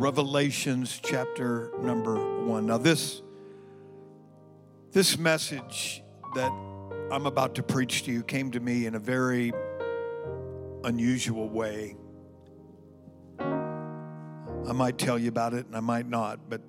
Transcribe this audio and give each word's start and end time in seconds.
Revelations 0.00 0.98
chapter 1.04 1.72
number 1.78 2.16
one. 2.46 2.64
Now, 2.64 2.78
this, 2.78 3.20
this 4.92 5.18
message 5.18 6.02
that 6.34 6.50
I'm 7.12 7.26
about 7.26 7.56
to 7.56 7.62
preach 7.62 8.04
to 8.04 8.10
you 8.10 8.22
came 8.22 8.50
to 8.52 8.60
me 8.60 8.86
in 8.86 8.94
a 8.94 8.98
very 8.98 9.52
unusual 10.84 11.50
way. 11.50 11.96
I 13.38 14.72
might 14.72 14.96
tell 14.96 15.18
you 15.18 15.28
about 15.28 15.52
it 15.52 15.66
and 15.66 15.76
I 15.76 15.80
might 15.80 16.08
not, 16.08 16.48
but 16.48 16.62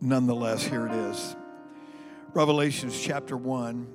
nonetheless, 0.00 0.62
here 0.62 0.86
it 0.86 0.94
is. 0.94 1.34
Revelations 2.34 2.96
chapter 3.02 3.36
1, 3.36 3.88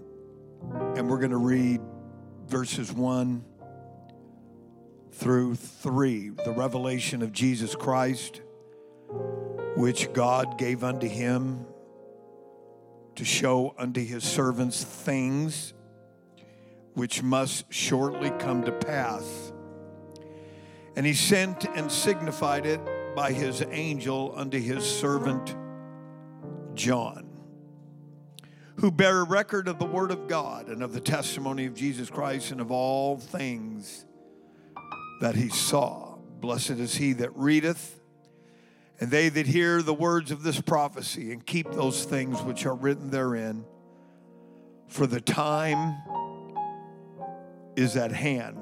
and 0.97 1.09
we're 1.09 1.19
going 1.19 1.31
to 1.31 1.37
read 1.37 1.79
verses 2.49 2.91
1 2.91 3.45
through 5.19 5.53
3. 5.55 6.29
The 6.29 6.53
revelation 6.53 7.21
of 7.21 7.33
Jesus 7.33 7.75
Christ, 7.75 8.41
which 9.75 10.11
God 10.13 10.57
gave 10.57 10.81
unto 10.83 11.07
him 11.07 11.65
to 13.15 13.25
show 13.25 13.75
unto 13.77 14.01
his 14.01 14.23
servants 14.23 14.81
things 14.81 15.73
which 16.93 17.21
must 17.21 17.71
shortly 17.71 18.31
come 18.39 18.63
to 18.63 18.71
pass. 18.71 19.51
And 20.95 21.05
he 21.05 21.13
sent 21.13 21.65
and 21.65 21.91
signified 21.91 22.65
it 22.65 22.79
by 23.13 23.33
his 23.33 23.61
angel 23.71 24.33
unto 24.37 24.57
his 24.57 24.85
servant 24.85 25.53
John, 26.75 27.29
who 28.77 28.89
bare 28.89 29.25
record 29.25 29.67
of 29.67 29.79
the 29.79 29.85
word 29.85 30.11
of 30.11 30.29
God 30.29 30.67
and 30.69 30.81
of 30.81 30.93
the 30.93 31.01
testimony 31.01 31.65
of 31.65 31.75
Jesus 31.75 32.09
Christ 32.09 32.51
and 32.51 32.61
of 32.61 32.71
all 32.71 33.17
things 33.17 34.05
that 35.19 35.35
he 35.35 35.49
saw. 35.49 36.15
Blessed 36.39 36.71
is 36.71 36.95
he 36.95 37.13
that 37.13 37.35
readeth, 37.35 37.99
and 38.99 39.11
they 39.11 39.29
that 39.29 39.47
hear 39.47 39.81
the 39.81 39.93
words 39.93 40.31
of 40.31 40.43
this 40.43 40.59
prophecy 40.61 41.31
and 41.31 41.45
keep 41.45 41.71
those 41.71 42.05
things 42.05 42.41
which 42.41 42.65
are 42.65 42.75
written 42.75 43.09
therein, 43.09 43.65
for 44.87 45.05
the 45.05 45.21
time 45.21 45.95
is 47.75 47.95
at 47.95 48.11
hand. 48.11 48.61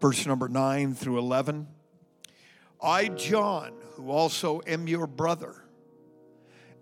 Verse 0.00 0.26
number 0.26 0.48
9 0.48 0.94
through 0.94 1.18
11. 1.18 1.66
I, 2.82 3.08
John, 3.08 3.72
who 3.94 4.10
also 4.10 4.60
am 4.66 4.86
your 4.86 5.06
brother 5.06 5.64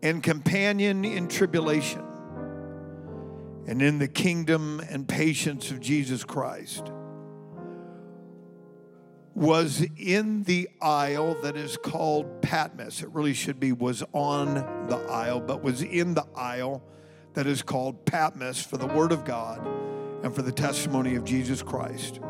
and 0.03 0.23
companion 0.23 1.05
in 1.05 1.29
tribulation 1.29 2.03
and 3.67 3.81
in 3.81 3.99
the 3.99 4.09
kingdom 4.09 4.81
and 4.91 5.07
patience 5.07 5.71
of 5.71 5.79
Jesus 5.79 6.25
Christ, 6.25 6.91
was 9.35 9.85
in 9.97 10.43
the 10.45 10.69
isle 10.81 11.35
that 11.43 11.57
is 11.57 11.77
called 11.77 12.43
Patmos. 12.43 13.03
It 13.03 13.09
really 13.11 13.35
should 13.35 13.59
be 13.59 13.73
was 13.73 14.03
on 14.13 14.55
the 14.89 14.99
isle, 15.09 15.41
but 15.41 15.63
was 15.63 15.83
in 15.83 16.15
the 16.15 16.27
isle 16.37 16.83
that 17.35 17.47
is 17.47 17.63
called 17.63 18.05
Patmos 18.05 18.63
for 18.63 18.77
the 18.77 18.87
word 18.87 19.11
of 19.11 19.25
God 19.25 19.67
and 20.23 20.35
for 20.35 20.43
the 20.43 20.53
testimony 20.53 21.15
of 21.15 21.25
Jesus 21.25 21.63
Christ. 21.63 22.21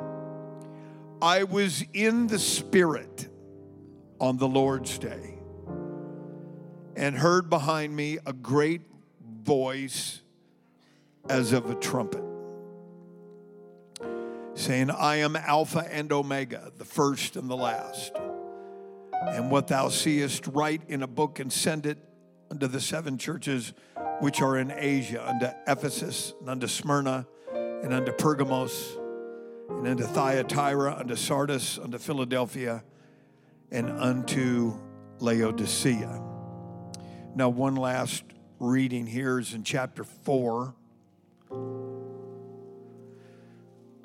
I 1.21 1.45
was 1.45 1.85
in 1.93 2.27
the 2.29 2.39
Spirit 2.39 3.29
on 4.21 4.39
the 4.39 4.49
Lord's 4.49 4.99
day 4.99 5.39
and 6.97 7.17
heard 7.17 7.51
behind 7.51 7.95
me 7.95 8.19
a 8.27 8.33
great 8.33 8.83
voice 9.43 10.21
as 11.29 11.53
of 11.53 11.71
a 11.71 11.75
trumpet, 11.75 12.25
saying, 14.55 14.91
I 14.91 15.17
am 15.17 15.37
Alpha 15.37 15.87
and 15.91 16.13
Omega, 16.13 16.73
the 16.77 16.85
first 16.85 17.37
and 17.37 17.49
the 17.49 17.57
last. 17.57 18.13
And 19.13 19.51
what 19.51 19.69
thou 19.69 19.89
seest, 19.89 20.47
write 20.49 20.83
in 20.89 21.03
a 21.03 21.07
book 21.07 21.39
and 21.39 21.53
send 21.53 21.87
it 21.87 21.99
unto 22.51 22.67
the 22.67 22.81
seven 22.81 23.19
churches 23.19 23.73
which 24.21 24.43
are 24.43 24.59
in 24.59 24.71
Asia, 24.71 25.27
unto 25.27 25.49
Ephesus, 25.67 26.35
and 26.41 26.51
unto 26.51 26.67
Smyrna, 26.67 27.27
and 27.55 27.93
unto 27.93 28.13
Pergamos, 28.13 28.99
and 29.69 29.87
unto 29.87 30.05
Thyatira, 30.05 30.97
unto 30.99 31.17
Sardis, 31.17 31.79
unto 31.79 31.99
Philadelphia, 31.99 32.85
and 33.71 33.89
unto 33.91 34.79
Laodicea. 35.19 36.23
Now, 37.35 37.49
one 37.49 37.77
last 37.77 38.25
reading 38.59 39.07
here 39.07 39.39
is 39.39 39.55
in 39.55 39.65
chapter 39.65 40.05
4. 40.05 40.75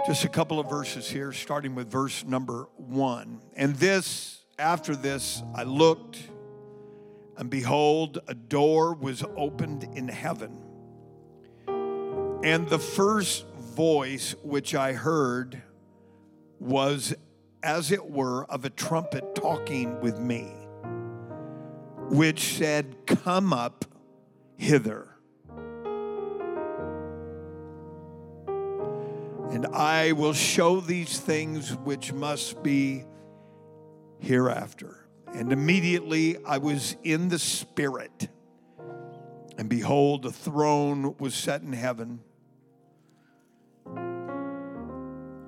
Just 0.07 0.23
a 0.23 0.29
couple 0.29 0.57
of 0.57 0.69
verses 0.69 1.09
here, 1.09 1.33
starting 1.33 1.75
with 1.75 1.91
verse 1.91 2.23
number 2.23 2.69
1. 2.77 3.41
And 3.57 3.75
this, 3.75 4.39
after 4.57 4.95
this, 4.95 5.43
I 5.53 5.63
looked, 5.63 6.17
and 7.35 7.49
behold, 7.49 8.19
a 8.25 8.33
door 8.33 8.93
was 8.93 9.21
opened 9.35 9.83
in 9.95 10.07
heaven. 10.07 10.63
And 11.67 12.69
the 12.69 12.79
first 12.79 13.45
voice 13.57 14.33
which 14.43 14.73
I 14.73 14.93
heard 14.93 15.61
was 16.57 17.13
as 17.61 17.91
it 17.91 18.09
were 18.09 18.45
of 18.45 18.63
a 18.63 18.69
trumpet 18.69 19.35
talking 19.35 19.99
with 19.99 20.21
me, 20.21 20.53
which 22.11 22.55
said, 22.55 22.95
Come 23.07 23.51
up 23.51 23.83
hither. 24.55 25.16
And 29.51 29.65
I 29.67 30.11
will 30.11 30.33
show 30.33 30.79
these 30.81 31.19
things 31.19 31.75
which 31.77 32.13
must 32.13 32.61
be 32.61 33.05
hereafter. 34.19 35.07
And 35.33 35.51
immediately 35.51 36.37
I 36.45 36.57
was 36.57 36.95
in 37.03 37.29
the 37.29 37.39
Spirit, 37.39 38.29
and 39.57 39.69
behold, 39.69 40.25
a 40.25 40.31
throne 40.31 41.15
was 41.19 41.35
set 41.35 41.61
in 41.61 41.73
heaven, 41.73 42.21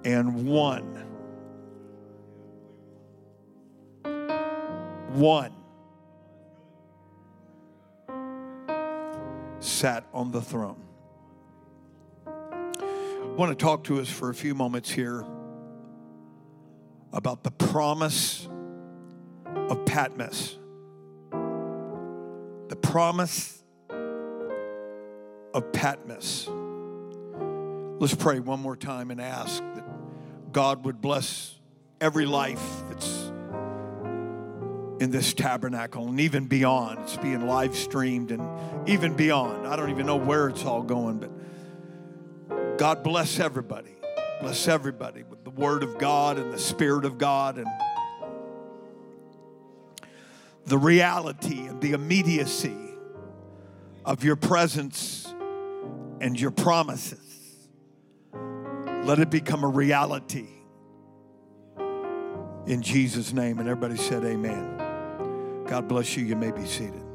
and 0.06 0.48
one 0.48 1.06
one 5.14 5.54
sat 9.60 10.06
on 10.14 10.32
the 10.32 10.42
throne. 10.42 10.89
Want 13.40 13.58
to 13.58 13.66
talk 13.66 13.86
to 13.86 14.02
us 14.02 14.10
for 14.10 14.30
a 14.30 14.34
few 14.34 14.54
moments 14.54 14.92
here 14.92 15.24
about 17.14 17.42
the 17.42 17.52
promise 17.52 18.50
of 19.70 19.86
Patmos. 19.86 20.60
The 21.32 22.76
promise 22.76 23.64
of 25.54 25.72
Patmos. 25.72 26.50
Let's 28.02 28.14
pray 28.14 28.42
one 28.42 28.60
more 28.60 28.76
time 28.76 29.10
and 29.10 29.22
ask 29.22 29.64
that 29.74 29.86
God 30.52 30.84
would 30.84 31.00
bless 31.00 31.56
every 32.02 32.26
life 32.26 32.84
that's 32.90 33.32
in 35.00 35.12
this 35.12 35.34
tabernacle 35.34 36.10
and 36.10 36.20
even 36.20 36.48
beyond. 36.48 37.00
It's 37.04 37.16
being 37.16 37.48
live 37.48 37.78
streamed 37.78 38.32
and 38.32 38.90
even 38.90 39.14
beyond. 39.16 39.66
I 39.66 39.78
don't 39.78 39.92
even 39.92 40.06
know 40.06 40.18
where 40.18 40.50
it's 40.50 40.66
all 40.66 40.84
going, 40.84 41.20
but 41.20 41.32
God 42.80 43.04
bless 43.04 43.42
everybody. 43.42 43.94
Bless 44.40 44.70
everybody 44.70 45.24
with 45.24 45.44
the 45.44 45.50
Word 45.50 45.84
of 45.84 45.98
God 45.98 46.38
and 46.38 46.54
the 46.54 46.58
Spirit 46.58 47.04
of 47.04 47.18
God 47.18 47.58
and 47.58 47.68
the 50.66 50.78
reality 50.78 51.68
and 51.68 51.82
the 51.82 51.92
immediacy 51.92 52.78
of 54.06 54.24
your 54.24 54.38
presence 54.38 55.28
and 56.22 56.40
your 56.40 56.52
promises. 56.52 57.68
Let 59.04 59.20
it 59.20 59.30
become 59.30 59.66
a 59.66 59.68
reality 59.68 60.48
in 62.66 62.82
Jesus' 62.82 63.34
name. 63.34 63.60
And 63.60 63.68
everybody 63.68 63.98
said, 63.98 64.24
Amen. 64.24 65.66
God 65.68 65.90
bless 65.90 66.16
you. 66.16 66.24
You 66.24 66.38
may 66.38 66.52
be 66.52 66.66
seated. 66.66 67.09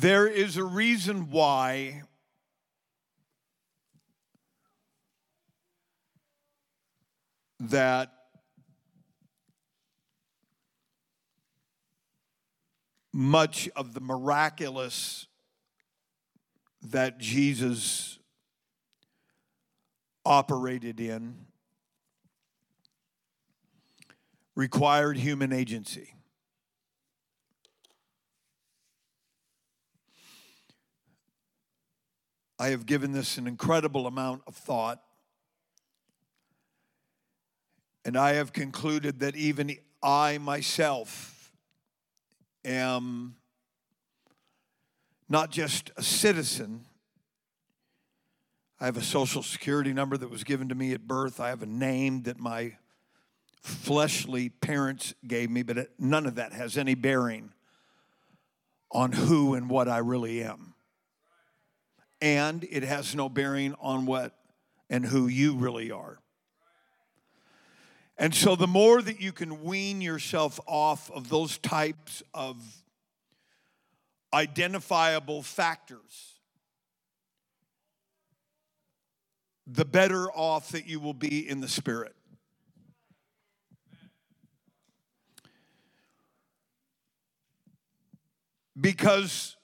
There 0.00 0.28
is 0.28 0.56
a 0.56 0.62
reason 0.62 1.28
why 1.28 2.02
that 7.58 8.12
much 13.12 13.68
of 13.74 13.92
the 13.92 14.00
miraculous 14.00 15.26
that 16.80 17.18
Jesus 17.18 18.20
operated 20.24 21.00
in 21.00 21.46
required 24.54 25.16
human 25.16 25.52
agency. 25.52 26.17
I 32.58 32.68
have 32.68 32.86
given 32.86 33.12
this 33.12 33.38
an 33.38 33.46
incredible 33.46 34.06
amount 34.06 34.42
of 34.46 34.56
thought. 34.56 35.00
And 38.04 38.16
I 38.16 38.34
have 38.34 38.52
concluded 38.52 39.20
that 39.20 39.36
even 39.36 39.76
I 40.02 40.38
myself 40.38 41.52
am 42.64 43.36
not 45.28 45.50
just 45.50 45.90
a 45.96 46.02
citizen. 46.02 46.86
I 48.80 48.86
have 48.86 48.96
a 48.96 49.02
social 49.02 49.42
security 49.42 49.92
number 49.92 50.16
that 50.16 50.30
was 50.30 50.42
given 50.42 50.68
to 50.70 50.74
me 50.74 50.92
at 50.92 51.06
birth. 51.06 51.38
I 51.38 51.50
have 51.50 51.62
a 51.62 51.66
name 51.66 52.22
that 52.22 52.40
my 52.40 52.76
fleshly 53.62 54.48
parents 54.48 55.14
gave 55.26 55.50
me, 55.50 55.62
but 55.62 55.90
none 55.98 56.26
of 56.26 56.36
that 56.36 56.52
has 56.52 56.78
any 56.78 56.94
bearing 56.94 57.52
on 58.90 59.12
who 59.12 59.54
and 59.54 59.68
what 59.68 59.88
I 59.88 59.98
really 59.98 60.42
am. 60.42 60.74
And 62.20 62.66
it 62.70 62.82
has 62.82 63.14
no 63.14 63.28
bearing 63.28 63.74
on 63.80 64.06
what 64.06 64.34
and 64.90 65.04
who 65.04 65.26
you 65.26 65.54
really 65.54 65.90
are. 65.90 66.18
And 68.16 68.34
so, 68.34 68.56
the 68.56 68.66
more 68.66 69.00
that 69.00 69.20
you 69.20 69.30
can 69.30 69.62
wean 69.62 70.00
yourself 70.00 70.58
off 70.66 71.08
of 71.12 71.28
those 71.28 71.58
types 71.58 72.22
of 72.34 72.56
identifiable 74.34 75.42
factors, 75.42 76.40
the 79.68 79.84
better 79.84 80.30
off 80.32 80.70
that 80.70 80.86
you 80.86 80.98
will 80.98 81.14
be 81.14 81.48
in 81.48 81.60
the 81.60 81.68
spirit. 81.68 82.16
Because 88.80 89.56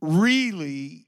really, 0.00 1.06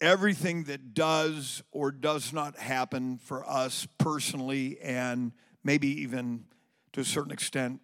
everything 0.00 0.64
that 0.64 0.94
does 0.94 1.62
or 1.72 1.90
does 1.90 2.32
not 2.32 2.56
happen 2.58 3.18
for 3.18 3.48
us 3.48 3.86
personally, 3.98 4.78
and 4.80 5.32
maybe 5.64 6.02
even 6.02 6.44
to 6.92 7.00
a 7.00 7.04
certain 7.04 7.32
extent 7.32 7.80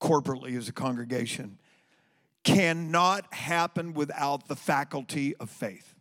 corporately 0.00 0.56
as 0.56 0.68
a 0.68 0.72
congregation, 0.72 1.58
cannot 2.42 3.32
happen 3.34 3.92
without 3.92 4.48
the 4.48 4.56
faculty 4.56 5.36
of 5.36 5.50
faith. 5.50 5.94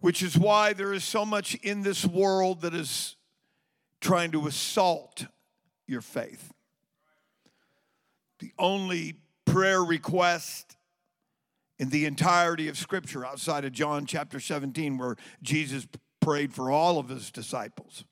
Which 0.00 0.22
is 0.22 0.38
why 0.38 0.72
there 0.72 0.92
is 0.92 1.04
so 1.04 1.24
much 1.26 1.54
in 1.56 1.82
this 1.82 2.06
world 2.06 2.62
that 2.62 2.74
is 2.74 3.16
trying 4.00 4.30
to 4.32 4.46
assault 4.46 5.26
your 5.86 6.00
faith. 6.00 6.52
The 8.40 8.52
only 8.58 9.16
prayer 9.44 9.82
request 9.82 10.76
in 11.78 11.90
the 11.90 12.06
entirety 12.06 12.68
of 12.68 12.76
Scripture 12.76 13.24
outside 13.24 13.64
of 13.64 13.72
John 13.72 14.06
chapter 14.06 14.40
17, 14.40 14.98
where 14.98 15.16
Jesus 15.42 15.86
prayed 16.20 16.52
for 16.52 16.70
all 16.70 16.98
of 16.98 17.08
his 17.08 17.30
disciples. 17.30 18.04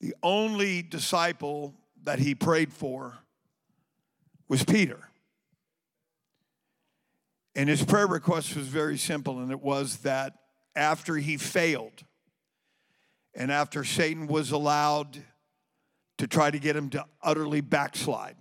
The 0.00 0.14
only 0.22 0.82
disciple 0.82 1.74
that 2.02 2.18
he 2.18 2.34
prayed 2.34 2.72
for 2.72 3.18
was 4.48 4.64
Peter. 4.64 4.98
And 7.54 7.68
his 7.68 7.84
prayer 7.84 8.06
request 8.06 8.56
was 8.56 8.66
very 8.66 8.96
simple, 8.96 9.40
and 9.40 9.50
it 9.50 9.60
was 9.60 9.98
that 9.98 10.34
after 10.74 11.16
he 11.16 11.36
failed, 11.36 12.04
and 13.34 13.52
after 13.52 13.84
Satan 13.84 14.26
was 14.26 14.50
allowed 14.50 15.18
to 16.18 16.26
try 16.26 16.50
to 16.50 16.58
get 16.58 16.76
him 16.76 16.90
to 16.90 17.04
utterly 17.22 17.60
backslide, 17.60 18.36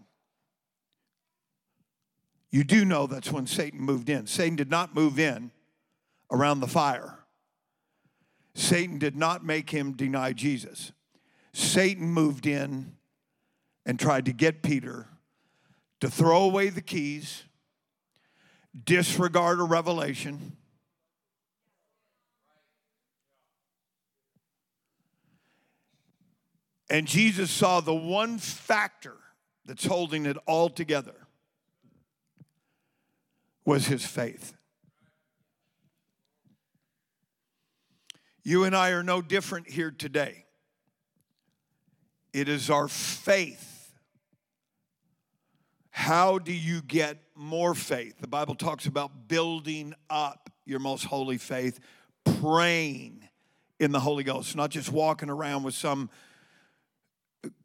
you 2.51 2.63
do 2.63 2.83
know 2.83 3.05
that's 3.05 3.31
when 3.31 3.45
Satan 3.45 3.79
moved 3.79 4.09
in. 4.09 4.25
Satan 4.25 4.55
did 4.55 4.69
not 4.69 4.95
move 4.95 5.19
in 5.19 5.51
around 6.31 6.59
the 6.59 6.67
fire. 6.67 7.19
Satan 8.55 8.97
did 8.97 9.15
not 9.15 9.45
make 9.45 9.69
him 9.69 9.93
deny 9.93 10.33
Jesus. 10.33 10.91
Satan 11.53 12.07
moved 12.07 12.45
in 12.45 12.95
and 13.85 13.99
tried 13.99 14.25
to 14.25 14.33
get 14.33 14.63
Peter 14.63 15.07
to 16.01 16.09
throw 16.09 16.43
away 16.43 16.69
the 16.69 16.81
keys, 16.81 17.43
disregard 18.85 19.59
a 19.59 19.63
revelation, 19.63 20.55
and 26.89 27.07
Jesus 27.07 27.51
saw 27.51 27.79
the 27.81 27.93
one 27.93 28.37
factor 28.37 29.17
that's 29.65 29.85
holding 29.85 30.25
it 30.25 30.37
all 30.47 30.69
together 30.69 31.18
was 33.69 33.85
his 33.85 34.03
faith. 34.03 34.55
You 38.43 38.63
and 38.63 38.75
I 38.75 38.89
are 38.89 39.03
no 39.03 39.21
different 39.21 39.69
here 39.69 39.91
today. 39.91 40.47
It 42.33 42.49
is 42.49 42.71
our 42.71 42.87
faith. 42.87 43.93
How 45.91 46.39
do 46.39 46.51
you 46.51 46.81
get 46.81 47.19
more 47.35 47.75
faith? 47.75 48.15
The 48.19 48.27
Bible 48.27 48.55
talks 48.55 48.87
about 48.87 49.27
building 49.27 49.93
up 50.09 50.49
your 50.65 50.79
most 50.79 51.03
holy 51.03 51.37
faith, 51.37 51.79
praying 52.41 53.29
in 53.79 53.91
the 53.91 53.99
Holy 53.99 54.23
Ghost, 54.23 54.55
not 54.55 54.71
just 54.71 54.91
walking 54.91 55.29
around 55.29 55.61
with 55.61 55.75
some 55.75 56.09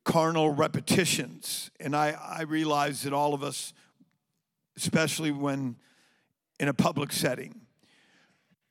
carnal 0.05 0.51
repetitions. 0.51 1.71
And 1.81 1.97
I, 1.97 2.11
I 2.11 2.43
realize 2.43 3.05
that 3.05 3.15
all 3.15 3.33
of 3.33 3.43
us, 3.43 3.73
especially 4.77 5.31
when 5.31 5.77
in 6.61 6.69
a 6.69 6.75
public 6.75 7.13
setting, 7.13 7.61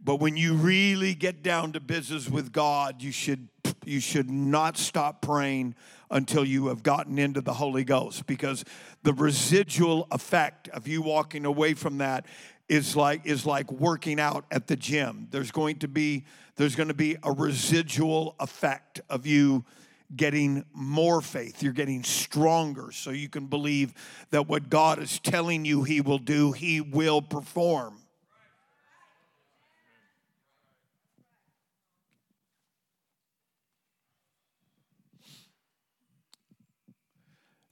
but 0.04 0.18
when 0.18 0.36
you 0.36 0.54
really 0.54 1.14
get 1.14 1.44
down 1.44 1.72
to 1.74 1.80
business 1.80 2.30
with 2.30 2.52
God, 2.52 3.02
you 3.02 3.12
should 3.12 3.48
you 3.86 4.00
should 4.00 4.30
not 4.30 4.78
stop 4.78 5.22
praying 5.22 5.76
until 6.10 6.46
you 6.46 6.68
have 6.68 6.84
gotten 6.84 7.18
into 7.20 7.42
the 7.42 7.54
Holy 7.54 7.84
Ghost 7.84 8.26
because 8.28 8.64
the 9.04 9.14
residual 9.14 10.08
effect 10.12 10.70
of 10.70 10.88
you 10.88 11.02
walking 11.02 11.46
away 11.46 11.74
from 11.74 11.98
that 11.98 12.26
is 12.70 12.96
like 12.96 13.26
is 13.26 13.46
like 13.46 13.72
working 13.72 14.20
out 14.20 14.46
at 14.52 14.68
the 14.68 14.76
gym. 14.76 15.28
There's 15.32 15.52
going 15.52 15.80
to 15.80 15.88
be 15.88 16.26
there's 16.56 16.76
going 16.76 16.90
to 16.90 16.94
be 16.94 17.18
a 17.24 17.32
residual 17.32 18.36
effect 18.40 19.02
of 19.10 19.26
you 19.26 19.66
getting 20.15 20.65
more 20.74 21.21
faith. 21.21 21.63
You're 21.63 21.74
getting 21.74 22.04
stronger 22.04 22.92
so 22.92 23.12
you 23.12 23.30
can 23.30 23.48
believe 23.48 23.94
that 24.31 24.48
what 24.48 24.69
God 24.69 25.00
is 25.00 25.19
telling 25.19 25.65
you 25.65 25.83
he 25.83 26.01
will 26.01 26.19
do, 26.19 26.51
he 26.51 26.81
will 26.81 27.21
perform. 27.21 27.98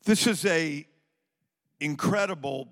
This 0.03 0.25
is 0.25 0.45
a 0.45 0.87
incredible 1.79 2.67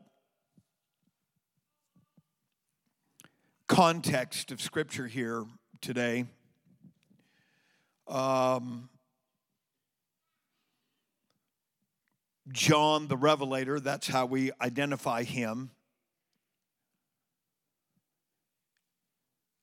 context 3.67 4.51
of 4.51 4.59
scripture 4.59 5.05
here 5.05 5.45
today. 5.79 6.25
Um, 8.07 8.89
John 12.51 13.08
the 13.08 13.18
Revelator, 13.18 13.79
that's 13.79 14.08
how 14.08 14.25
we 14.25 14.51
identify 14.62 15.24
him, 15.24 15.72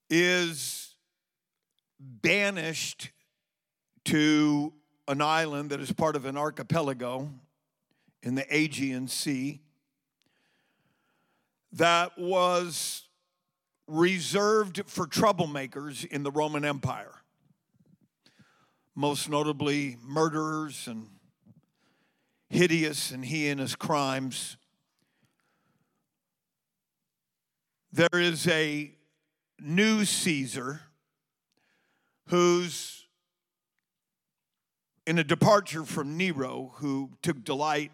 is 0.08 0.94
banished 1.98 3.10
to 4.04 4.72
an 5.08 5.20
island 5.20 5.70
that 5.70 5.80
is 5.80 5.92
part 5.92 6.16
of 6.16 6.24
an 6.24 6.36
archipelago 6.36 7.30
in 8.22 8.34
the 8.34 8.46
Aegean 8.54 9.08
Sea 9.08 9.60
that 11.72 12.16
was 12.18 13.02
reserved 13.86 14.82
for 14.86 15.06
troublemakers 15.06 16.04
in 16.04 16.22
the 16.22 16.30
Roman 16.30 16.64
Empire, 16.64 17.12
most 18.94 19.28
notably 19.28 19.96
murderers 20.02 20.86
and 20.88 21.08
hideous 22.48 23.10
and 23.10 23.24
he 23.24 23.48
and 23.48 23.60
his 23.60 23.74
crimes. 23.74 24.56
There 27.92 28.08
is 28.12 28.46
a 28.48 28.92
new 29.60 30.04
Caesar 30.04 30.82
who's 32.28 33.06
in 35.06 35.18
a 35.18 35.24
departure 35.24 35.84
from 35.84 36.16
Nero, 36.16 36.72
who 36.76 37.10
took 37.22 37.44
delight 37.44 37.92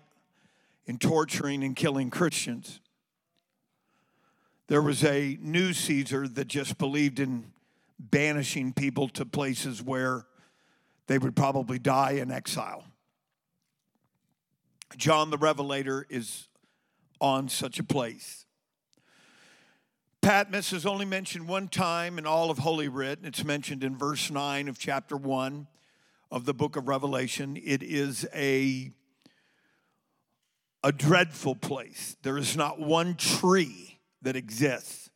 in 0.87 0.99
torturing 0.99 1.63
and 1.63 1.77
killing 1.77 2.11
Christians. 2.11 2.81
There 4.69 4.83
was 4.83 5.05
a 5.05 5.39
new 5.41 5.73
Caesar 5.73 6.27
that 6.27 6.49
just 6.49 6.79
believed 6.79 7.21
in 7.21 7.53
banishing 7.99 8.73
people 8.73 9.09
to 9.11 9.27
places 9.27 9.83
where 9.83 10.25
they 11.07 11.19
would 11.19 11.37
probably 11.37 11.79
die 11.79 12.13
in 12.13 12.31
exile. 12.31 12.85
John 14.97 15.31
the 15.31 15.39
Revelator 15.39 16.07
is 16.09 16.49
on 17.21 17.49
such 17.49 17.79
a 17.79 17.85
place. 17.85 18.47
Patmos 20.23 20.73
is 20.73 20.87
only 20.87 21.05
mentioned 21.05 21.49
one 21.49 21.67
time 21.67 22.17
in 22.17 22.27
all 22.27 22.51
of 22.51 22.59
Holy 22.59 22.89
Writ, 22.89 23.19
and 23.19 23.27
it's 23.27 23.45
mentioned 23.45 23.83
in 23.83 23.97
verse 23.97 24.31
9 24.31 24.69
of 24.69 24.79
chapter 24.79 25.17
1 25.17 25.67
of 26.31 26.45
the 26.45 26.55
book 26.55 26.77
of 26.77 26.87
Revelation. 26.87 27.57
It 27.57 27.83
is 27.83 28.27
a, 28.33 28.93
a 30.85 30.93
dreadful 30.93 31.57
place. 31.57 32.17
There 32.23 32.39
is 32.39 32.57
not 32.57 32.79
one 32.79 33.17
tree 33.17 33.99
that 34.23 34.37
exists 34.37 35.11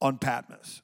on 0.00 0.16
Patmos. 0.16 0.80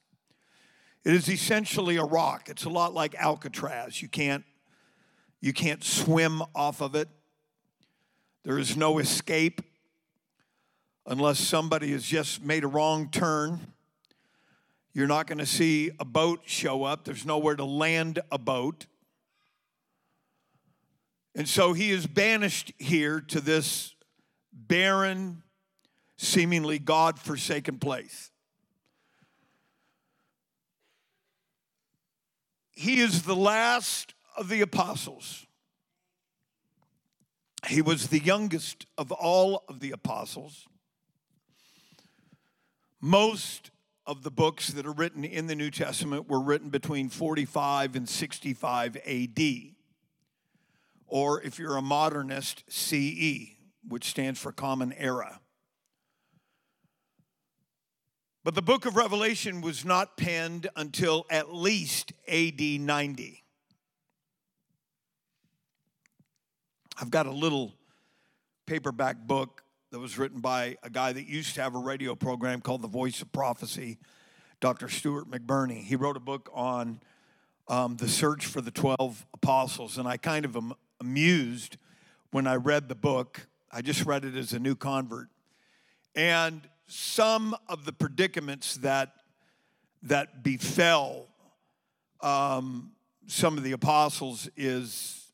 It 1.03 1.13
is 1.13 1.27
essentially 1.27 1.97
a 1.97 2.03
rock. 2.03 2.49
It's 2.49 2.65
a 2.65 2.69
lot 2.69 2.93
like 2.93 3.15
Alcatraz. 3.15 4.01
You 4.01 4.09
can't, 4.09 4.43
you 5.41 5.53
can't 5.53 5.83
swim 5.83 6.43
off 6.53 6.81
of 6.81 6.93
it. 6.95 7.09
There 8.45 8.59
is 8.59 8.77
no 8.77 8.99
escape 8.99 9.59
unless 11.07 11.39
somebody 11.39 11.93
has 11.93 12.03
just 12.03 12.43
made 12.43 12.63
a 12.63 12.67
wrong 12.67 13.09
turn. 13.09 13.59
You're 14.93 15.07
not 15.07 15.25
going 15.25 15.39
to 15.39 15.47
see 15.47 15.89
a 15.99 16.05
boat 16.05 16.41
show 16.45 16.83
up, 16.83 17.05
there's 17.05 17.25
nowhere 17.25 17.55
to 17.55 17.65
land 17.65 18.19
a 18.31 18.37
boat. 18.37 18.85
And 21.33 21.49
so 21.49 21.73
he 21.73 21.89
is 21.89 22.05
banished 22.05 22.71
here 22.77 23.19
to 23.29 23.41
this 23.41 23.95
barren, 24.53 25.41
seemingly 26.15 26.77
God 26.77 27.17
forsaken 27.17 27.79
place. 27.79 28.29
He 32.73 33.01
is 33.01 33.23
the 33.23 33.35
last 33.35 34.13
of 34.37 34.49
the 34.49 34.61
apostles. 34.61 35.47
He 37.67 37.81
was 37.81 38.07
the 38.07 38.19
youngest 38.19 38.85
of 38.97 39.11
all 39.11 39.63
of 39.67 39.79
the 39.79 39.91
apostles. 39.91 40.67
Most 43.01 43.71
of 44.05 44.23
the 44.23 44.31
books 44.31 44.69
that 44.69 44.85
are 44.85 44.91
written 44.91 45.23
in 45.23 45.47
the 45.47 45.55
New 45.55 45.71
Testament 45.71 46.29
were 46.29 46.41
written 46.41 46.69
between 46.69 47.09
45 47.09 47.95
and 47.95 48.07
65 48.07 48.97
AD. 48.97 49.39
Or 51.07 51.41
if 51.41 51.57
you're 51.57 51.77
a 51.77 51.81
modernist, 51.81 52.63
CE, 52.67 53.55
which 53.87 54.05
stands 54.05 54.39
for 54.39 54.51
Common 54.51 54.93
Era. 54.93 55.39
But 58.43 58.53
the 58.53 58.61
book 58.61 58.85
of 58.85 58.95
Revelation 58.95 59.61
was 59.61 59.83
not 59.83 60.17
penned 60.17 60.67
until 60.75 61.25
at 61.31 61.53
least 61.53 62.13
AD 62.27 62.61
90. 62.61 63.44
I've 66.97 67.11
got 67.11 67.25
a 67.25 67.31
little 67.31 67.73
paperback 68.65 69.17
book 69.27 69.63
that 69.91 69.99
was 69.99 70.17
written 70.17 70.39
by 70.39 70.77
a 70.81 70.89
guy 70.89 71.11
that 71.11 71.27
used 71.27 71.55
to 71.55 71.61
have 71.61 71.75
a 71.75 71.79
radio 71.79 72.15
program 72.15 72.61
called 72.61 72.81
The 72.81 72.87
Voice 72.87 73.21
of 73.21 73.31
Prophecy, 73.33 73.97
Dr. 74.61 74.87
Steuart 74.87 75.25
McBirnie. 75.25 75.83
He 75.83 75.97
wrote 75.97 76.15
a 76.15 76.21
book 76.21 76.49
on 76.53 77.01
um, 77.67 77.97
the 77.97 78.07
search 78.07 78.45
for 78.45 78.61
the 78.61 78.71
12 78.71 79.25
apostles, 79.33 79.97
and 79.97 80.07
I 80.07 80.15
kind 80.15 80.45
of 80.45 80.55
am 80.55 80.73
amused 81.01 81.75
when 82.31 82.47
I 82.47 82.55
read 82.55 82.87
the 82.87 82.95
book. 82.95 83.45
I 83.69 83.81
just 83.81 84.05
read 84.05 84.23
it 84.23 84.35
as 84.35 84.53
a 84.53 84.59
new 84.59 84.75
convert. 84.75 85.27
And 86.15 86.61
some 86.87 87.57
of 87.67 87.83
the 87.83 87.91
predicaments 87.91 88.75
that, 88.77 89.11
that 90.03 90.43
befell 90.43 91.27
um, 92.21 92.91
some 93.27 93.57
of 93.57 93.63
the 93.63 93.73
apostles 93.73 94.49
is 94.55 95.24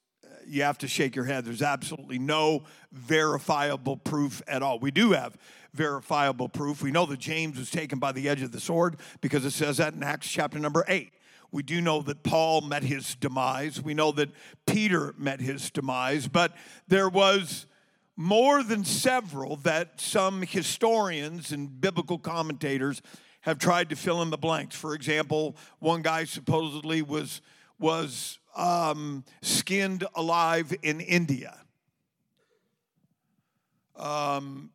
you 0.51 0.63
have 0.63 0.77
to 0.79 0.87
shake 0.87 1.15
your 1.15 1.25
head. 1.25 1.45
There's 1.45 1.61
absolutely 1.61 2.19
no 2.19 2.63
verifiable 2.91 3.95
proof 3.95 4.41
at 4.47 4.61
all. 4.61 4.79
We 4.79 4.91
do 4.91 5.13
have 5.13 5.37
verifiable 5.73 6.49
proof. 6.49 6.83
We 6.83 6.91
know 6.91 7.05
that 7.05 7.19
James 7.19 7.57
was 7.57 7.71
taken 7.71 7.99
by 7.99 8.11
the 8.11 8.27
edge 8.27 8.41
of 8.41 8.51
the 8.51 8.59
sword 8.59 8.97
because 9.21 9.45
it 9.45 9.51
says 9.51 9.77
that 9.77 9.93
in 9.93 10.03
Acts 10.03 10.27
chapter 10.27 10.59
number 10.59 10.83
8. 10.87 11.13
We 11.53 11.63
do 11.63 11.79
know 11.79 12.01
that 12.01 12.23
Paul 12.23 12.61
met 12.61 12.83
his 12.83 13.15
demise. 13.15 13.81
We 13.81 13.93
know 13.93 14.11
that 14.13 14.29
Peter 14.65 15.13
met 15.17 15.39
his 15.39 15.69
demise, 15.69 16.27
but 16.27 16.53
there 16.87 17.09
was 17.09 17.65
more 18.17 18.61
than 18.61 18.83
several 18.83 19.55
that 19.57 20.01
some 20.01 20.41
historians 20.41 21.51
and 21.51 21.79
biblical 21.79 22.17
commentators 22.17 23.01
have 23.41 23.57
tried 23.57 23.89
to 23.89 23.95
fill 23.95 24.21
in 24.21 24.29
the 24.29 24.37
blanks. 24.37 24.75
For 24.75 24.93
example, 24.93 25.55
one 25.79 26.01
guy 26.01 26.25
supposedly 26.25 27.01
was 27.01 27.41
was 27.79 28.37
um, 28.55 29.23
skinned 29.41 30.05
alive 30.15 30.73
in 30.81 30.99
India. 31.01 31.57
Um, 33.95 34.71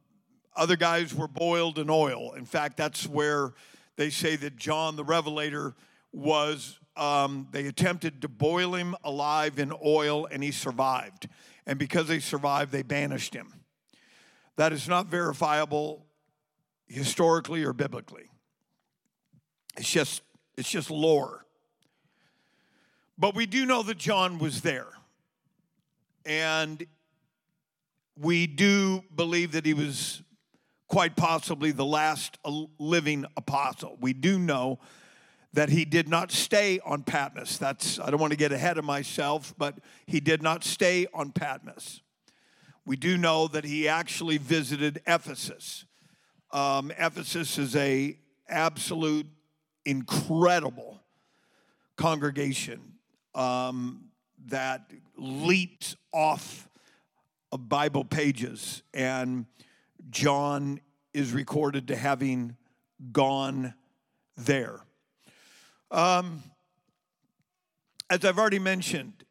other 0.54 0.76
guys 0.76 1.14
were 1.14 1.28
boiled 1.28 1.78
in 1.78 1.90
oil. 1.90 2.32
In 2.32 2.46
fact, 2.46 2.76
that's 2.76 3.06
where 3.06 3.52
they 3.96 4.10
say 4.10 4.36
that 4.36 4.56
John 4.56 4.96
the 4.96 5.04
Revelator 5.04 5.74
was. 6.12 6.78
Um, 6.96 7.48
they 7.50 7.66
attempted 7.66 8.22
to 8.22 8.28
boil 8.28 8.74
him 8.74 8.96
alive 9.04 9.58
in 9.58 9.72
oil 9.84 10.26
and 10.30 10.42
he 10.42 10.50
survived. 10.50 11.28
And 11.66 11.78
because 11.78 12.08
he 12.08 12.20
survived, 12.20 12.72
they 12.72 12.82
banished 12.82 13.34
him. 13.34 13.52
That 14.56 14.72
is 14.72 14.88
not 14.88 15.06
verifiable 15.08 16.06
historically 16.86 17.64
or 17.64 17.72
biblically. 17.72 18.30
It's 19.76 19.90
just, 19.90 20.22
it's 20.56 20.70
just 20.70 20.90
lore. 20.90 21.45
But 23.18 23.34
we 23.34 23.46
do 23.46 23.64
know 23.64 23.82
that 23.82 23.96
John 23.96 24.38
was 24.38 24.60
there. 24.60 24.88
And 26.24 26.84
we 28.18 28.46
do 28.46 29.04
believe 29.14 29.52
that 29.52 29.64
he 29.64 29.74
was 29.74 30.22
quite 30.88 31.16
possibly 31.16 31.70
the 31.70 31.84
last 31.84 32.38
living 32.78 33.24
apostle. 33.36 33.96
We 34.00 34.12
do 34.12 34.38
know 34.38 34.78
that 35.52 35.70
he 35.70 35.84
did 35.84 36.08
not 36.08 36.30
stay 36.30 36.80
on 36.84 37.02
Patmos. 37.02 37.58
That's 37.58 37.98
I 37.98 38.10
don't 38.10 38.20
want 38.20 38.32
to 38.32 38.36
get 38.36 38.52
ahead 38.52 38.76
of 38.76 38.84
myself, 38.84 39.54
but 39.56 39.78
he 40.06 40.20
did 40.20 40.42
not 40.42 40.64
stay 40.64 41.06
on 41.14 41.32
Patmos. 41.32 42.02
We 42.84 42.96
do 42.96 43.16
know 43.16 43.48
that 43.48 43.64
he 43.64 43.88
actually 43.88 44.38
visited 44.38 45.00
Ephesus. 45.06 45.86
Um, 46.52 46.92
Ephesus 46.98 47.58
is 47.58 47.74
a 47.74 48.18
absolute 48.48 49.26
incredible 49.84 51.00
congregation 51.96 52.95
um, 53.36 54.06
that 54.46 54.90
leaps 55.16 55.94
off 56.12 56.68
of 57.52 57.68
Bible 57.68 58.04
pages, 58.04 58.82
and 58.92 59.46
John 60.10 60.80
is 61.14 61.32
recorded 61.32 61.88
to 61.88 61.96
having 61.96 62.56
gone 63.12 63.74
there. 64.36 64.80
Um, 65.90 66.42
as 68.10 68.24
I've 68.24 68.38
already 68.38 68.58
mentioned, 68.58 69.24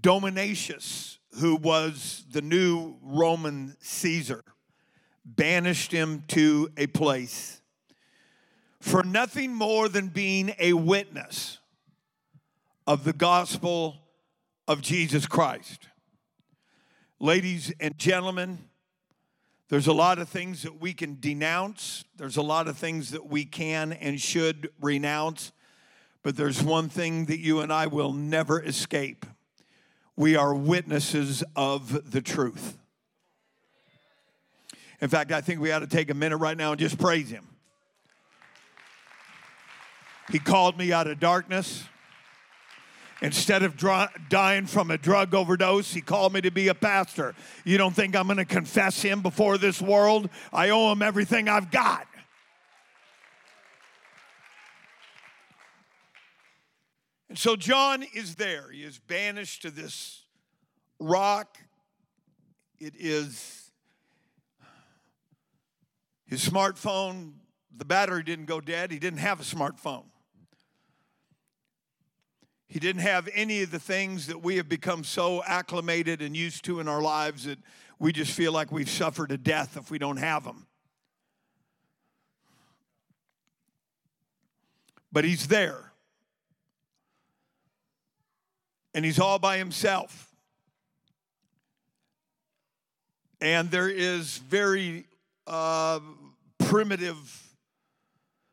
Domitian, 0.00 0.80
who 1.38 1.56
was 1.56 2.24
the 2.30 2.42
new 2.42 2.96
Roman 3.02 3.76
Caesar, 3.80 4.42
banished 5.24 5.92
him 5.92 6.24
to 6.28 6.70
a 6.76 6.86
place 6.86 7.59
for 8.80 9.02
nothing 9.02 9.54
more 9.54 9.88
than 9.88 10.08
being 10.08 10.54
a 10.58 10.72
witness 10.72 11.58
of 12.86 13.04
the 13.04 13.12
gospel 13.12 13.98
of 14.66 14.80
Jesus 14.80 15.26
Christ. 15.26 15.88
Ladies 17.18 17.72
and 17.78 17.96
gentlemen, 17.98 18.58
there's 19.68 19.86
a 19.86 19.92
lot 19.92 20.18
of 20.18 20.28
things 20.28 20.62
that 20.62 20.80
we 20.80 20.92
can 20.92 21.18
denounce, 21.20 22.04
there's 22.16 22.38
a 22.38 22.42
lot 22.42 22.66
of 22.66 22.76
things 22.76 23.10
that 23.10 23.26
we 23.26 23.44
can 23.44 23.92
and 23.92 24.20
should 24.20 24.70
renounce, 24.80 25.52
but 26.22 26.36
there's 26.36 26.62
one 26.62 26.88
thing 26.88 27.26
that 27.26 27.38
you 27.38 27.60
and 27.60 27.72
I 27.72 27.86
will 27.86 28.12
never 28.12 28.62
escape. 28.62 29.26
We 30.16 30.36
are 30.36 30.54
witnesses 30.54 31.44
of 31.54 32.10
the 32.10 32.20
truth. 32.20 32.76
In 35.00 35.08
fact, 35.08 35.32
I 35.32 35.40
think 35.40 35.60
we 35.60 35.72
ought 35.72 35.78
to 35.78 35.86
take 35.86 36.10
a 36.10 36.14
minute 36.14 36.38
right 36.38 36.56
now 36.56 36.72
and 36.72 36.80
just 36.80 36.98
praise 36.98 37.30
Him. 37.30 37.49
He 40.30 40.38
called 40.38 40.78
me 40.78 40.92
out 40.92 41.06
of 41.06 41.18
darkness. 41.18 41.84
Instead 43.22 43.62
of 43.62 43.76
dying 44.28 44.66
from 44.66 44.90
a 44.90 44.96
drug 44.96 45.34
overdose, 45.34 45.92
he 45.92 46.00
called 46.00 46.32
me 46.32 46.40
to 46.40 46.50
be 46.50 46.68
a 46.68 46.74
pastor. 46.74 47.34
You 47.64 47.76
don't 47.76 47.94
think 47.94 48.16
I'm 48.16 48.26
going 48.26 48.38
to 48.38 48.46
confess 48.46 49.02
him 49.02 49.20
before 49.20 49.58
this 49.58 49.82
world? 49.82 50.30
I 50.52 50.70
owe 50.70 50.90
him 50.92 51.02
everything 51.02 51.48
I've 51.48 51.70
got. 51.70 52.06
And 57.28 57.38
so 57.38 57.56
John 57.56 58.04
is 58.14 58.36
there. 58.36 58.70
He 58.72 58.82
is 58.82 58.98
banished 58.98 59.62
to 59.62 59.70
this 59.70 60.24
rock. 60.98 61.58
It 62.78 62.94
is 62.98 63.70
his 66.26 66.48
smartphone, 66.48 67.32
the 67.76 67.84
battery 67.84 68.22
didn't 68.22 68.46
go 68.46 68.60
dead. 68.60 68.92
He 68.92 68.98
didn't 68.98 69.18
have 69.18 69.40
a 69.40 69.42
smartphone. 69.42 70.04
He 72.70 72.78
didn't 72.78 73.02
have 73.02 73.28
any 73.34 73.62
of 73.62 73.72
the 73.72 73.80
things 73.80 74.28
that 74.28 74.44
we 74.44 74.56
have 74.56 74.68
become 74.68 75.02
so 75.02 75.42
acclimated 75.42 76.22
and 76.22 76.36
used 76.36 76.64
to 76.66 76.78
in 76.78 76.86
our 76.86 77.02
lives 77.02 77.44
that 77.46 77.58
we 77.98 78.12
just 78.12 78.30
feel 78.30 78.52
like 78.52 78.70
we've 78.70 78.88
suffered 78.88 79.32
a 79.32 79.36
death 79.36 79.76
if 79.76 79.90
we 79.90 79.98
don't 79.98 80.18
have 80.18 80.44
them. 80.44 80.68
But 85.10 85.24
he's 85.24 85.48
there. 85.48 85.90
And 88.94 89.04
he's 89.04 89.18
all 89.18 89.40
by 89.40 89.58
himself. 89.58 90.32
And 93.40 93.68
there 93.72 93.90
is 93.90 94.38
very 94.38 95.06
uh, 95.48 95.98
primitive, 96.60 97.48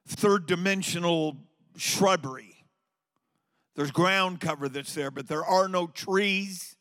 third 0.07 0.47
dimensional 0.47 1.37
shrubbery 1.75 2.56
there's 3.77 3.91
ground 3.91 4.39
cover 4.39 4.67
that's 4.67 4.95
there, 4.95 5.11
but 5.11 5.27
there 5.27 5.45
are 5.45 5.67
no 5.67 5.85
trees. 5.85 6.75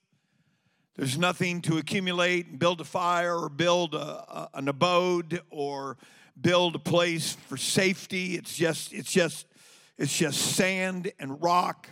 There's 0.95 1.19
nothing 1.19 1.61
to 1.63 1.77
accumulate 1.77 2.47
and 2.47 2.59
build 2.59 2.81
a 2.81 2.85
fire 2.85 3.37
or 3.37 3.51
build 3.51 3.95
a, 3.95 3.99
a, 3.99 4.49
an 4.55 4.67
abode 4.67 5.43
or 5.51 5.99
build 6.41 6.75
a 6.75 6.79
place 6.79 7.35
for 7.49 7.59
safety. 7.59 8.37
It's 8.37 8.57
just, 8.57 8.95
it's 8.95 9.13
just, 9.13 9.47
it's 9.99 10.17
just 10.17 10.41
sand 10.41 11.13
and 11.19 11.43
rock 11.43 11.91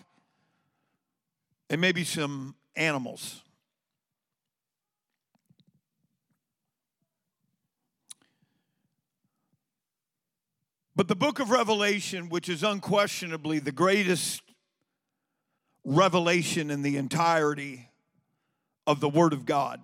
and 1.68 1.82
maybe 1.82 2.02
some 2.02 2.54
animals. 2.74 3.42
But 10.96 11.08
the 11.08 11.16
book 11.16 11.40
of 11.40 11.50
Revelation, 11.50 12.30
which 12.30 12.48
is 12.48 12.62
unquestionably 12.62 13.58
the 13.58 13.70
greatest 13.70 14.43
revelation 15.84 16.70
in 16.70 16.82
the 16.82 16.96
entirety 16.96 17.88
of 18.86 19.00
the 19.00 19.08
Word 19.08 19.32
of 19.32 19.46
God, 19.46 19.80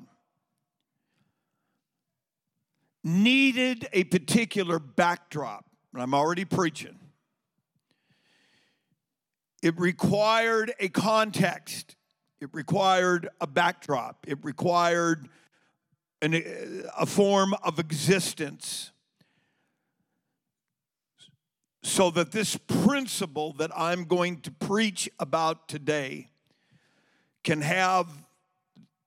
needed 3.03 3.89
a 3.93 4.05
particular 4.05 4.79
backdrop. 4.79 5.65
And 5.93 6.03
I'm 6.03 6.15
already 6.15 6.45
preaching. 6.45 6.99
It 9.63 9.79
required 9.79 10.73
a 10.81 10.89
context, 10.89 11.97
it 12.41 12.49
required 12.53 13.29
a 13.41 13.47
backdrop, 13.47 14.25
it 14.27 14.39
required 14.43 15.29
an, 16.23 16.35
a 16.99 17.07
form 17.07 17.55
of 17.63 17.79
existence 17.79 18.93
so 21.83 22.11
that 22.11 22.33
this 22.33 22.57
principle 22.57 23.55
that 23.55 23.71
I'm 23.77 24.05
going 24.05 24.41
to 24.43 24.51
preach 24.51 25.09
about 25.19 25.69
today 25.69 26.31
can 27.43 27.63
have 27.63 28.07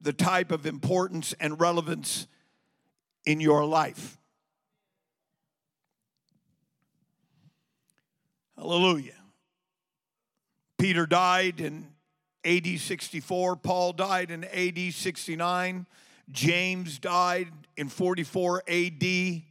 the 0.02 0.14
type 0.14 0.52
of 0.52 0.66
importance 0.66 1.34
and 1.40 1.60
relevance 1.60 2.28
in 3.26 3.40
your 3.40 3.64
life. 3.66 4.18
Hallelujah. 8.58 9.14
Peter 10.78 11.06
died 11.06 11.62
in 11.62 11.88
AD 12.46 12.80
64, 12.80 13.56
Paul 13.58 13.94
died 13.94 14.32
in 14.32 14.44
AD 14.44 14.94
69, 14.94 15.86
James 16.32 17.00
died 17.00 17.48
in 17.78 17.88
44 17.88 18.64
AD. 18.68 19.44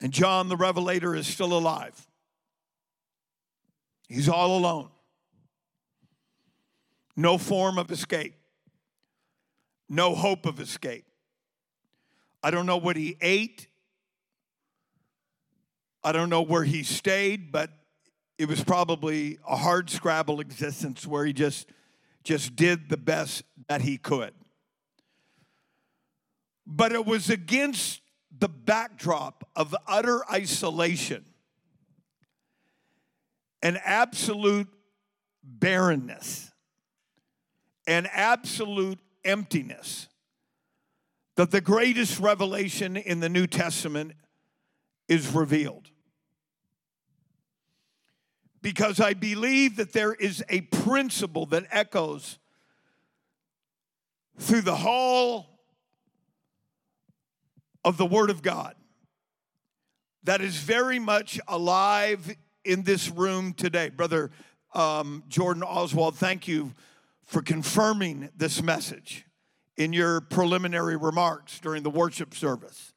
And 0.00 0.12
John 0.12 0.48
the 0.48 0.56
Revelator 0.56 1.14
is 1.14 1.26
still 1.26 1.56
alive. 1.56 2.06
He's 4.08 4.28
all 4.28 4.56
alone. 4.56 4.90
No 7.16 7.38
form 7.38 7.78
of 7.78 7.90
escape, 7.90 8.34
no 9.88 10.14
hope 10.14 10.44
of 10.44 10.60
escape. 10.60 11.06
I 12.42 12.50
don't 12.50 12.66
know 12.66 12.76
what 12.76 12.96
he 12.96 13.16
ate. 13.20 13.68
I 16.04 16.12
don't 16.12 16.28
know 16.28 16.42
where 16.42 16.62
he 16.62 16.82
stayed, 16.82 17.50
but 17.50 17.70
it 18.38 18.48
was 18.48 18.62
probably 18.62 19.38
a 19.48 19.56
hard 19.56 19.88
scrabble 19.88 20.40
existence 20.40 21.06
where 21.06 21.24
he 21.24 21.32
just 21.32 21.68
just 22.22 22.54
did 22.54 22.88
the 22.88 22.96
best 22.96 23.44
that 23.68 23.80
he 23.80 23.96
could. 23.96 24.34
But 26.66 26.92
it 26.92 27.06
was 27.06 27.30
against 27.30 28.02
the 28.38 28.48
backdrop 28.48 29.48
of 29.56 29.74
utter 29.86 30.22
isolation 30.30 31.24
and 33.62 33.80
absolute 33.84 34.68
barrenness 35.42 36.52
and 37.86 38.08
absolute 38.12 38.98
emptiness 39.24 40.08
that 41.36 41.50
the 41.50 41.60
greatest 41.60 42.18
revelation 42.18 42.96
in 42.96 43.20
the 43.20 43.28
New 43.28 43.46
Testament 43.46 44.12
is 45.08 45.28
revealed. 45.28 45.90
Because 48.62 49.00
I 49.00 49.14
believe 49.14 49.76
that 49.76 49.92
there 49.92 50.14
is 50.14 50.42
a 50.48 50.62
principle 50.62 51.46
that 51.46 51.66
echoes 51.70 52.38
through 54.38 54.62
the 54.62 54.76
whole 54.76 55.55
of 57.86 57.96
the 57.96 58.04
Word 58.04 58.30
of 58.30 58.42
God 58.42 58.74
that 60.24 60.40
is 60.40 60.56
very 60.56 60.98
much 60.98 61.38
alive 61.46 62.34
in 62.64 62.82
this 62.82 63.08
room 63.08 63.52
today. 63.52 63.90
Brother 63.90 64.32
um, 64.74 65.22
Jordan 65.28 65.62
Oswald, 65.62 66.16
thank 66.16 66.48
you 66.48 66.72
for 67.24 67.42
confirming 67.42 68.28
this 68.36 68.60
message 68.60 69.24
in 69.76 69.92
your 69.92 70.20
preliminary 70.20 70.96
remarks 70.96 71.60
during 71.60 71.84
the 71.84 71.90
worship 71.90 72.34
service. 72.34 72.92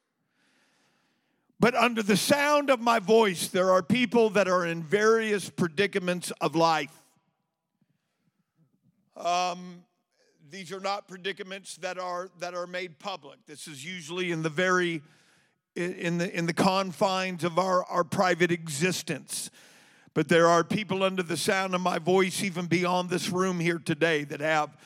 But 1.60 1.76
under 1.76 2.02
the 2.02 2.16
sound 2.16 2.68
of 2.68 2.80
my 2.80 2.98
voice, 2.98 3.46
there 3.46 3.70
are 3.70 3.84
people 3.84 4.30
that 4.30 4.48
are 4.48 4.66
in 4.66 4.82
various 4.82 5.48
predicaments 5.50 6.32
of 6.40 6.56
life. 6.56 6.92
Um, 9.16 9.84
these 10.50 10.72
are 10.72 10.80
not 10.80 11.06
predicaments 11.06 11.76
that 11.76 11.98
are 11.98 12.30
that 12.40 12.54
are 12.54 12.66
made 12.66 12.98
public. 12.98 13.38
This 13.46 13.68
is 13.68 13.84
usually 13.84 14.32
in 14.32 14.42
the 14.42 14.48
very 14.48 15.02
in 15.76 16.18
the 16.18 16.36
in 16.36 16.46
the 16.46 16.52
confines 16.52 17.44
of 17.44 17.58
our, 17.58 17.84
our 17.84 18.04
private 18.04 18.50
existence. 18.50 19.50
But 20.12 20.28
there 20.28 20.48
are 20.48 20.64
people 20.64 21.04
under 21.04 21.22
the 21.22 21.36
sound 21.36 21.74
of 21.74 21.80
my 21.80 21.98
voice, 21.98 22.42
even 22.42 22.66
beyond 22.66 23.10
this 23.10 23.30
room 23.30 23.60
here 23.60 23.78
today, 23.78 24.24
that 24.24 24.40
have 24.40 24.76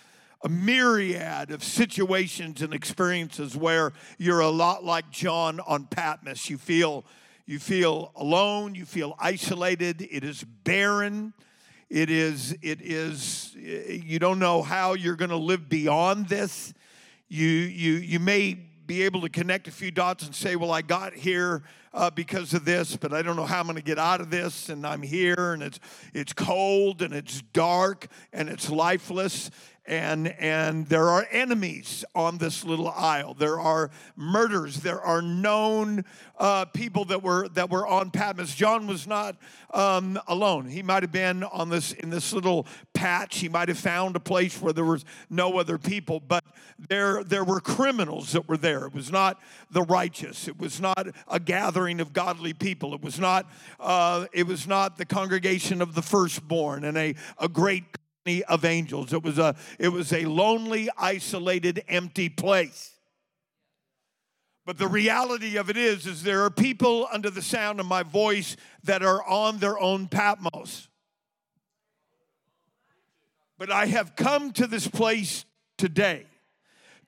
a 0.43 0.51
myriad 0.51 1.51
of 1.51 1.65
situations 1.65 2.61
and 2.61 2.75
experiences 2.75 3.57
where 3.57 3.95
you're 4.19 4.41
a 4.41 4.51
lot 4.51 4.85
like 4.85 5.11
John 5.11 5.61
on 5.61 5.87
Patmos. 5.87 6.51
You 6.51 6.59
feel 6.59 7.05
you 7.47 7.59
feel 7.59 8.13
alone, 8.17 8.75
you 8.75 8.85
feel 8.85 9.17
isolated, 9.19 10.07
it 10.11 10.25
is 10.25 10.45
barren. 10.45 11.33
It 11.91 12.11
is, 12.11 12.57
it 12.63 12.81
is, 12.81 13.55
you 13.55 14.19
don't 14.19 14.39
know 14.39 14.63
how 14.63 14.95
you're 14.95 15.17
going 15.17 15.31
to 15.31 15.37
live 15.37 15.69
beyond 15.69 16.29
this. 16.29 16.75
You, 17.29 17.47
you, 17.47 17.95
you 17.95 18.19
may 18.19 18.59
be 18.87 19.03
able 19.03 19.21
to 19.23 19.29
connect 19.29 19.69
a 19.69 19.71
few 19.71 19.91
dots 19.91 20.27
and 20.27 20.35
say, 20.35 20.57
well, 20.57 20.71
I 20.71 20.83
got 20.83 21.15
here 21.15 21.63
uh, 21.93 22.11
because 22.11 22.53
of 22.55 22.65
this, 22.65 22.97
but 22.97 23.13
I 23.13 23.23
don't 23.23 23.37
know 23.37 23.47
how 23.47 23.61
I'm 23.61 23.67
going 23.67 23.77
to 23.77 23.83
get 23.83 23.99
out 23.99 24.21
of 24.21 24.31
this. 24.31 24.69
And 24.69 24.87
I'm 24.87 25.03
here, 25.03 25.53
and 25.53 25.63
it's 25.63 25.79
it's 26.13 26.33
cold, 26.33 27.01
and 27.03 27.15
it's 27.15 27.41
dark, 27.53 28.09
and 28.33 28.49
it's 28.49 28.69
lifeless, 28.69 29.51
and 29.87 30.29
and 30.41 30.87
there 30.89 31.09
are 31.09 31.27
enemies 31.31 32.05
on 32.15 32.39
this 32.39 32.65
little 32.65 32.89
isle 32.89 33.35
there 33.35 33.61
are 33.61 33.91
murders. 34.17 34.81
There 34.81 35.01
are 35.01 35.23
known 35.23 36.05
uh, 36.39 36.65
people 36.67 37.05
that 37.07 37.23
were 37.23 37.49
that 37.51 37.71
were 37.71 37.87
on 37.87 38.11
patmos. 38.11 38.55
John 38.55 38.87
was 38.87 39.07
not 39.07 39.37
um, 39.73 40.19
alone. 40.27 40.67
He 40.67 40.83
might 40.83 41.03
have 41.03 41.13
been 41.13 41.43
on 41.45 41.69
this 41.69 41.93
in 41.93 42.11
this 42.11 42.33
little 42.33 42.67
patch. 42.93 43.39
He 43.39 43.49
might 43.49 43.69
have 43.69 43.79
found 43.79 44.17
a 44.17 44.21
place 44.21 44.61
where 44.61 44.73
there 44.73 44.85
was 44.85 45.05
no 45.31 45.59
other 45.59 45.79
people 45.79 46.21
but 46.21 46.45
there 46.89 47.23
there 47.25 47.45
were 47.45 47.61
criminals 47.61 48.33
that 48.33 48.49
were 48.49 48.57
there. 48.57 48.87
It 48.87 48.95
was 48.95 49.11
not 49.11 49.41
the 49.71 49.83
righteous. 49.83 50.49
It 50.49 50.59
was 50.59 50.81
not 50.81 51.09
a 51.29 51.41
gathering 51.41 52.01
of 52.01 52.13
godly 52.13 52.53
people. 52.53 52.95
It 52.95 53.03
was 53.03 53.19
not 53.19 53.51
uh, 53.81 54.27
it 54.33 54.47
was 54.47 54.67
not 54.67 54.97
the 54.97 55.07
congregation 55.07 55.83
of 55.83 55.95
the 55.95 56.03
firstborn 56.03 56.85
and 56.85 56.97
a, 56.97 57.15
a 57.39 57.49
great 57.49 57.85
of 58.49 58.65
angels. 58.65 59.13
It 59.13 59.23
was 59.23 59.39
a, 59.39 59.55
it 59.79 59.89
was 59.89 60.13
a 60.13 60.25
lonely, 60.25 60.89
isolated, 60.97 61.85
empty 61.89 62.29
place. 62.29 62.93
But 64.67 64.79
the 64.79 64.89
reality 64.89 65.57
of 65.57 65.69
it 65.69 65.77
is, 65.77 66.07
is 66.07 66.23
there 66.23 66.43
are 66.45 66.51
people 66.51 67.07
under 67.13 67.29
the 67.29 67.43
sound 67.43 67.81
of 67.81 67.87
my 67.87 68.03
voice 68.03 68.57
that 68.85 69.03
are 69.03 69.23
on 69.29 69.59
their 69.59 69.79
own 69.79 70.09
Patmos. 70.09 70.89
But 73.59 73.71
I 73.71 73.87
have 73.87 74.17
come 74.17 74.53
to 74.53 74.67
this 74.67 74.89
place 74.89 75.45
today 75.77 76.25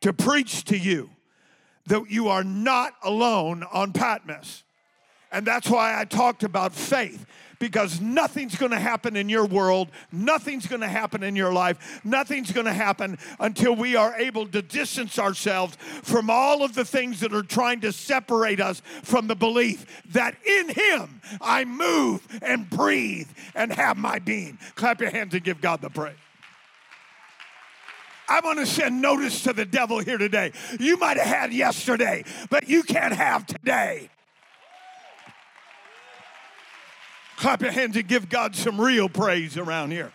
to 0.02 0.12
preach 0.12 0.64
to 0.64 0.76
you 0.76 1.10
that 1.86 2.10
you 2.10 2.28
are 2.28 2.44
not 2.44 2.92
alone 3.02 3.64
on 3.72 3.92
Patmos. 3.92 4.64
And 5.32 5.46
that's 5.46 5.68
why 5.68 5.98
I 5.98 6.04
talked 6.04 6.42
about 6.42 6.74
faith 6.74 7.24
because 7.58 8.00
nothing's 8.00 8.56
going 8.56 8.72
to 8.72 8.78
happen 8.78 9.16
in 9.16 9.28
your 9.28 9.46
world, 9.46 9.88
nothing's 10.12 10.66
going 10.66 10.80
to 10.80 10.88
happen 10.88 11.22
in 11.22 11.36
your 11.36 11.52
life, 11.52 12.00
nothing's 12.04 12.52
going 12.52 12.66
to 12.66 12.72
happen 12.72 13.18
until 13.40 13.74
we 13.74 13.96
are 13.96 14.14
able 14.16 14.46
to 14.46 14.62
distance 14.62 15.18
ourselves 15.18 15.76
from 16.02 16.30
all 16.30 16.62
of 16.62 16.74
the 16.74 16.84
things 16.84 17.20
that 17.20 17.34
are 17.34 17.42
trying 17.42 17.80
to 17.80 17.92
separate 17.92 18.60
us 18.60 18.80
from 19.02 19.26
the 19.26 19.36
belief 19.36 20.02
that 20.12 20.36
in 20.44 20.68
Him 20.68 21.20
I 21.40 21.64
move 21.64 22.26
and 22.42 22.68
breathe 22.68 23.28
and 23.54 23.72
have 23.72 23.96
my 23.96 24.18
being. 24.18 24.58
Clap 24.74 25.00
your 25.00 25.10
hands 25.10 25.34
and 25.34 25.42
give 25.42 25.60
God 25.60 25.80
the 25.80 25.90
praise. 25.90 26.16
I 28.28 28.40
want 28.40 28.58
to 28.58 28.66
send 28.66 29.00
notice 29.00 29.42
to 29.44 29.52
the 29.52 29.64
devil 29.64 30.00
here 30.00 30.18
today. 30.18 30.52
You 30.80 30.96
might 30.96 31.16
have 31.16 31.26
had 31.26 31.52
yesterday, 31.52 32.24
but 32.50 32.68
you 32.68 32.82
can't 32.82 33.14
have 33.14 33.46
today. 33.46 34.10
Clap 37.36 37.62
your 37.62 37.72
hands 37.72 37.96
and 37.96 38.08
give 38.08 38.28
God 38.28 38.56
some 38.56 38.80
real 38.80 39.08
praise 39.08 39.56
around 39.56 39.90
here. 39.90 40.12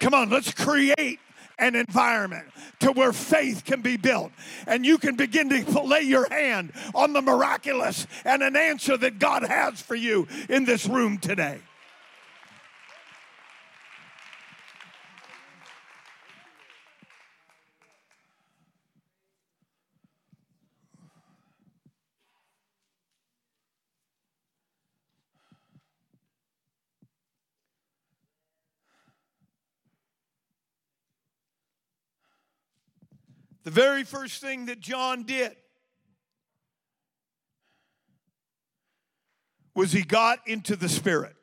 Come 0.00 0.14
on, 0.14 0.28
let's 0.28 0.52
create 0.52 1.18
an 1.58 1.74
environment 1.74 2.46
to 2.80 2.92
where 2.92 3.12
faith 3.12 3.64
can 3.64 3.80
be 3.80 3.96
built 3.96 4.30
and 4.66 4.84
you 4.84 4.98
can 4.98 5.16
begin 5.16 5.48
to 5.48 5.80
lay 5.80 6.02
your 6.02 6.28
hand 6.28 6.72
on 6.94 7.14
the 7.14 7.22
miraculous 7.22 8.06
and 8.24 8.42
an 8.42 8.56
answer 8.56 8.96
that 8.98 9.18
God 9.18 9.42
has 9.42 9.80
for 9.80 9.94
you 9.94 10.28
in 10.50 10.66
this 10.66 10.86
room 10.86 11.16
today. 11.16 11.60
The 33.66 33.72
very 33.72 34.04
first 34.04 34.40
thing 34.40 34.66
that 34.66 34.78
John 34.78 35.24
did 35.24 35.56
was 39.74 39.90
he 39.90 40.02
got 40.02 40.38
into 40.46 40.76
the 40.76 40.88
Spirit. 40.88 41.34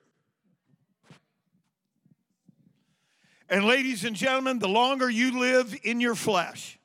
And, 3.50 3.66
ladies 3.66 4.06
and 4.06 4.16
gentlemen, 4.16 4.60
the 4.60 4.70
longer 4.70 5.10
you 5.10 5.38
live 5.38 5.78
in 5.84 6.00
your 6.00 6.16
flesh, 6.16 6.80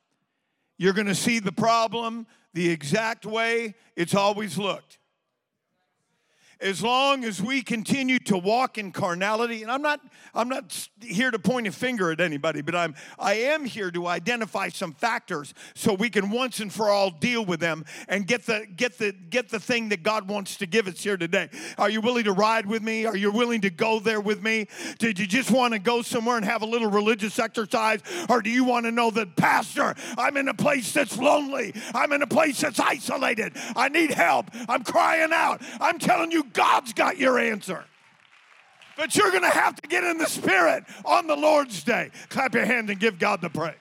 you're 0.77 0.93
going 0.93 1.07
to 1.07 1.15
see 1.15 1.39
the 1.39 1.53
problem 1.53 2.27
the 2.53 2.69
exact 2.71 3.25
way 3.25 3.77
it's 3.95 4.17
always 4.17 4.59
looked 4.59 4.99
as 6.61 6.83
long 6.83 7.25
as 7.25 7.43
we 7.43 7.63
continue 7.63 8.19
to 8.19 8.37
walk 8.37 8.79
in 8.79 8.93
carnality 8.93 9.63
and 9.63 9.71
i'm 9.71 9.83
not 9.83 10.01
i'm 10.35 10.49
not 10.49 10.89
here 11.01 11.31
to 11.31 11.39
point 11.39 11.67
a 11.67 11.73
finger 11.73 12.11
at 12.11 12.21
anybody 12.21 12.61
but 12.61 12.75
i'm 12.75 12.95
i 13.19 13.35
am 13.35 13.65
here 13.65 13.91
to 13.91 14.07
identify 14.07 14.69
some 14.69 14.93
factors 14.93 15.55
so 15.75 15.95
we 15.95 16.11
can 16.11 16.31
once 16.31 16.61
and 16.61 16.73
for 16.73 16.89
all 16.89 17.11
deal 17.11 17.45
with 17.45 17.61
them 17.61 17.85
and 18.09 18.27
get 18.27 18.45
the 18.47 18.67
get 18.77 18.99
the 18.99 19.13
get 19.31 19.49
the 19.49 19.61
thing 19.61 19.89
that 19.89 20.03
god 20.03 20.29
wants 20.29 20.57
to 20.57 20.67
give 20.67 20.87
us 20.87 21.03
here 21.03 21.17
today. 21.17 21.49
Are 21.77 21.91
you 21.91 22.01
willing 22.01 22.25
to 22.25 22.33
ride 22.33 22.67
with 22.67 22.83
me? 22.83 23.07
Are 23.07 23.17
you 23.17 23.31
willing 23.31 23.61
to 23.63 23.71
go 23.71 23.99
there 23.99 24.21
with 24.21 24.43
me? 24.43 24.69
Did 24.99 25.19
you 25.19 25.27
just 25.27 25.51
want 25.51 25.73
to 25.73 25.79
go 25.79 26.03
somewhere 26.03 26.37
and 26.37 26.45
have 26.45 26.63
a 26.63 26.67
little 26.67 26.91
religious 26.91 27.39
exercise? 27.39 28.01
Or 28.29 28.43
do 28.43 28.51
you 28.51 28.65
want 28.65 28.87
to 28.87 28.93
know 28.93 29.11
that 29.13 29.37
pastor 29.37 29.95
i'm 30.17 30.37
in 30.37 30.49
a 30.49 30.55
place 30.55 30.93
that's 30.93 31.17
lonely. 31.17 31.75
I'm 31.95 32.13
in 32.13 32.23
a 32.23 32.27
place 32.27 32.61
that's 32.61 32.81
isolated. 32.81 33.53
I 33.77 33.89
need 33.89 34.11
help. 34.11 34.51
I'm 34.69 34.85
crying 34.85 35.31
out. 35.33 35.63
I'm 35.81 35.99
telling 35.99 36.31
you 36.31 36.45
God's 36.53 36.93
got 36.93 37.19
your 37.19 37.39
answer. 37.39 37.85
But 38.97 39.15
you're 39.15 39.31
going 39.31 39.43
to 39.43 39.49
have 39.49 39.77
to 39.81 39.89
get 39.89 40.03
in 40.03 40.19
the 40.19 40.27
Spirit 40.27 40.85
on 41.05 41.29
the 41.29 41.37
Lord's 41.37 41.85
day. 41.85 42.11
Clap 42.31 42.55
your 42.55 42.65
hand 42.65 42.91
and 42.91 42.99
give 42.99 43.19
God 43.19 43.41
the 43.41 43.49
praise. 43.49 43.77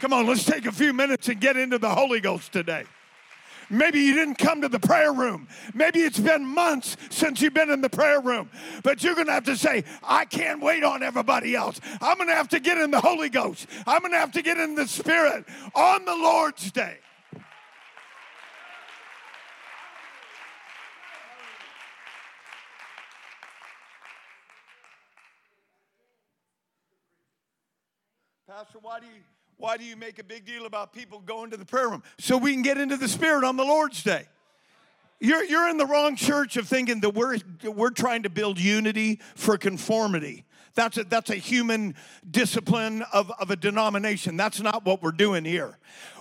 Come 0.00 0.12
on, 0.12 0.26
let's 0.26 0.44
take 0.44 0.66
a 0.66 0.72
few 0.72 0.92
minutes 0.92 1.28
and 1.28 1.40
get 1.40 1.56
into 1.56 1.78
the 1.78 1.88
Holy 1.88 2.20
Ghost 2.20 2.52
today. 2.52 2.84
Maybe 3.70 4.00
you 4.00 4.14
didn't 4.14 4.38
come 4.38 4.62
to 4.62 4.68
the 4.68 4.80
prayer 4.80 5.12
room. 5.12 5.48
Maybe 5.74 6.00
it's 6.00 6.18
been 6.18 6.46
months 6.46 6.96
since 7.10 7.42
you've 7.42 7.54
been 7.54 7.70
in 7.70 7.80
the 7.80 7.90
prayer 7.90 8.20
room. 8.20 8.48
But 8.82 9.02
you're 9.02 9.14
going 9.14 9.26
to 9.26 9.32
have 9.32 9.44
to 9.44 9.56
say, 9.56 9.84
I 10.02 10.24
can't 10.24 10.62
wait 10.62 10.84
on 10.84 11.02
everybody 11.02 11.54
else. 11.54 11.80
I'm 12.00 12.16
going 12.16 12.28
to 12.28 12.34
have 12.34 12.48
to 12.50 12.60
get 12.60 12.78
in 12.78 12.90
the 12.90 13.00
Holy 13.00 13.28
Ghost. 13.28 13.66
I'm 13.86 14.00
going 14.00 14.12
to 14.12 14.18
have 14.18 14.32
to 14.32 14.42
get 14.42 14.56
in 14.58 14.74
the 14.74 14.86
Spirit 14.86 15.44
on 15.74 16.04
the 16.04 16.14
Lord's 16.14 16.70
day. 16.72 16.98
Pastor, 28.48 28.78
why 28.80 28.98
do 28.98 29.04
you 29.04 29.20
why 29.58 29.76
do 29.76 29.84
you 29.84 29.94
make 29.94 30.18
a 30.18 30.24
big 30.24 30.46
deal 30.46 30.64
about 30.64 30.94
people 30.94 31.20
going 31.20 31.50
to 31.50 31.58
the 31.58 31.66
prayer 31.66 31.90
room? 31.90 32.02
So 32.18 32.38
we 32.38 32.54
can 32.54 32.62
get 32.62 32.78
into 32.78 32.96
the 32.96 33.06
spirit 33.06 33.44
on 33.44 33.58
the 33.58 33.64
Lord's 33.64 34.02
day. 34.02 34.24
You're, 35.20 35.44
you're 35.44 35.68
in 35.68 35.76
the 35.76 35.84
wrong 35.84 36.16
church 36.16 36.56
of 36.56 36.66
thinking 36.66 37.00
that 37.00 37.10
we're, 37.10 37.36
we're 37.64 37.90
trying 37.90 38.22
to 38.22 38.30
build 38.30 38.58
unity 38.58 39.20
for 39.34 39.58
conformity. 39.58 40.46
That's 40.78 40.96
a, 40.96 41.02
that's 41.02 41.30
a 41.30 41.34
human 41.34 41.96
discipline 42.30 43.02
of, 43.12 43.32
of 43.40 43.50
a 43.50 43.56
denomination. 43.56 44.36
That's 44.36 44.60
not 44.60 44.84
what 44.84 45.02
we're 45.02 45.10
doing 45.10 45.44
here. 45.44 45.76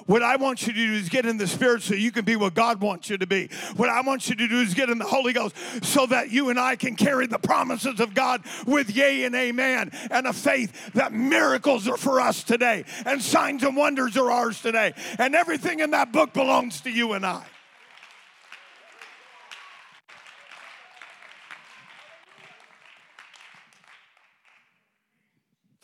What 0.07 0.23
I 0.23 0.37
want 0.37 0.65
you 0.65 0.73
to 0.73 0.87
do 0.87 0.93
is 0.93 1.09
get 1.09 1.27
in 1.27 1.37
the 1.37 1.45
Spirit 1.45 1.83
so 1.83 1.93
you 1.93 2.11
can 2.11 2.25
be 2.25 2.35
what 2.35 2.55
God 2.55 2.81
wants 2.81 3.07
you 3.07 3.19
to 3.19 3.27
be. 3.27 3.51
What 3.75 3.89
I 3.89 4.01
want 4.01 4.27
you 4.27 4.33
to 4.33 4.47
do 4.47 4.59
is 4.61 4.73
get 4.73 4.89
in 4.89 4.97
the 4.97 5.05
Holy 5.05 5.31
Ghost 5.31 5.55
so 5.83 6.07
that 6.07 6.31
you 6.31 6.49
and 6.49 6.59
I 6.59 6.75
can 6.75 6.95
carry 6.95 7.27
the 7.27 7.37
promises 7.37 7.99
of 7.99 8.15
God 8.15 8.41
with 8.65 8.89
yea 8.89 9.25
and 9.25 9.35
amen 9.35 9.91
and 10.09 10.25
a 10.25 10.33
faith 10.33 10.91
that 10.93 11.13
miracles 11.13 11.87
are 11.87 11.97
for 11.97 12.19
us 12.19 12.41
today 12.43 12.83
and 13.05 13.21
signs 13.21 13.61
and 13.61 13.77
wonders 13.77 14.17
are 14.17 14.31
ours 14.31 14.59
today. 14.59 14.95
And 15.19 15.35
everything 15.35 15.81
in 15.81 15.91
that 15.91 16.11
book 16.11 16.33
belongs 16.33 16.81
to 16.81 16.89
you 16.89 17.13
and 17.13 17.23
I. 17.23 17.43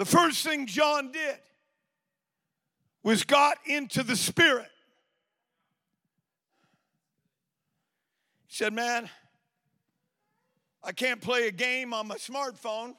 The 0.03 0.09
first 0.09 0.43
thing 0.43 0.65
John 0.65 1.13
did 1.13 1.37
was 3.03 3.23
got 3.23 3.55
into 3.65 4.03
the 4.03 4.17
Spirit. 4.17 4.67
He 8.47 8.53
said, 8.53 8.73
Man, 8.73 9.09
I 10.83 10.91
can't 10.91 11.21
play 11.21 11.47
a 11.47 11.53
game 11.53 11.93
on 11.93 12.09
my 12.09 12.17
smartphone. 12.17 12.95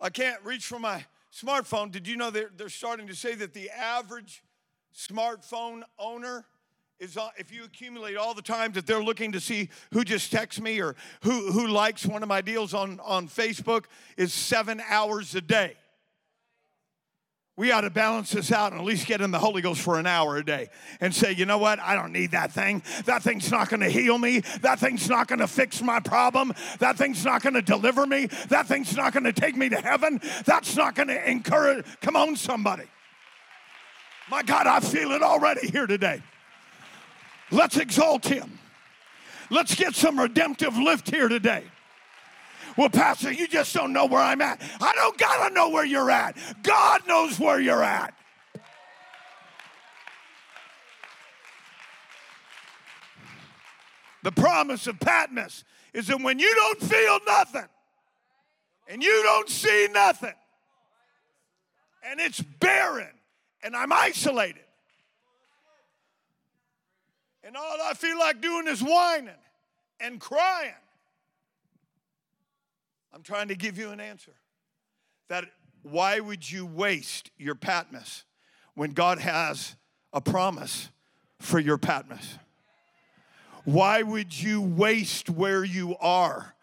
I 0.00 0.08
can't 0.08 0.42
reach 0.42 0.64
for 0.64 0.78
my 0.78 1.04
smartphone. 1.30 1.90
Did 1.92 2.08
you 2.08 2.16
know 2.16 2.30
they're, 2.30 2.50
they're 2.56 2.70
starting 2.70 3.06
to 3.08 3.14
say 3.14 3.34
that 3.34 3.52
the 3.52 3.68
average 3.68 4.42
smartphone 4.96 5.82
owner 5.98 6.46
is 7.00 7.16
if 7.36 7.52
you 7.52 7.62
accumulate 7.62 8.16
all 8.16 8.34
the 8.34 8.42
times 8.42 8.74
that 8.74 8.86
they're 8.86 9.02
looking 9.02 9.30
to 9.32 9.40
see 9.40 9.70
who 9.92 10.02
just 10.02 10.32
texts 10.32 10.60
me 10.60 10.80
or 10.80 10.96
who, 11.22 11.52
who 11.52 11.68
likes 11.68 12.04
one 12.04 12.24
of 12.24 12.28
my 12.28 12.40
deals 12.40 12.74
on, 12.74 12.98
on 13.00 13.28
Facebook 13.28 13.84
is 14.16 14.32
seven 14.32 14.82
hours 14.88 15.34
a 15.36 15.40
day. 15.40 15.76
We 17.56 17.72
ought 17.72 17.80
to 17.80 17.90
balance 17.90 18.30
this 18.30 18.52
out 18.52 18.70
and 18.72 18.80
at 18.80 18.86
least 18.86 19.06
get 19.06 19.20
in 19.20 19.32
the 19.32 19.38
Holy 19.38 19.62
Ghost 19.62 19.80
for 19.80 19.98
an 19.98 20.06
hour 20.06 20.36
a 20.36 20.44
day 20.44 20.68
and 21.00 21.12
say, 21.12 21.32
you 21.32 21.44
know 21.44 21.58
what? 21.58 21.80
I 21.80 21.96
don't 21.96 22.12
need 22.12 22.30
that 22.32 22.52
thing. 22.52 22.82
That 23.04 23.22
thing's 23.22 23.50
not 23.50 23.68
going 23.68 23.80
to 23.80 23.90
heal 23.90 24.16
me. 24.16 24.40
That 24.62 24.78
thing's 24.78 25.08
not 25.08 25.26
going 25.26 25.40
to 25.40 25.48
fix 25.48 25.82
my 25.82 25.98
problem. 25.98 26.52
That 26.78 26.96
thing's 26.96 27.24
not 27.24 27.42
going 27.42 27.54
to 27.54 27.62
deliver 27.62 28.06
me. 28.06 28.26
That 28.48 28.66
thing's 28.66 28.96
not 28.96 29.12
going 29.12 29.24
to 29.24 29.32
take 29.32 29.56
me 29.56 29.68
to 29.70 29.80
heaven. 29.80 30.20
That's 30.46 30.76
not 30.76 30.94
going 30.94 31.08
to 31.08 31.30
encourage. 31.30 31.84
Come 32.00 32.14
on, 32.14 32.36
somebody. 32.36 32.84
My 34.30 34.42
God, 34.42 34.68
I 34.68 34.78
feel 34.78 35.10
it 35.12 35.22
already 35.22 35.68
here 35.68 35.88
today. 35.88 36.22
Let's 37.50 37.76
exalt 37.76 38.26
him. 38.26 38.58
Let's 39.50 39.74
get 39.74 39.94
some 39.94 40.18
redemptive 40.18 40.76
lift 40.76 41.10
here 41.10 41.28
today. 41.28 41.64
Well, 42.76 42.90
Pastor, 42.90 43.32
you 43.32 43.48
just 43.48 43.74
don't 43.74 43.92
know 43.92 44.06
where 44.06 44.20
I'm 44.20 44.40
at. 44.40 44.60
I 44.80 44.92
don't 44.94 45.18
got 45.18 45.48
to 45.48 45.54
know 45.54 45.70
where 45.70 45.84
you're 45.84 46.10
at. 46.10 46.36
God 46.62 47.06
knows 47.08 47.38
where 47.38 47.58
you're 47.58 47.82
at. 47.82 48.14
The 54.22 54.32
promise 54.32 54.86
of 54.86 55.00
Patmos 55.00 55.64
is 55.94 56.08
that 56.08 56.20
when 56.20 56.38
you 56.38 56.54
don't 56.54 56.80
feel 56.80 57.18
nothing 57.26 57.68
and 58.86 59.02
you 59.02 59.22
don't 59.22 59.48
see 59.48 59.88
nothing 59.92 60.34
and 62.04 62.20
it's 62.20 62.40
barren 62.40 63.08
and 63.62 63.74
I'm 63.74 63.92
isolated 63.92 64.64
and 67.48 67.56
all 67.56 67.78
I 67.82 67.94
feel 67.94 68.18
like 68.18 68.42
doing 68.42 68.68
is 68.68 68.82
whining 68.82 69.30
and 70.00 70.20
crying. 70.20 70.74
I'm 73.10 73.22
trying 73.22 73.48
to 73.48 73.54
give 73.54 73.78
you 73.78 73.88
an 73.88 74.00
answer. 74.00 74.34
That 75.28 75.46
why 75.82 76.20
would 76.20 76.50
you 76.50 76.66
waste 76.66 77.30
your 77.38 77.54
Patmos 77.54 78.24
when 78.74 78.90
God 78.90 79.18
has 79.20 79.76
a 80.12 80.20
promise 80.20 80.90
for 81.40 81.58
your 81.58 81.78
Patmos? 81.78 82.36
Why 83.64 84.02
would 84.02 84.38
you 84.38 84.60
waste 84.60 85.30
where 85.30 85.64
you 85.64 85.96
are 86.02 86.54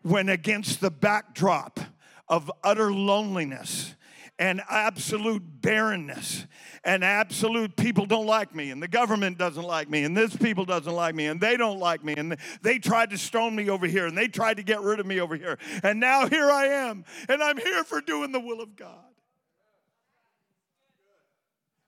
when 0.00 0.30
against 0.30 0.80
the 0.80 0.90
backdrop 0.90 1.78
of 2.26 2.50
utter 2.64 2.90
loneliness 2.90 3.94
and 4.42 4.60
absolute 4.68 5.40
barrenness 5.62 6.48
and 6.82 7.04
absolute 7.04 7.76
people 7.76 8.06
don't 8.06 8.26
like 8.26 8.52
me 8.52 8.72
and 8.72 8.82
the 8.82 8.88
government 8.88 9.38
doesn't 9.38 9.62
like 9.62 9.88
me 9.88 10.02
and 10.02 10.16
this 10.16 10.34
people 10.34 10.64
doesn't 10.64 10.94
like 10.94 11.14
me 11.14 11.26
and 11.26 11.40
they 11.40 11.56
don't 11.56 11.78
like 11.78 12.02
me 12.02 12.12
and 12.16 12.36
they 12.60 12.76
tried 12.76 13.08
to 13.08 13.16
stone 13.16 13.54
me 13.54 13.70
over 13.70 13.86
here 13.86 14.04
and 14.04 14.18
they 14.18 14.26
tried 14.26 14.56
to 14.56 14.64
get 14.64 14.80
rid 14.80 14.98
of 14.98 15.06
me 15.06 15.20
over 15.20 15.36
here 15.36 15.60
and 15.84 16.00
now 16.00 16.26
here 16.26 16.50
I 16.50 16.64
am 16.66 17.04
and 17.28 17.40
I'm 17.40 17.56
here 17.56 17.84
for 17.84 18.00
doing 18.00 18.32
the 18.32 18.40
will 18.40 18.60
of 18.60 18.74
God. 18.74 18.98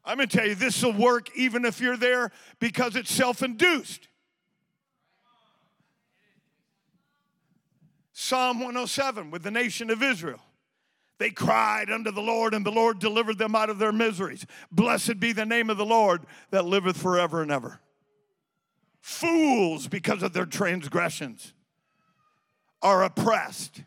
I'm 0.04 0.16
going 0.16 0.28
to 0.28 0.36
tell 0.36 0.46
you 0.46 0.54
this 0.54 0.80
will 0.80 0.92
work 0.92 1.36
even 1.36 1.64
if 1.64 1.80
you're 1.80 1.96
there 1.96 2.30
because 2.60 2.94
it's 2.94 3.10
self-induced. 3.10 4.06
Psalm 8.12 8.60
107 8.60 9.32
with 9.32 9.42
the 9.42 9.50
nation 9.50 9.90
of 9.90 10.04
Israel. 10.04 10.38
They 11.18 11.30
cried 11.30 11.90
unto 11.90 12.10
the 12.10 12.20
Lord, 12.20 12.54
and 12.54 12.66
the 12.66 12.72
Lord 12.72 12.98
delivered 12.98 13.38
them 13.38 13.54
out 13.54 13.70
of 13.70 13.78
their 13.78 13.92
miseries. 13.92 14.46
Blessed 14.72 15.20
be 15.20 15.32
the 15.32 15.46
name 15.46 15.70
of 15.70 15.76
the 15.76 15.84
Lord 15.84 16.22
that 16.50 16.64
liveth 16.64 16.96
forever 16.96 17.40
and 17.40 17.52
ever. 17.52 17.80
Fools, 19.00 19.86
because 19.86 20.22
of 20.22 20.32
their 20.32 20.46
transgressions, 20.46 21.52
are 22.82 23.04
oppressed. 23.04 23.82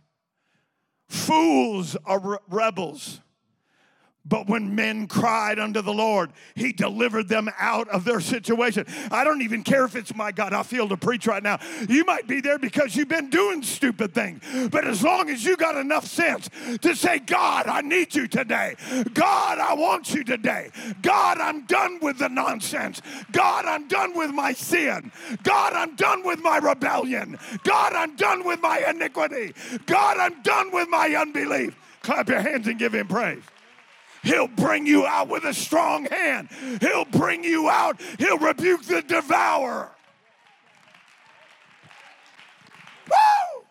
Fools 1.10 1.98
are 2.06 2.20
re- 2.20 2.38
rebels. 2.50 3.22
But 4.28 4.48
when 4.48 4.76
men 4.76 5.08
cried 5.08 5.60
unto 5.60 5.82
the 5.82 5.94
Lord, 5.94 6.32
He 6.56 6.74
delivered 6.74 7.30
them 7.30 7.50
out 7.60 7.88
of 7.90 8.04
their 8.04 8.20
situation. 8.20 8.86
I 9.12 9.24
don't 9.24 9.42
even 9.42 9.64
care 9.64 9.86
if 9.86 9.96
it's 9.96 10.16
my 10.16 10.32
God. 10.32 10.54
I 10.54 10.64
feel 10.64 10.90
to 10.90 10.98
preach 10.98 11.28
right 11.28 11.44
now. 11.44 11.60
You 11.88 12.04
might 12.06 12.28
be 12.28 12.42
there 12.42 12.60
because 12.60 12.96
you've 12.96 13.08
been 13.08 13.30
doing 13.30 13.64
stupid 13.64 14.14
things. 14.14 14.42
But 14.72 14.86
as 14.86 15.04
long 15.04 15.30
as 15.30 15.44
you 15.44 15.56
got 15.56 15.78
enough 15.78 16.06
sense 16.06 16.50
to 16.82 16.96
say, 16.96 17.20
God, 17.20 17.68
I 17.68 17.82
need 17.82 18.16
you 18.16 18.28
today. 18.28 18.76
God, 19.14 19.60
I 19.60 19.74
want 19.74 20.14
you 20.14 20.24
today. 20.24 20.72
God, 21.02 21.40
I'm 21.40 21.66
done 21.66 22.00
with 22.02 22.18
the 22.18 22.30
nonsense. 22.30 23.02
God, 23.32 23.66
I'm 23.66 23.88
done 23.88 24.18
with 24.18 24.32
my 24.32 24.54
sin. 24.54 25.12
God, 25.44 25.74
I'm 25.74 25.96
done 25.96 26.24
with 26.26 26.40
my 26.40 26.58
rebellion. 26.58 27.38
God, 27.64 27.94
I'm 27.94 28.16
done 28.16 28.46
with 28.46 28.62
my 28.62 28.84
iniquity. 28.88 29.54
God, 29.86 30.18
I'm 30.18 30.42
done 30.42 30.72
with 30.72 30.90
my 30.90 31.10
unbelief. 31.16 31.78
Clap 32.02 32.30
your 32.30 32.42
hands 32.42 32.68
and 32.68 32.80
give 32.80 32.94
him 32.94 33.08
praise. 33.08 33.44
He'll 34.24 34.48
bring 34.48 34.86
you 34.86 35.06
out 35.06 35.30
with 35.30 35.44
a 35.44 35.54
strong 35.54 36.06
hand. 36.06 36.50
He'll 36.82 37.06
bring 37.06 37.44
you 37.44 37.70
out. 37.70 38.02
He'll 38.20 38.38
rebuke 38.38 38.84
the 38.84 39.02
devourer. 39.02 39.90
Woo! 43.08 43.64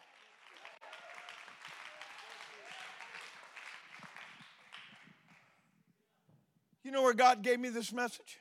You 6.82 6.90
know 6.90 7.02
where 7.02 7.14
God 7.14 7.42
gave 7.42 7.60
me 7.60 7.68
this 7.68 7.92
message? 7.92 8.40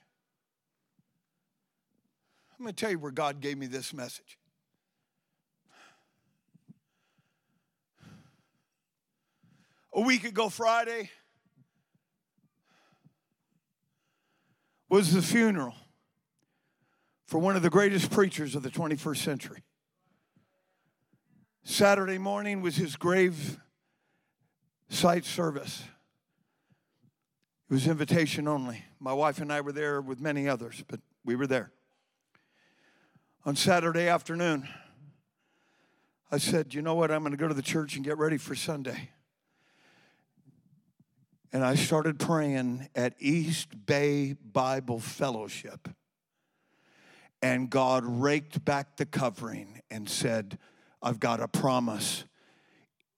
I'm 2.58 2.63
going 2.63 2.74
to 2.74 2.80
tell 2.80 2.91
you 2.91 3.00
where 3.00 3.12
God 3.12 3.41
gave 3.41 3.58
me 3.58 3.68
this 3.68 3.94
message. 3.94 4.38
A 9.94 10.02
week 10.02 10.24
ago, 10.24 10.50
Friday, 10.50 11.10
was 14.89 15.13
the 15.13 15.21
funeral 15.21 15.76
for 17.28 17.39
one 17.39 17.56
of 17.56 17.62
the 17.62 17.69
greatest 17.69 18.12
preachers 18.12 18.56
of 18.56 18.63
the 18.63 18.69
21st 18.69 19.17
century. 19.17 19.63
Saturday 21.63 22.19
morning 22.19 22.62
was 22.62 22.76
his 22.76 22.95
grave 22.95 23.60
site 24.89 25.26
service. 25.26 25.84
It 27.69 27.74
was 27.74 27.88
invitation 27.88 28.48
only. 28.48 28.86
My 29.00 29.13
wife 29.13 29.41
and 29.41 29.52
I 29.52 29.62
were 29.62 29.71
there 29.71 30.00
with 30.00 30.19
many 30.19 30.48
others, 30.48 30.84
but 30.88 31.00
we 31.24 31.36
were 31.36 31.48
there. 31.48 31.71
On 33.43 33.56
Saturday 33.56 34.08
afternoon, 34.08 34.67
I 36.32 36.38
said, 36.38 36.74
You 36.76 36.84
know 36.84 36.93
what? 36.93 37.10
I'm 37.10 37.21
going 37.21 37.32
to 37.32 37.38
go 37.38 37.48
to 37.48 37.54
the 37.54 37.63
church 37.63 37.95
and 37.95 38.06
get 38.06 38.17
ready 38.17 38.38
for 38.38 38.54
Sunday. 38.54 39.10
And 41.53 41.63
I 41.63 41.75
started 41.75 42.19
praying 42.19 42.89
at 42.95 43.13
East 43.19 43.86
Bay 43.86 44.34
Bible 44.34 44.99
Fellowship. 44.99 45.88
And 47.41 47.69
God 47.69 48.03
raked 48.05 48.65
back 48.65 48.97
the 48.97 49.05
covering 49.05 49.81
and 49.91 50.10
said, 50.10 50.58
I've 51.01 51.19
got 51.19 51.39
a 51.39 51.47
promise, 51.47 52.25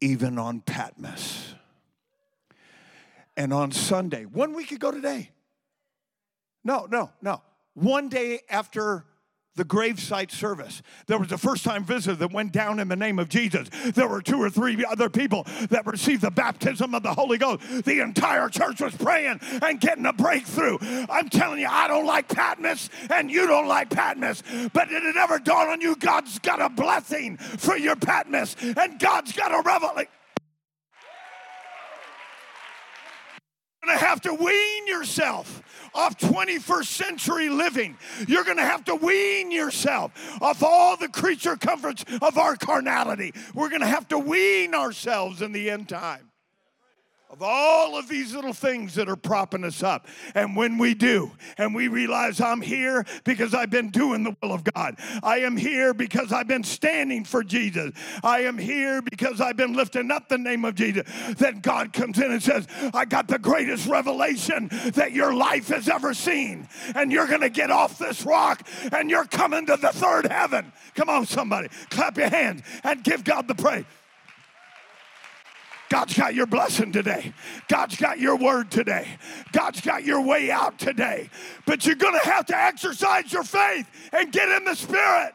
even 0.02 0.38
on 0.38 0.62
Patmos. 0.62 1.56
And 3.38 3.54
on 3.54 3.72
Sunday, 3.72 4.26
one 4.26 4.54
week 4.54 4.72
ago 4.72 4.92
today, 4.92 5.30
no, 6.64 6.88
no, 6.90 7.12
no, 7.22 7.42
one 7.76 8.10
day 8.10 8.42
after 8.50 9.06
the 9.58 9.66
gravesite 9.66 10.32
service. 10.32 10.82
There 11.08 11.20
was 11.20 11.32
a 11.32 11.38
first 11.38 11.64
time 11.64 11.84
visitor 11.84 12.16
that 12.16 12.32
went 12.32 12.54
down 12.54 12.80
in 12.80 12.88
the 12.88 12.96
name 12.96 13.20
of 13.20 13.28
Jesus. 13.28 13.68
There 13.94 14.08
were 14.08 14.22
two 14.22 14.42
or 14.42 14.50
three 14.50 14.86
other 14.86 15.10
people 15.10 15.46
that 15.70 15.86
received 15.86 16.22
the 16.22 16.32
baptism 16.32 16.96
of 16.96 17.04
the 17.04 17.14
Holy 17.14 17.38
Ghost. 17.38 17.86
The 17.86 18.00
entire 18.00 18.50
church 18.50 18.80
was 18.80 18.96
praying 18.96 19.40
and 19.62 19.82
getting 19.82 20.06
a 20.06 20.14
breakthrough. 20.14 20.78
I'm 21.10 21.30
telling 21.30 21.60
you, 21.60 21.68
I 21.68 21.88
don't 21.88 22.06
like 22.06 22.30
Patmos 22.30 22.90
and 23.10 23.30
you 23.30 23.48
don't 23.48 23.68
like 23.68 23.90
Patmos, 23.90 24.44
but 24.74 24.90
did 24.90 25.04
it 25.04 25.18
ever 25.18 25.40
dawn 25.40 25.70
on 25.70 25.82
you 25.82 25.96
God's 25.96 26.40
got 26.40 26.62
a 26.62 26.70
blessing 26.70 27.38
for 27.38 27.78
your 27.78 27.96
Patmos 27.96 28.56
and 28.62 29.00
God's 29.00 29.32
got 29.34 29.52
a 29.52 29.62
revelation? 29.68 30.12
Going 33.88 34.00
to 34.00 34.06
have 34.06 34.22
to 34.22 34.34
wean 34.34 34.88
yourself 34.88 35.64
off 35.94 36.18
21st 36.18 36.86
century 36.86 37.50
living. 37.50 37.98
You're 38.28 38.44
going 38.44 38.58
to 38.58 38.64
have 38.64 38.84
to 38.86 38.96
wean 38.96 39.50
yourself 39.50 40.12
off 40.42 40.62
all 40.62 40.98
the 40.98 41.08
creature 41.08 41.56
comforts 41.56 42.04
of 42.22 42.38
our 42.38 42.56
carnality. 42.56 43.34
We're 43.54 43.70
going 43.70 43.82
to 43.82 43.88
have 43.88 44.08
to 44.10 44.20
wean 44.20 44.76
ourselves 44.76 45.42
in 45.42 45.54
the 45.54 45.70
end 45.70 45.90
time 45.90 46.27
of 47.30 47.42
all 47.42 47.98
of 47.98 48.08
these 48.08 48.34
little 48.34 48.54
things 48.54 48.96
that 48.96 49.10
are 49.10 49.18
propping 49.18 49.64
us 49.64 49.84
up. 49.84 50.08
And 50.34 50.56
when 50.56 50.78
we 50.78 50.94
do, 50.94 51.32
and 51.58 51.76
we 51.76 51.88
realize 51.88 52.40
I'm 52.40 52.62
here 52.62 53.06
because 53.26 53.54
I've 53.54 53.70
been 53.70 53.90
doing 53.90 54.24
the 54.24 54.36
will 54.42 54.54
of 54.54 54.64
God, 54.64 54.98
I 55.22 55.40
am 55.40 55.58
here 55.58 55.94
because 55.94 56.32
I've 56.32 56.48
been 56.48 56.64
standing 56.64 57.26
for 57.26 57.44
Jesus, 57.44 57.92
I 58.24 58.42
am 58.42 58.58
here 58.58 59.02
because 59.02 59.42
I've 59.42 59.58
been 59.58 59.74
lifting 59.74 60.10
up 60.10 60.30
the 60.30 60.38
name 60.38 60.64
of 60.64 60.76
Jesus, 60.76 61.04
then 61.38 61.60
God 61.60 61.92
comes 61.92 62.18
in 62.18 62.32
and 62.32 62.42
says, 62.42 62.66
I 62.94 63.06
got 63.06 63.28
the 63.28 63.40
greatest 63.40 63.88
revelation 63.88 64.70
that 64.94 65.12
your 65.12 65.34
life 65.34 65.68
has 65.68 65.90
ever 65.90 66.14
seen. 66.14 66.68
And 66.96 67.12
you're 67.12 67.28
going 67.28 67.42
to 67.42 67.50
get 67.50 67.72
off 67.72 68.00
this 68.00 68.26
rock 68.26 68.66
and 68.92 69.10
you're 69.10 69.26
coming 69.26 69.66
to 69.66 69.76
the 69.76 69.90
third 69.90 70.32
heaven. 70.32 70.72
Come 70.96 71.10
on, 71.10 71.26
somebody, 71.26 71.68
clap 71.90 72.18
your 72.18 72.30
hands 72.30 72.64
and 72.84 73.04
give 73.04 73.24
God 73.24 73.48
the 73.48 73.56
praise. 73.56 73.86
God's 75.90 76.14
got 76.16 76.36
your 76.36 76.46
blessing 76.46 76.92
today. 76.92 77.34
God's 77.70 77.96
got 77.96 78.20
your 78.20 78.36
word 78.36 78.70
today. 78.70 79.08
God's 79.54 79.80
got 79.82 80.04
your 80.04 80.22
way 80.22 80.52
out 80.52 80.78
today. 80.78 81.30
But 81.66 81.86
you're 81.86 81.96
going 81.96 82.20
to 82.20 82.30
have 82.30 82.46
to 82.48 82.58
exercise 82.58 83.32
your 83.32 83.44
faith 83.44 83.88
and 84.12 84.32
get 84.32 84.50
in 84.50 84.66
the 84.66 84.76
spirit. 84.76 85.34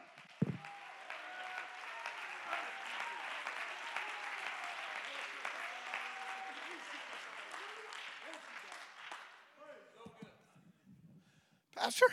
Pastor, 11.74 12.06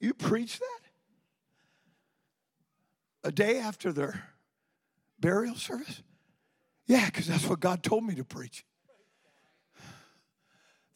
you 0.00 0.14
preach 0.14 0.58
that? 0.58 0.80
A 3.24 3.32
day 3.32 3.58
after 3.58 3.92
their 3.92 4.24
burial 5.20 5.56
service? 5.56 6.02
Yeah, 6.88 7.06
because 7.06 7.28
that's 7.28 7.46
what 7.46 7.60
God 7.60 7.82
told 7.82 8.04
me 8.04 8.14
to 8.16 8.24
preach. 8.24 8.64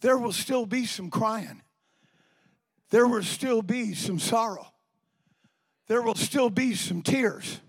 There 0.01 0.19
will 0.19 0.33
still 0.33 0.67
be 0.67 0.87
some 0.87 1.11
crying. 1.11 1.63
There 2.91 3.07
will 3.07 3.23
still 3.23 3.63
be 3.63 3.95
some 3.95 4.19
sorrow. 4.19 4.67
There 5.87 6.03
will 6.03 6.15
still 6.15 6.51
be 6.51 6.75
some 6.75 7.03
tears. 7.03 7.61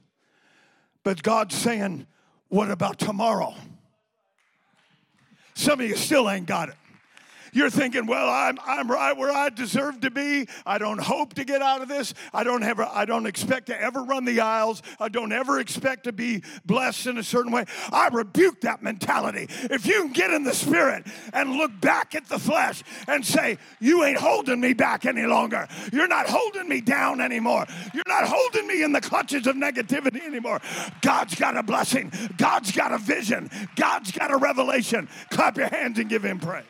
But 1.04 1.22
God's 1.22 1.56
saying, 1.56 2.08
What 2.48 2.72
about 2.72 2.98
tomorrow? 2.98 3.54
Some 5.54 5.82
of 5.82 5.88
you 5.88 5.96
still 5.96 6.30
ain't 6.30 6.48
got 6.48 6.70
it. 6.70 6.76
You're 7.54 7.70
thinking, 7.70 8.06
well, 8.06 8.30
I'm, 8.30 8.60
I'm 8.66 8.89
right 8.89 9.16
where 9.16 9.32
I 9.32 9.50
deserve 9.50 10.02
to 10.02 10.12
be. 10.12 10.48
I 10.66 10.78
don't 10.78 11.00
hope 11.00 11.36
to 11.36 11.46
get 11.46 11.62
out 11.62 11.82
of 11.82 11.88
this. 11.88 12.13
I 12.34 12.44
don't 12.44 12.63
ever, 12.63 12.84
I 12.92 13.06
don't 13.06 13.26
expect 13.26 13.68
to 13.68 13.80
ever 13.80 14.04
run 14.04 14.26
the 14.26 14.42
aisles. 14.42 14.82
I 15.00 15.10
don't 15.10 15.32
ever 15.32 15.60
expect 15.60 16.06
to 16.06 16.12
be 16.12 16.44
blessed 16.66 17.08
in 17.08 17.18
a 17.18 17.24
certain 17.24 17.52
way. 17.52 17.66
I 17.92 18.10
rebuke 18.10 18.62
that 18.62 18.82
mentality. 18.82 19.48
If 19.50 19.86
you 19.86 20.04
can 20.04 20.12
get 20.12 20.32
in 20.32 20.44
the 20.44 20.54
spirit 20.54 21.06
and 21.32 21.54
look 21.54 21.80
back 21.80 22.16
at 22.16 22.28
the 22.28 22.39
flesh 22.39 22.84
and 23.08 23.26
say, 23.26 23.58
you 23.80 24.04
ain't 24.04 24.18
holding 24.18 24.60
me 24.60 24.74
back 24.74 25.06
any 25.06 25.26
longer. 25.26 25.68
You're 25.92 26.08
not 26.08 26.28
holding 26.28 26.68
me 26.68 26.82
down 26.82 27.22
anymore. 27.22 27.66
You're 27.94 28.04
not 28.08 28.28
holding 28.28 28.68
me 28.68 28.84
in 28.84 28.92
the 28.92 29.02
clutches 29.02 29.48
of 29.48 29.56
negativity 29.56 30.26
anymore. 30.26 30.62
God's 31.02 31.36
got 31.36 31.56
a 31.56 31.63
blessing. 31.63 32.12
God's 32.38 32.72
got 32.72 32.92
a 32.92 32.98
vision. 32.98 33.50
God's 33.76 34.12
got 34.12 34.32
a 34.32 34.38
revelation. 34.38 35.08
Clap 35.30 35.58
your 35.58 35.68
hands 35.68 36.00
and 36.00 36.10
give 36.10 36.24
him 36.24 36.39
praise. 36.39 36.63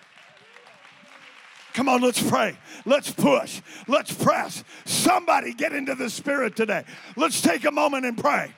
Come 1.74 1.90
on, 1.90 2.02
let's 2.02 2.22
pray. 2.22 2.58
Let's 2.86 3.12
push. 3.12 3.62
Let's 3.88 4.14
press. 4.14 4.64
Somebody 4.86 5.54
get 5.54 5.74
into 5.74 5.96
the 5.96 6.10
spirit 6.10 6.56
today. 6.56 6.84
Let's 7.16 7.42
take 7.42 7.66
a 7.66 7.72
moment 7.72 8.06
and 8.06 8.18
pray. 8.18 8.54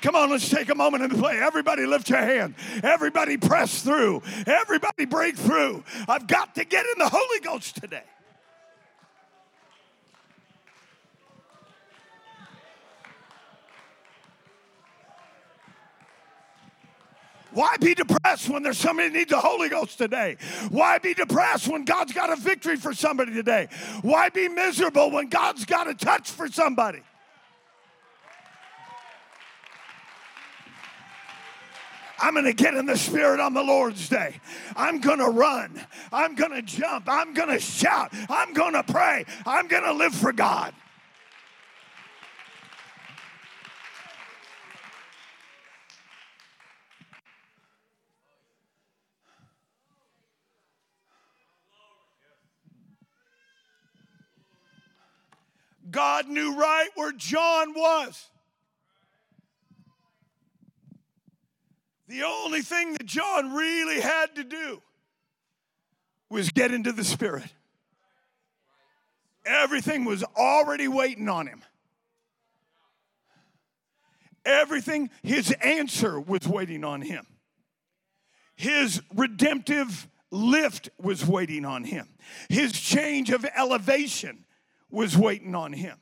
Come 0.00 0.14
on, 0.14 0.30
let's 0.30 0.48
take 0.48 0.70
a 0.70 0.74
moment 0.74 1.04
and 1.04 1.18
pray. 1.18 1.38
Everybody 1.38 1.84
lift 1.84 2.08
your 2.08 2.20
hand. 2.20 2.54
Everybody 2.82 3.36
press 3.36 3.82
through. 3.82 4.22
Everybody 4.46 5.04
break 5.04 5.36
through. 5.36 5.84
I've 6.08 6.26
got 6.26 6.54
to 6.54 6.64
get 6.64 6.86
in 6.86 6.98
the 6.98 7.08
Holy 7.08 7.40
Ghost 7.40 7.76
today. 7.76 8.04
Why 17.52 17.76
be 17.80 17.94
depressed 17.94 18.48
when 18.48 18.62
there's 18.62 18.78
somebody 18.78 19.10
needs 19.10 19.30
the 19.30 19.40
Holy 19.40 19.68
Ghost 19.68 19.98
today? 19.98 20.36
Why 20.70 20.98
be 20.98 21.14
depressed 21.14 21.68
when 21.68 21.84
God's 21.84 22.12
got 22.12 22.32
a 22.32 22.36
victory 22.36 22.76
for 22.76 22.94
somebody 22.94 23.32
today? 23.32 23.68
Why 24.02 24.28
be 24.28 24.48
miserable 24.48 25.10
when 25.10 25.28
God's 25.28 25.64
got 25.64 25.88
a 25.88 25.94
touch 25.94 26.30
for 26.30 26.48
somebody? 26.48 27.02
I'm 32.22 32.34
going 32.34 32.44
to 32.44 32.52
get 32.52 32.74
in 32.74 32.86
the 32.86 32.98
spirit 32.98 33.40
on 33.40 33.54
the 33.54 33.62
Lord's 33.62 34.08
day. 34.08 34.40
I'm 34.76 35.00
going 35.00 35.18
to 35.18 35.30
run. 35.30 35.80
I'm 36.12 36.34
going 36.34 36.52
to 36.52 36.62
jump. 36.62 37.04
I'm 37.08 37.32
going 37.32 37.48
to 37.48 37.58
shout. 37.58 38.12
I'm 38.28 38.52
going 38.52 38.74
to 38.74 38.82
pray. 38.82 39.24
I'm 39.46 39.68
going 39.68 39.84
to 39.84 39.92
live 39.92 40.14
for 40.14 40.32
God. 40.32 40.74
God 55.90 56.28
knew 56.28 56.56
right 56.56 56.88
where 56.94 57.12
John 57.12 57.74
was. 57.74 58.28
The 62.08 62.24
only 62.24 62.62
thing 62.62 62.92
that 62.94 63.06
John 63.06 63.52
really 63.52 64.00
had 64.00 64.34
to 64.34 64.44
do 64.44 64.82
was 66.28 66.50
get 66.50 66.72
into 66.72 66.92
the 66.92 67.04
Spirit. 67.04 67.52
Everything 69.46 70.04
was 70.04 70.24
already 70.36 70.88
waiting 70.88 71.28
on 71.28 71.46
him. 71.46 71.62
Everything, 74.44 75.10
his 75.22 75.50
answer 75.62 76.18
was 76.18 76.46
waiting 76.46 76.82
on 76.84 77.02
him. 77.02 77.26
His 78.56 79.00
redemptive 79.14 80.08
lift 80.30 80.90
was 81.00 81.24
waiting 81.24 81.64
on 81.64 81.84
him. 81.84 82.08
His 82.48 82.72
change 82.72 83.30
of 83.30 83.46
elevation 83.56 84.44
was 84.90 85.16
waiting 85.16 85.54
on 85.54 85.72
him. 85.72 85.98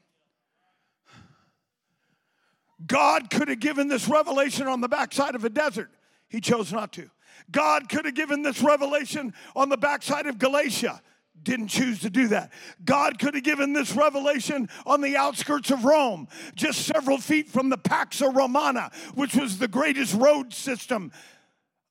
God 2.86 3.30
could 3.30 3.48
have 3.48 3.60
given 3.60 3.88
this 3.88 4.08
revelation 4.08 4.66
on 4.66 4.80
the 4.80 4.88
backside 4.88 5.34
of 5.34 5.44
a 5.44 5.50
desert. 5.50 5.90
He 6.28 6.40
chose 6.40 6.72
not 6.72 6.92
to. 6.92 7.10
God 7.50 7.88
could 7.88 8.04
have 8.04 8.14
given 8.14 8.42
this 8.42 8.62
revelation 8.62 9.32
on 9.56 9.68
the 9.68 9.76
backside 9.76 10.26
of 10.26 10.38
Galatia. 10.38 11.02
Didn't 11.42 11.68
choose 11.68 12.00
to 12.00 12.10
do 12.10 12.28
that. 12.28 12.52
God 12.84 13.18
could 13.18 13.34
have 13.34 13.44
given 13.44 13.72
this 13.72 13.94
revelation 13.94 14.68
on 14.84 15.00
the 15.00 15.16
outskirts 15.16 15.70
of 15.70 15.84
Rome, 15.84 16.28
just 16.54 16.82
several 16.82 17.18
feet 17.18 17.48
from 17.48 17.68
the 17.68 17.78
Pax 17.78 18.20
Romana, 18.20 18.90
which 19.14 19.34
was 19.34 19.58
the 19.58 19.68
greatest 19.68 20.14
road 20.14 20.52
system 20.52 21.12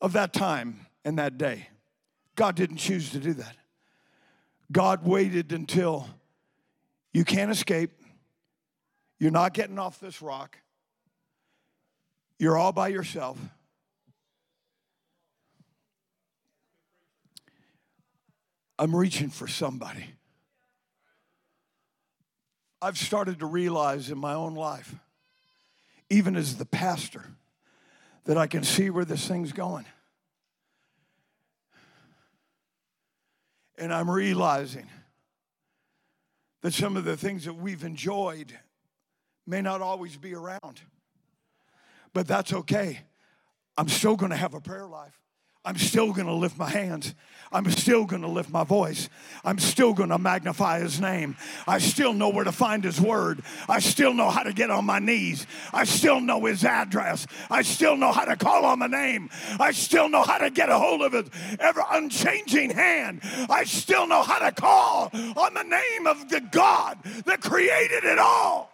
of 0.02 0.14
that 0.14 0.34
time 0.34 0.86
and 1.06 1.18
that 1.18 1.38
day. 1.38 1.70
God 2.36 2.56
didn't 2.56 2.78
choose 2.78 3.10
to 3.12 3.20
do 3.20 3.34
that. 3.34 3.56
God 4.72 5.06
waited 5.06 5.54
until 5.54 6.08
you 7.18 7.26
can't 7.26 7.50
escape. 7.50 7.90
You're 9.18 9.32
not 9.32 9.56
getting 9.56 9.80
off 9.80 10.00
this 10.00 10.22
rock. 10.22 10.56
You're 12.38 12.56
all 12.56 12.72
by 12.72 12.90
yourself. 12.90 13.40
I'm 18.78 18.96
reaching 18.96 19.30
for 19.30 19.48
somebody. 19.48 20.06
I've 22.84 23.00
started 23.00 23.40
to 23.40 23.48
realize 23.48 24.12
in 24.12 24.20
my 24.20 24.36
own 24.36 24.54
life, 24.54 24.94
even 26.12 26.36
as 26.36 26.58
the 26.58 26.66
pastor, 26.66 27.26
that 28.26 28.38
I 28.38 28.46
can 28.46 28.64
see 28.64 28.92
where 28.92 29.06
this 29.06 29.28
thing's 29.28 29.54
going. 29.54 29.86
And 33.76 33.92
I'm 33.92 34.08
realizing 34.08 34.86
that 36.68 36.74
some 36.74 36.98
of 36.98 37.06
the 37.06 37.16
things 37.16 37.46
that 37.46 37.54
we've 37.54 37.86
enjoyed 37.86 38.52
may 39.46 39.62
not 39.62 39.82
always 39.82 40.18
be 40.18 40.36
around. 40.36 40.82
But 42.12 42.28
that's 42.28 42.52
okay. 42.52 43.00
I'm 43.78 43.88
still 43.88 44.18
going 44.18 44.32
to 44.32 44.36
have 44.36 44.54
a 44.54 44.60
prayer 44.60 44.86
life. 44.86 45.18
I'm 45.68 45.78
still 45.78 46.14
going 46.14 46.28
to 46.28 46.34
lift 46.34 46.58
my 46.58 46.70
hands. 46.70 47.14
I'm 47.52 47.70
still 47.72 48.06
going 48.06 48.22
to 48.22 48.30
lift 48.30 48.50
my 48.50 48.64
voice. 48.64 49.10
I'm 49.44 49.60
still 49.60 49.92
going 49.92 50.10
to 50.10 50.18
magnify 50.18 50.80
his 50.80 51.02
name. 51.02 51.36
I 51.68 51.80
still 51.80 52.14
know 52.14 52.30
where 52.30 52.46
to 52.46 52.54
find 52.54 52.86
his 52.86 53.02
word. 53.02 53.44
I 53.68 53.80
still 53.80 54.14
know 54.14 54.30
how 54.30 54.44
to 54.44 54.54
get 54.54 54.72
on 54.72 54.86
my 54.86 55.00
knees. 55.00 55.46
I 55.74 55.84
still 55.84 56.22
know 56.22 56.46
his 56.46 56.64
address. 56.64 57.28
I 57.50 57.64
still 57.64 57.98
know 57.98 58.14
how 58.14 58.24
to 58.24 58.38
call 58.38 58.64
on 58.64 58.80
the 58.80 58.88
name. 58.88 59.30
I 59.60 59.72
still 59.72 60.08
know 60.08 60.24
how 60.24 60.38
to 60.38 60.50
get 60.50 60.70
a 60.70 60.80
hold 60.80 61.02
of 61.02 61.12
his 61.12 61.30
ever 61.60 61.84
unchanging 61.92 62.70
hand. 62.70 63.20
I 63.50 63.66
still 63.66 64.08
know 64.08 64.24
how 64.24 64.40
to 64.40 64.54
call 64.54 65.10
on 65.14 65.54
the 65.54 65.64
name 65.64 66.08
of 66.08 66.30
the 66.30 66.40
God 66.40 66.98
that 67.26 67.42
created 67.42 68.06
it 68.06 68.20
all. 68.20 68.72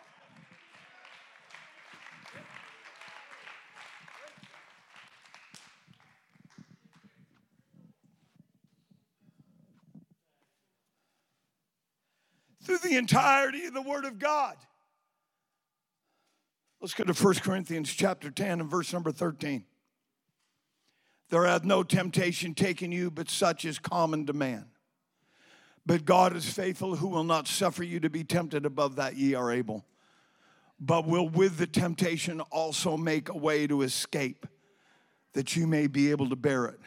Through 12.64 12.80
the 12.80 12.98
entirety 12.98 13.66
of 13.66 13.74
the 13.74 13.82
Word 13.82 14.06
of 14.06 14.20
God. 14.20 14.56
Let's 16.82 16.94
go 16.94 17.04
to 17.04 17.14
1 17.14 17.36
Corinthians 17.36 17.92
chapter 17.92 18.30
10 18.30 18.62
and 18.62 18.70
verse 18.70 18.92
number 18.92 19.12
13. 19.12 19.64
There 21.30 21.46
hath 21.46 21.64
no 21.64 21.82
temptation 21.84 22.54
taken 22.54 22.92
you, 22.92 23.10
but 23.10 23.30
such 23.30 23.66
is 23.66 23.80
common 23.80 24.26
to 24.26 24.34
man. 24.34 24.66
But 25.86 26.06
God 26.06 26.36
is 26.36 26.46
faithful, 26.46 26.96
who 26.96 27.08
will 27.08 27.24
not 27.24 27.48
suffer 27.48 27.84
you 27.84 28.00
to 28.02 28.10
be 28.10 28.24
tempted 28.24 28.66
above 28.66 28.98
that 28.98 29.18
ye 29.18 29.34
are 29.34 29.52
able, 29.52 29.86
but 30.80 31.08
will 31.08 31.28
with 31.28 31.58
the 31.58 31.68
temptation 31.68 32.40
also 32.42 32.98
make 32.98 33.30
a 33.30 33.38
way 33.38 33.68
to 33.68 33.82
escape, 33.82 34.46
that 35.34 35.56
you 35.56 35.68
may 35.68 35.88
be 35.88 36.12
able 36.12 36.30
to 36.30 36.36
bear 36.36 36.66
it. 36.66 36.80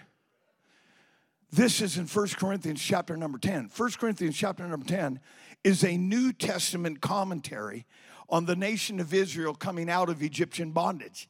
This 1.51 1.81
is 1.81 1.97
in 1.97 2.07
1 2.07 2.29
Corinthians 2.37 2.83
chapter 2.83 3.17
number 3.17 3.39
10. 3.39 3.71
1 3.75 3.91
Corinthians 3.93 4.37
chapter 4.37 4.67
number 4.67 4.87
10 4.87 5.21
is 5.65 5.85
a 5.85 5.97
New 5.97 6.33
Testament 6.33 7.01
commentary 7.01 7.87
on 8.29 8.47
the 8.47 8.57
nation 8.57 9.01
of 9.01 9.15
Israel 9.15 9.55
coming 9.55 9.89
out 9.89 10.09
of 10.09 10.23
Egyptian 10.23 10.73
bondage. 10.73 11.29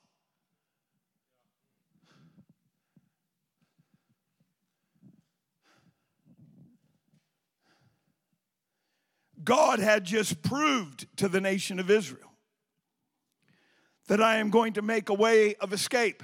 God 9.47 9.79
had 9.79 10.05
just 10.05 10.43
proved 10.43 11.07
to 11.19 11.29
the 11.29 11.41
nation 11.41 11.79
of 11.79 11.89
Israel 11.89 12.33
that 14.09 14.21
I 14.21 14.39
am 14.39 14.51
going 14.51 14.73
to 14.75 14.83
make 14.83 15.09
a 15.09 15.15
way 15.15 15.55
of 15.57 15.73
escape. 15.73 16.23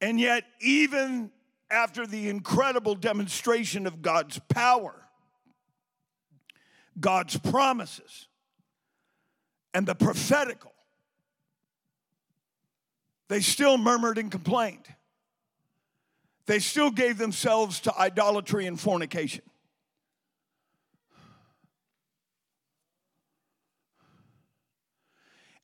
And 0.00 0.18
yet, 0.18 0.44
even 0.60 1.30
after 1.70 2.06
the 2.06 2.28
incredible 2.28 2.94
demonstration 2.94 3.86
of 3.86 4.00
God's 4.00 4.38
power, 4.48 5.01
God's 7.00 7.38
promises 7.38 8.28
and 9.74 9.86
the 9.86 9.94
prophetical, 9.94 10.72
they 13.28 13.40
still 13.40 13.78
murmured 13.78 14.18
and 14.18 14.30
complained. 14.30 14.86
they 16.46 16.58
still 16.58 16.90
gave 16.90 17.18
themselves 17.18 17.80
to 17.80 17.96
idolatry 17.98 18.66
and 18.66 18.78
fornication. 18.78 19.44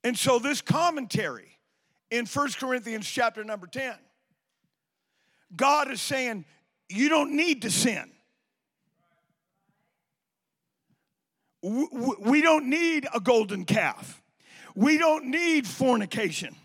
And 0.05 0.16
so 0.16 0.39
this 0.39 0.61
commentary 0.62 1.59
in 2.11 2.24
1 2.24 2.51
Corinthians 2.53 3.07
chapter 3.07 3.45
number 3.45 3.66
10, 3.66 3.95
God 5.57 5.91
is 5.91 6.01
saying, 6.01 6.45
you 6.89 7.09
don't 7.09 7.35
need 7.35 7.62
to 7.62 7.70
sin. 7.70 8.11
We 11.69 12.41
don't 12.41 12.71
need 12.71 13.07
a 13.12 13.21
golden 13.21 13.64
calf. 13.64 14.23
We 14.75 14.97
don't 14.97 15.27
need 15.27 15.66
fornication. 15.66 16.57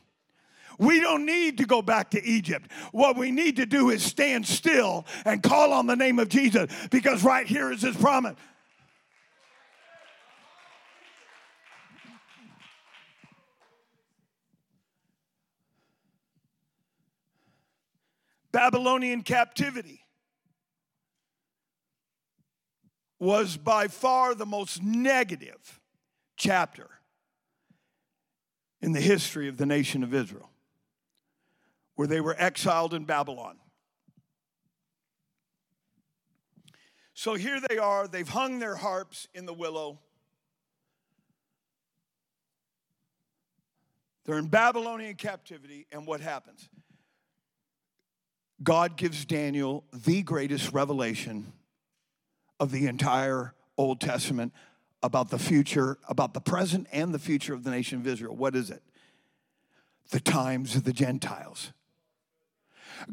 We 0.79 1.01
don't 1.01 1.25
need 1.25 1.57
to 1.57 1.65
go 1.65 1.81
back 1.81 2.11
to 2.11 2.23
Egypt. 2.23 2.71
What 2.91 3.17
we 3.17 3.31
need 3.31 3.57
to 3.57 3.65
do 3.65 3.89
is 3.89 4.03
stand 4.03 4.47
still 4.47 5.05
and 5.25 5.43
call 5.43 5.73
on 5.73 5.87
the 5.87 5.95
name 5.95 6.19
of 6.19 6.29
Jesus 6.29 6.71
because 6.89 7.23
right 7.23 7.45
here 7.45 7.71
is 7.71 7.81
his 7.81 7.95
promise. 7.97 8.35
Babylonian 18.51 19.23
captivity 19.23 20.02
was 23.23 23.55
by 23.55 23.87
far 23.87 24.35
the 24.35 24.45
most 24.45 24.83
negative 24.83 25.79
chapter 26.35 26.89
in 28.81 28.91
the 28.91 28.99
history 28.99 29.47
of 29.47 29.55
the 29.55 29.65
nation 29.65 30.03
of 30.03 30.13
Israel, 30.13 30.51
where 31.95 32.07
they 32.07 32.19
were 32.19 32.35
exiled 32.37 32.93
in 32.93 33.05
Babylon. 33.05 33.55
So 37.13 37.35
here 37.35 37.61
they 37.69 37.77
are, 37.77 38.09
they've 38.09 38.27
hung 38.27 38.59
their 38.59 38.75
harps 38.75 39.29
in 39.33 39.45
the 39.45 39.53
willow. 39.53 39.99
They're 44.25 44.37
in 44.37 44.47
Babylonian 44.47 45.15
captivity, 45.15 45.87
and 45.93 46.05
what 46.05 46.19
happens? 46.19 46.67
God 48.61 48.97
gives 48.97 49.23
Daniel 49.23 49.85
the 49.93 50.23
greatest 50.23 50.73
revelation 50.73 51.53
of 52.63 52.71
the 52.71 52.87
entire 52.87 53.53
Old 53.77 53.99
Testament 53.99 54.53
about 55.03 55.29
the 55.29 55.37
future, 55.37 55.97
about 56.07 56.33
the 56.33 56.39
present 56.39 56.87
and 56.93 57.13
the 57.13 57.19
future 57.19 57.53
of 57.53 57.65
the 57.65 57.69
nation 57.69 57.99
of 57.99 58.07
Israel. 58.07 58.33
What 58.33 58.55
is 58.55 58.71
it? 58.71 58.81
The 60.11 60.21
times 60.21 60.73
of 60.77 60.85
the 60.85 60.93
Gentiles. 60.93 61.73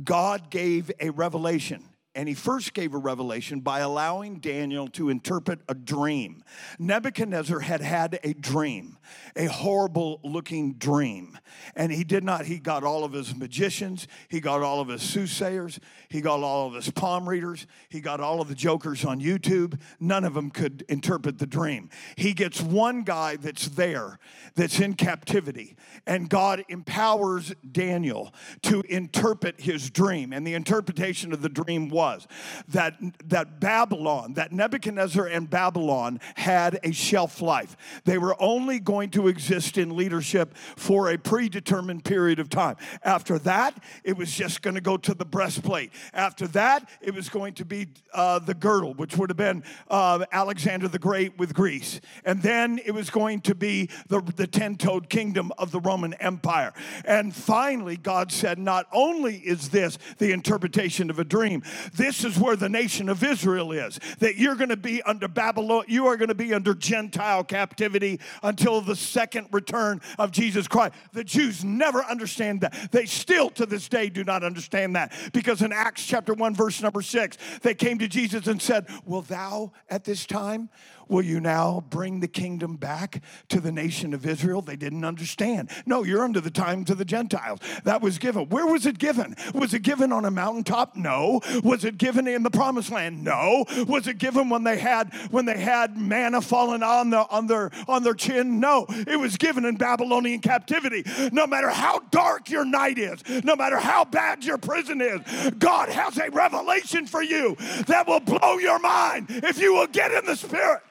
God 0.04 0.50
gave 0.50 0.92
a 1.00 1.10
revelation 1.10 1.82
and 2.14 2.28
he 2.28 2.34
first 2.34 2.74
gave 2.74 2.92
a 2.92 2.98
revelation 2.98 3.60
by 3.60 3.80
allowing 3.80 4.40
Daniel 4.40 4.88
to 4.88 5.10
interpret 5.10 5.60
a 5.68 5.74
dream. 5.74 6.42
Nebuchadnezzar 6.78 7.60
had 7.60 7.80
had 7.80 8.18
a 8.24 8.34
dream, 8.34 8.98
a 9.36 9.44
horrible 9.46 10.18
looking 10.24 10.74
dream. 10.74 11.38
And 11.76 11.92
he 11.92 12.02
did 12.02 12.24
not, 12.24 12.46
he 12.46 12.58
got 12.58 12.82
all 12.82 13.04
of 13.04 13.12
his 13.12 13.36
magicians, 13.36 14.08
he 14.28 14.40
got 14.40 14.60
all 14.60 14.80
of 14.80 14.88
his 14.88 15.02
soothsayers, 15.02 15.78
he 16.08 16.20
got 16.20 16.42
all 16.42 16.66
of 16.66 16.74
his 16.74 16.90
palm 16.90 17.28
readers, 17.28 17.68
he 17.88 18.00
got 18.00 18.20
all 18.20 18.40
of 18.40 18.48
the 18.48 18.56
jokers 18.56 19.04
on 19.04 19.20
YouTube. 19.20 19.80
None 20.00 20.24
of 20.24 20.34
them 20.34 20.50
could 20.50 20.84
interpret 20.88 21.38
the 21.38 21.46
dream. 21.46 21.90
He 22.16 22.32
gets 22.32 22.60
one 22.60 23.02
guy 23.02 23.36
that's 23.36 23.68
there, 23.68 24.18
that's 24.56 24.80
in 24.80 24.94
captivity, 24.94 25.76
and 26.08 26.28
God 26.28 26.64
empowers 26.68 27.54
Daniel 27.70 28.34
to 28.62 28.82
interpret 28.88 29.60
his 29.60 29.90
dream. 29.90 30.32
And 30.32 30.44
the 30.44 30.54
interpretation 30.54 31.32
of 31.32 31.42
the 31.42 31.48
dream 31.48 31.88
was 31.88 31.99
was 32.00 32.26
that, 32.68 32.94
that 33.26 33.60
Babylon, 33.60 34.32
that 34.34 34.52
Nebuchadnezzar 34.52 35.26
and 35.26 35.50
Babylon 35.50 36.18
had 36.34 36.80
a 36.82 36.92
shelf 36.92 37.42
life. 37.42 37.76
They 38.04 38.16
were 38.16 38.34
only 38.40 38.80
going 38.80 39.10
to 39.10 39.28
exist 39.28 39.76
in 39.76 39.94
leadership 39.94 40.56
for 40.76 41.10
a 41.10 41.18
predetermined 41.18 42.04
period 42.06 42.38
of 42.38 42.48
time. 42.48 42.76
After 43.02 43.38
that, 43.40 43.82
it 44.02 44.16
was 44.16 44.32
just 44.32 44.62
going 44.62 44.76
to 44.76 44.80
go 44.80 44.96
to 44.96 45.12
the 45.12 45.26
breastplate. 45.26 45.92
After 46.14 46.46
that, 46.48 46.88
it 47.02 47.14
was 47.14 47.28
going 47.28 47.52
to 47.54 47.66
be 47.66 47.88
uh, 48.14 48.38
the 48.38 48.54
girdle, 48.54 48.94
which 48.94 49.18
would 49.18 49.28
have 49.28 49.36
been 49.36 49.62
uh, 49.90 50.24
Alexander 50.32 50.88
the 50.88 50.98
Great 50.98 51.38
with 51.38 51.52
Greece. 51.52 52.00
And 52.24 52.40
then 52.40 52.80
it 52.86 52.92
was 52.92 53.10
going 53.10 53.42
to 53.42 53.54
be 53.54 53.90
the, 54.08 54.22
the 54.36 54.46
10 54.46 54.76
toed 54.76 55.10
kingdom 55.10 55.52
of 55.58 55.70
the 55.70 55.80
Roman 55.80 56.14
Empire. 56.14 56.72
And 57.04 57.36
finally, 57.36 57.98
God 57.98 58.32
said, 58.32 58.58
Not 58.58 58.86
only 58.90 59.36
is 59.36 59.68
this 59.68 59.98
the 60.16 60.32
interpretation 60.32 61.10
of 61.10 61.18
a 61.18 61.24
dream, 61.24 61.62
this 61.94 62.24
is 62.24 62.38
where 62.38 62.56
the 62.56 62.68
nation 62.68 63.08
of 63.08 63.22
Israel 63.22 63.72
is. 63.72 63.98
That 64.18 64.36
you're 64.36 64.56
going 64.56 64.70
to 64.70 64.76
be 64.76 65.02
under 65.02 65.28
Babylon, 65.28 65.84
you 65.88 66.06
are 66.06 66.16
going 66.16 66.28
to 66.28 66.34
be 66.34 66.54
under 66.54 66.74
Gentile 66.74 67.44
captivity 67.44 68.20
until 68.42 68.80
the 68.80 68.96
second 68.96 69.48
return 69.52 70.00
of 70.18 70.30
Jesus 70.30 70.68
Christ. 70.68 70.94
The 71.12 71.24
Jews 71.24 71.64
never 71.64 72.04
understand 72.04 72.60
that. 72.62 72.74
They 72.90 73.06
still 73.06 73.50
to 73.50 73.66
this 73.66 73.88
day 73.88 74.08
do 74.08 74.24
not 74.24 74.44
understand 74.44 74.96
that 74.96 75.12
because 75.32 75.62
in 75.62 75.72
Acts 75.72 76.06
chapter 76.06 76.34
1, 76.34 76.54
verse 76.54 76.80
number 76.80 77.02
6, 77.02 77.36
they 77.62 77.74
came 77.74 77.98
to 77.98 78.08
Jesus 78.08 78.46
and 78.46 78.60
said, 78.60 78.86
Will 79.04 79.22
thou 79.22 79.72
at 79.88 80.04
this 80.04 80.26
time? 80.26 80.68
Will 81.10 81.22
you 81.22 81.40
now 81.40 81.84
bring 81.90 82.20
the 82.20 82.28
kingdom 82.28 82.76
back 82.76 83.20
to 83.48 83.60
the 83.60 83.72
nation 83.72 84.14
of 84.14 84.24
Israel? 84.24 84.62
They 84.62 84.76
didn't 84.76 85.04
understand. 85.04 85.68
No, 85.84 86.04
you're 86.04 86.22
under 86.22 86.40
the 86.40 86.52
times 86.52 86.88
of 86.88 86.98
the 86.98 87.04
Gentiles. 87.04 87.58
That 87.82 88.00
was 88.00 88.18
given. 88.18 88.48
Where 88.48 88.66
was 88.66 88.86
it 88.86 88.96
given? 88.98 89.34
Was 89.52 89.74
it 89.74 89.82
given 89.82 90.12
on 90.12 90.24
a 90.24 90.30
mountaintop? 90.30 90.94
No. 90.94 91.40
Was 91.64 91.84
it 91.84 91.98
given 91.98 92.28
in 92.28 92.44
the 92.44 92.50
promised 92.50 92.92
land? 92.92 93.24
No. 93.24 93.64
Was 93.88 94.06
it 94.06 94.18
given 94.18 94.48
when 94.48 94.62
they 94.62 94.78
had 94.78 95.12
when 95.32 95.46
they 95.46 95.58
had 95.58 95.96
manna 95.96 96.40
falling 96.40 96.84
on 96.84 97.10
the 97.10 97.26
on 97.28 97.48
their 97.48 97.72
on 97.88 98.04
their 98.04 98.14
chin? 98.14 98.60
No. 98.60 98.86
It 98.88 99.18
was 99.18 99.36
given 99.36 99.64
in 99.64 99.74
Babylonian 99.74 100.38
captivity. 100.40 101.04
No 101.32 101.44
matter 101.44 101.70
how 101.70 101.98
dark 102.12 102.48
your 102.48 102.64
night 102.64 102.98
is, 102.98 103.22
no 103.42 103.56
matter 103.56 103.78
how 103.78 104.04
bad 104.04 104.44
your 104.44 104.58
prison 104.58 105.00
is, 105.00 105.20
God 105.58 105.88
has 105.88 106.16
a 106.18 106.30
revelation 106.30 107.08
for 107.08 107.22
you 107.22 107.56
that 107.88 108.06
will 108.06 108.20
blow 108.20 108.58
your 108.58 108.78
mind 108.78 109.26
if 109.28 109.60
you 109.60 109.74
will 109.74 109.88
get 109.88 110.12
in 110.12 110.24
the 110.24 110.36
spirit. 110.36 110.82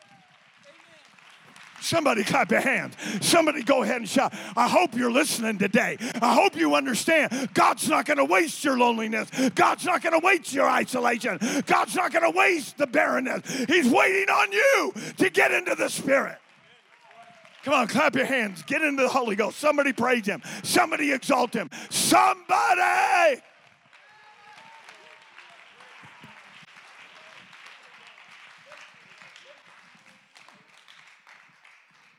Somebody 1.82 2.24
clap 2.24 2.52
your 2.52 2.62
hands. 2.62 2.96
Somebody 3.22 3.64
go 3.64 3.84
ahead 3.84 3.98
and 3.98 4.10
shout. 4.10 4.34
I 4.56 4.68
hope 4.68 4.96
you're 4.96 5.12
listening 5.12 5.58
today. 5.58 5.98
I 6.22 6.34
hope 6.34 6.56
you 6.56 6.76
understand 6.76 7.50
God's 7.54 7.88
not 7.90 8.06
going 8.06 8.18
to 8.18 8.26
waste 8.26 8.64
your 8.64 8.78
loneliness. 8.78 9.30
God's 9.56 9.86
not 9.86 10.02
going 10.02 10.20
to 10.20 10.26
waste 10.26 10.54
your 10.54 10.70
isolation. 10.70 11.40
God's 11.66 11.96
not 11.96 12.12
going 12.12 12.32
to 12.32 12.38
waste 12.38 12.78
the 12.78 12.88
barrenness. 12.88 13.42
He's 13.68 13.90
waiting 13.90 14.30
on 14.30 14.52
you 14.52 14.94
to 15.18 15.30
get 15.30 15.52
into 15.52 15.76
the 15.76 15.90
Spirit. 15.90 16.38
Come 17.64 17.74
on, 17.74 17.88
clap 17.88 18.16
your 18.16 18.26
hands. 18.26 18.64
Get 18.64 18.82
into 18.82 19.04
the 19.04 19.10
Holy 19.10 19.36
Ghost. 19.36 19.60
Somebody 19.60 19.92
praise 19.92 20.26
Him. 20.26 20.42
Somebody 20.64 21.12
exalt 21.12 21.54
Him. 21.54 21.70
Somebody. 21.90 23.42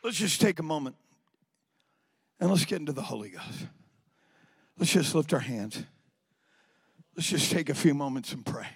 Let's 0.03 0.17
just 0.17 0.41
take 0.41 0.59
a 0.59 0.63
moment 0.63 0.97
and 2.39 2.51
let's 2.51 2.65
get 2.65 2.81
into 2.81 2.93
the 2.93 3.03
Holy 3.03 3.31
Ghost. 3.31 3.67
Let's 4.79 4.93
just 4.93 5.15
lift 5.15 5.35
our 5.35 5.41
hands. 5.41 5.85
Let's 7.15 7.29
just 7.29 7.53
take 7.53 7.69
a 7.69 7.75
few 7.75 7.93
moments 7.93 8.33
and 8.33 8.45
pray. 8.45 8.67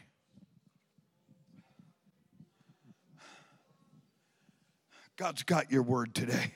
God's 5.17 5.45
got 5.45 5.71
your 5.71 5.83
word 5.83 6.15
today. 6.15 6.53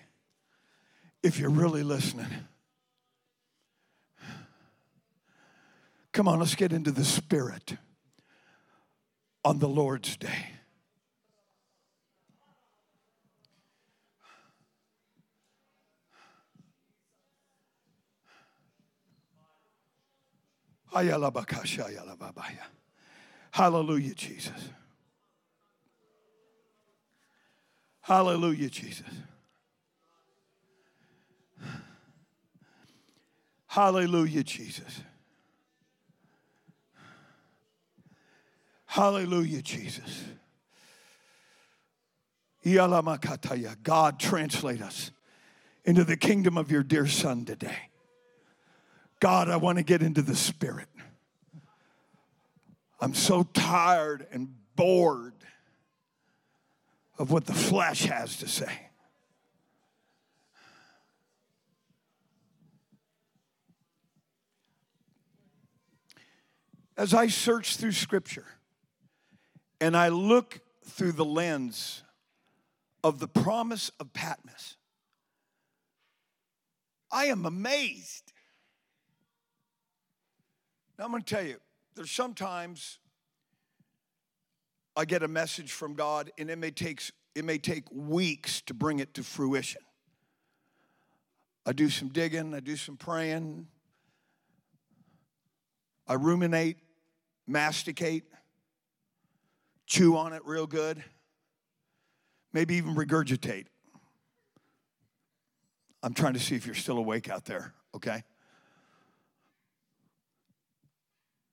If 1.22 1.38
you're 1.38 1.50
really 1.50 1.82
listening, 1.82 2.26
come 6.12 6.28
on, 6.28 6.40
let's 6.40 6.54
get 6.54 6.72
into 6.72 6.90
the 6.90 7.04
Spirit 7.04 7.76
on 9.44 9.60
the 9.60 9.68
Lord's 9.68 10.16
day. 10.16 10.57
Hallelujah, 23.51 24.14
Jesus. 24.14 24.70
Hallelujah, 28.01 28.70
Jesus. 28.70 29.07
Hallelujah, 33.66 34.43
Jesus. 34.43 35.03
Hallelujah, 38.86 39.61
Jesus. 39.62 40.24
God, 43.82 44.18
translate 44.18 44.80
us 44.80 45.11
into 45.84 46.05
the 46.05 46.16
kingdom 46.16 46.57
of 46.57 46.70
your 46.70 46.82
dear 46.82 47.07
Son 47.07 47.45
today. 47.45 47.88
God, 49.20 49.48
I 49.50 49.56
want 49.56 49.78
to 49.78 49.84
get 49.84 50.02
into 50.02 50.22
the 50.22 50.36
Spirit. 50.36 50.88
I'm 53.00 53.14
so 53.14 53.42
tired 53.42 54.26
and 54.30 54.54
bored 54.76 55.34
of 57.18 57.30
what 57.30 57.46
the 57.46 57.54
flesh 57.54 58.04
has 58.04 58.38
to 58.38 58.48
say. 58.48 58.88
As 66.96 67.14
I 67.14 67.28
search 67.28 67.76
through 67.76 67.92
Scripture 67.92 68.46
and 69.80 69.96
I 69.96 70.08
look 70.08 70.60
through 70.84 71.12
the 71.12 71.24
lens 71.24 72.02
of 73.04 73.20
the 73.20 73.28
promise 73.28 73.92
of 74.00 74.12
Patmos, 74.12 74.76
I 77.12 77.26
am 77.26 77.46
amazed. 77.46 78.28
Now, 80.99 81.05
I'm 81.05 81.11
going 81.12 81.22
to 81.22 81.34
tell 81.34 81.44
you, 81.44 81.57
there's 81.94 82.11
sometimes 82.11 82.99
I 84.96 85.05
get 85.05 85.22
a 85.22 85.28
message 85.28 85.70
from 85.70 85.94
God 85.94 86.32
and 86.38 86.51
it 86.51 86.59
may 86.59 86.72
take, 86.72 87.01
it 87.36 87.44
may 87.44 87.59
take 87.59 87.84
weeks 87.92 88.62
to 88.62 88.74
bring 88.74 88.99
it 88.99 89.14
to 89.14 89.22
fruition. 89.22 89.82
I 91.64 91.72
do 91.72 91.88
some 91.88 92.09
digging, 92.09 92.53
I 92.55 92.61
do 92.61 92.76
some 92.76 92.96
praying, 92.96 93.68
I 96.09 96.14
ruminate, 96.14 96.78
masticate, 97.46 98.24
chew 99.86 100.16
on 100.16 100.32
it 100.32 100.42
real 100.44 100.66
good, 100.66 101.05
maybe 102.53 102.74
even 102.76 102.94
regurgitate. 102.94 103.66
I'm 106.03 106.14
trying 106.14 106.34
to 106.34 106.40
see 106.40 106.57
if 106.57 106.66
you're 106.66 106.74
still 106.74 106.99
awake 106.99 107.28
out 107.28 107.44
there, 107.44 107.74
okay? 107.94 108.24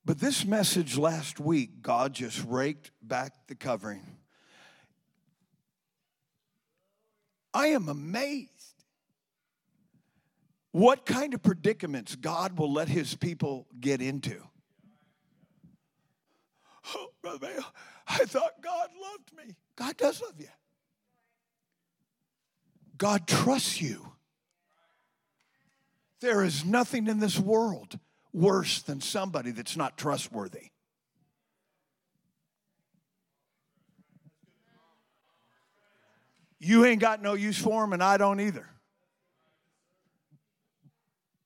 But 0.06 0.20
this 0.20 0.45
message 0.45 0.97
last 0.97 1.39
week, 1.39 1.82
God 1.82 2.14
just 2.14 2.43
raked 2.45 2.91
back 3.01 3.47
the 3.47 3.56
covering. 3.56 4.06
I 7.53 7.68
am 7.68 7.89
amazed 7.89 8.51
what 10.72 11.06
kind 11.06 11.34
of 11.34 11.41
predicaments 11.41 12.16
God 12.16 12.60
will 12.60 12.72
let 12.72 12.88
his 12.88 13.16
people 13.16 13.66
get 13.80 14.01
into. 14.01 14.43
Oh, 16.93 17.08
Brother 17.24 17.47
Mayo, 17.47 17.64
I 18.08 18.26
thought 18.26 18.62
God 18.62 18.89
loved 19.01 19.32
me. 19.36 19.56
God 19.76 19.97
does 19.97 20.22
love 20.22 20.36
you. 20.38 20.49
God 22.97 23.26
trusts 23.26 23.82
you. 23.82 24.12
There 26.22 26.43
is 26.43 26.64
nothing 26.64 27.08
in 27.08 27.20
this 27.20 27.39
world 27.39 27.97
worse 28.36 28.82
than 28.82 29.00
somebody 29.00 29.52
that's 29.52 29.78
not 29.78 29.98
trustworthy. 29.98 30.72
You 36.60 36.86
ain't 36.86 37.00
got 37.00 37.22
no 37.22 37.34
use 37.34 37.58
for 37.58 37.82
them, 37.82 37.94
and 37.94 38.04
I 38.04 38.18
don't 38.18 38.40
either. 38.40 38.68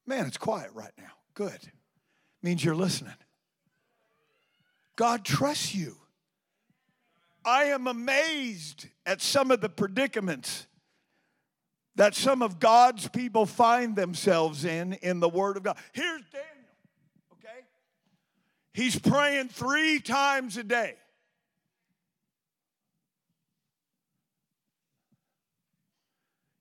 Man, 0.05 0.25
it's 0.25 0.37
quiet 0.37 0.71
right 0.73 0.91
now. 0.97 1.11
Good. 1.35 1.59
Means 2.41 2.63
you're 2.63 2.75
listening. 2.75 3.13
God 4.95 5.23
trusts 5.23 5.75
you. 5.75 5.97
I 7.45 7.65
am 7.65 7.87
amazed 7.87 8.87
at 9.05 9.21
some 9.21 9.51
of 9.51 9.61
the 9.61 9.69
predicaments 9.69 10.67
that 11.95 12.15
some 12.15 12.41
of 12.41 12.59
God's 12.59 13.07
people 13.09 13.45
find 13.45 13.95
themselves 13.95 14.65
in 14.65 14.93
in 14.93 15.19
the 15.19 15.29
Word 15.29 15.57
of 15.57 15.63
God. 15.63 15.77
Here's. 15.93 16.21
He's 18.79 18.97
praying 18.97 19.49
three 19.49 19.99
times 19.99 20.55
a 20.55 20.63
day. 20.63 20.95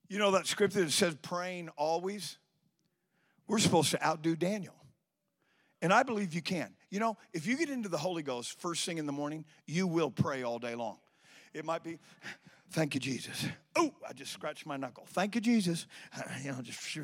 You 0.09 0.19
know 0.19 0.33
that 0.33 0.49
scripture 0.49 0.83
that 0.83 0.91
says 0.91 1.15
praying 1.23 1.69
always? 1.77 2.39
We're 3.47 3.61
supposed 3.61 3.93
to 3.93 4.05
outdo 4.05 4.35
Daniel. 4.35 4.75
And 5.81 5.93
I 5.93 6.03
believe 6.03 6.35
you 6.35 6.43
can. 6.43 6.75
You 6.91 6.99
know, 6.99 7.17
if 7.33 7.47
you 7.47 7.57
get 7.57 7.71
into 7.71 7.89
the 7.89 7.99
Holy 7.99 8.25
Ghost 8.25 8.61
first 8.61 8.85
thing 8.85 8.99
in 8.99 9.07
the 9.07 9.13
morning, 9.13 9.45
you 9.69 9.87
will 9.87 10.11
pray 10.11 10.43
all 10.43 10.59
day 10.59 10.75
long. 10.75 10.97
It 11.55 11.65
might 11.65 11.85
be, 11.85 12.01
thank 12.73 12.95
you, 12.95 13.01
Jesus. 13.01 13.47
Oh, 13.77 13.93
I 14.09 14.13
just 14.13 14.33
scratched 14.33 14.67
my 14.67 14.77
knuckle. 14.77 15.05
Thank 15.11 15.37
you, 15.37 15.41
Jesus. 15.41 15.87
You 16.43 16.51
know, 16.51 16.63
just. 16.63 16.99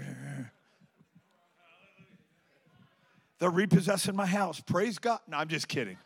They're 3.39 3.51
repossessing 3.51 4.15
my 4.15 4.27
house. 4.27 4.61
Praise 4.61 4.99
God. 4.99 5.21
No, 5.29 5.37
I'm 5.37 5.49
just 5.49 5.69
kidding. 5.69 5.99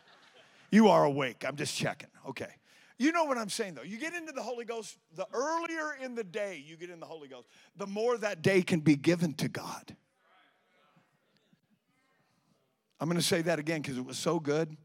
You 0.71 0.89
are 0.89 1.05
awake. 1.05 1.45
I'm 1.47 1.55
just 1.55 1.75
checking. 1.75 2.09
Okay. 2.27 2.49
You 2.97 3.13
know 3.13 3.23
what 3.23 3.37
I'm 3.37 3.49
saying, 3.49 3.75
though. 3.75 3.83
You 3.83 3.97
get 3.97 4.13
into 4.13 4.33
the 4.33 4.43
Holy 4.43 4.65
Ghost, 4.65 4.97
the 5.15 5.25
earlier 5.33 5.95
in 6.03 6.15
the 6.15 6.23
day 6.23 6.61
you 6.65 6.75
get 6.75 6.89
in 6.89 6.99
the 6.99 7.05
Holy 7.05 7.29
Ghost, 7.29 7.47
the 7.77 7.87
more 7.87 8.17
that 8.17 8.41
day 8.41 8.61
can 8.61 8.81
be 8.81 8.95
given 8.95 9.33
to 9.35 9.47
God. 9.47 9.95
I'm 12.99 13.07
going 13.07 13.19
to 13.19 13.25
say 13.25 13.41
that 13.43 13.57
again 13.57 13.81
because 13.81 13.97
it 13.97 14.05
was 14.05 14.17
so 14.17 14.39
good. 14.39 14.75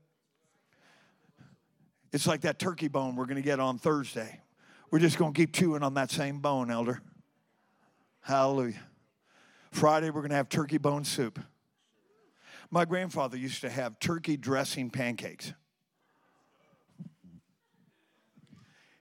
It's 2.12 2.28
like 2.28 2.42
that 2.42 2.60
turkey 2.60 2.86
bone 2.86 3.16
we're 3.16 3.26
going 3.26 3.36
to 3.36 3.42
get 3.42 3.58
on 3.58 3.78
Thursday. 3.78 4.40
We're 4.92 5.00
just 5.00 5.18
going 5.18 5.32
to 5.32 5.36
keep 5.36 5.52
chewing 5.52 5.82
on 5.82 5.94
that 5.94 6.12
same 6.12 6.38
bone, 6.38 6.70
elder. 6.70 7.02
Hallelujah. 8.20 8.80
Friday, 9.72 10.10
we're 10.10 10.20
going 10.20 10.30
to 10.30 10.36
have 10.36 10.48
turkey 10.48 10.78
bone 10.78 11.04
soup. 11.04 11.40
My 12.74 12.84
grandfather 12.84 13.36
used 13.36 13.60
to 13.60 13.70
have 13.70 14.00
turkey 14.00 14.36
dressing 14.36 14.90
pancakes. 14.90 15.52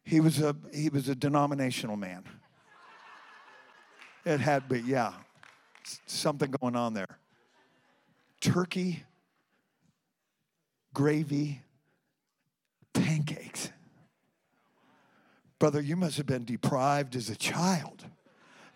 He 0.03 0.19
was 0.19 0.39
a 0.39 0.55
he 0.71 0.89
was 0.89 1.09
a 1.09 1.15
denominational 1.15 1.97
man. 1.97 2.23
It 4.25 4.39
had 4.41 4.69
be 4.69 4.81
yeah, 4.81 5.13
something 6.05 6.51
going 6.61 6.75
on 6.75 6.93
there. 6.93 7.17
Turkey, 8.41 9.05
gravy, 10.93 11.63
pancakes. 12.93 13.71
Brother, 15.57 15.81
you 15.81 15.95
must 15.95 16.17
have 16.17 16.27
been 16.27 16.45
deprived 16.45 17.15
as 17.15 17.27
a 17.27 17.35
child 17.35 18.05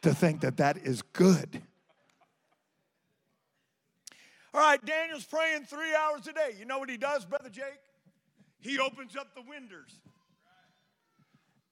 to 0.02 0.16
think 0.16 0.42
that 0.42 0.58
that 0.58 0.76
is 0.78 1.04
good. 1.04 1.62
All 4.58 4.64
right, 4.64 4.84
Daniel's 4.84 5.24
praying 5.24 5.66
three 5.66 5.94
hours 5.94 6.26
a 6.26 6.34
day. 6.34 6.56
You 6.58 6.66
know 6.66 6.80
what 6.80 6.90
he 6.90 6.98
does, 6.98 7.24
Brother 7.26 7.48
Jake? 7.48 7.78
He 8.60 8.80
opens 8.80 9.16
up 9.16 9.36
the 9.36 9.44
windows. 9.48 10.00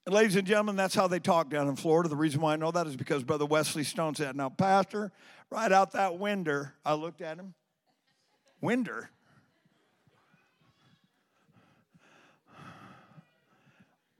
And 0.06 0.14
ladies 0.14 0.36
and 0.36 0.46
gentlemen, 0.46 0.76
that's 0.76 0.94
how 0.94 1.08
they 1.08 1.18
talk 1.18 1.50
down 1.50 1.68
in 1.68 1.76
Florida. 1.78 2.10
The 2.10 2.16
reason 2.16 2.42
why 2.42 2.54
I 2.54 2.58
know 2.58 2.70
that 2.70 2.86
is 2.86 2.96
because 2.96 3.24
Brother 3.24 3.48
Wesley 3.48 3.84
Stone 3.84 4.14
said, 4.14 4.36
Now, 4.36 4.50
Pastor, 4.50 5.12
right 5.50 5.72
out 5.72 5.94
that 5.94 6.20
window, 6.20 6.68
I 6.86 6.94
looked 6.94 7.22
at 7.22 7.40
him. 7.40 7.56
Winder? 8.62 9.10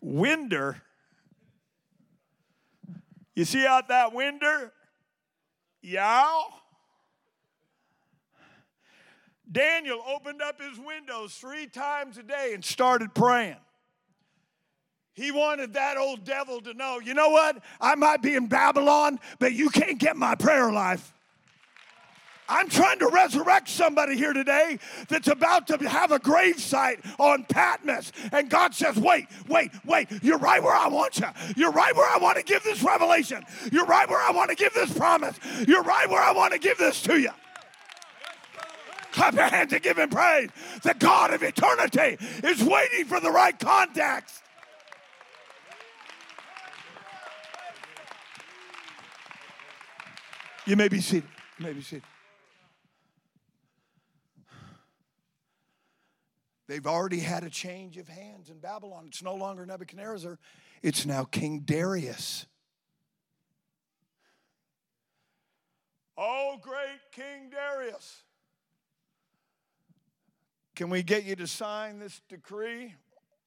Winder? 0.02 0.82
You 3.36 3.46
see 3.46 3.64
out 3.64 3.90
that 3.90 4.12
window? 4.12 4.72
Yeah. 5.84 6.32
Daniel 9.52 10.02
opened 10.08 10.42
up 10.42 10.60
his 10.62 10.80
windows 10.80 11.34
three 11.34 11.68
times 11.68 12.18
a 12.18 12.24
day 12.24 12.52
and 12.54 12.64
started 12.64 13.14
praying. 13.14 13.58
He 15.14 15.32
wanted 15.32 15.74
that 15.74 15.98
old 15.98 16.26
devil 16.26 16.60
to 16.62 16.74
know, 16.74 17.00
you 17.00 17.14
know 17.14 17.30
what? 17.30 17.58
I 17.80 17.96
might 17.96 18.22
be 18.22 18.36
in 18.36 18.48
Babylon, 18.48 19.20
but 19.40 19.54
you 19.54 19.70
can't 19.70 19.98
get 19.98 20.18
my 20.18 20.36
prayer 20.36 20.72
life. 20.72 21.14
I'm 22.48 22.70
trying 22.70 23.00
to 23.00 23.08
resurrect 23.08 23.70
somebody 23.70 24.16
here 24.16 24.34
today 24.34 24.78
that's 25.08 25.28
about 25.28 25.68
to 25.68 25.78
have 25.90 26.12
a 26.12 26.20
grave 26.20 26.60
site 26.60 27.00
on 27.18 27.44
Patmos. 27.46 28.12
And 28.32 28.50
God 28.50 28.76
says, 28.76 28.98
wait, 28.98 29.28
wait, 29.48 29.72
wait. 29.84 30.10
You're 30.22 30.38
right 30.38 30.62
where 30.62 30.76
I 30.76 30.88
want 30.88 31.18
you. 31.18 31.28
You're 31.56 31.72
right 31.72 31.96
where 31.96 32.08
I 32.08 32.18
want 32.20 32.38
to 32.38 32.44
give 32.44 32.62
this 32.64 32.84
revelation. 32.84 33.44
You're 33.72 33.86
right 33.86 34.08
where 34.08 34.22
I 34.22 34.32
want 34.32 34.52
to 34.52 34.56
give 34.56 34.74
this 34.74 34.96
promise. 34.96 35.40
You're 35.68 35.84
right 35.84 36.10
where 36.10 36.22
I 36.22 36.34
want 36.34 36.54
to 36.54 36.60
give 36.60 36.78
this 36.78 37.02
to 37.04 37.20
you. 37.20 37.32
Clap 39.16 39.34
your 39.34 39.48
hands 39.48 39.72
and 39.72 39.82
give 39.82 39.98
him 39.98 40.10
praise. 40.10 40.50
The 40.84 40.94
God 40.94 41.34
of 41.34 41.42
eternity 41.42 42.18
is 42.44 42.62
waiting 42.62 43.06
for 43.06 43.22
the 43.22 43.32
right 43.32 43.58
context. 43.58 44.42
You 50.66 50.76
may 50.76 50.90
be 50.90 51.00
seated. 51.00 51.30
You 51.58 51.66
may 51.66 51.72
be 51.72 51.82
seated. 51.82 52.04
They've 56.68 56.86
already 56.86 57.20
had 57.20 57.46
a 57.46 57.50
change 57.50 57.98
of 57.98 58.10
hands 58.10 58.50
in 58.50 58.60
Babylon. 58.60 59.06
It's 59.08 59.24
no 59.24 59.36
longer 59.36 59.66
Nebuchadnezzar, 59.66 60.38
it's 60.84 61.06
now 61.06 61.24
King 61.24 61.60
Darius. 61.60 62.48
Oh, 66.18 66.58
great 66.62 67.00
King 67.14 67.50
Darius. 67.50 68.25
Can 70.76 70.90
we 70.90 71.04
get 71.04 71.24
you 71.24 71.38
to 71.38 71.48
sign 71.48 72.00
this 72.00 72.20
decree, 72.28 72.94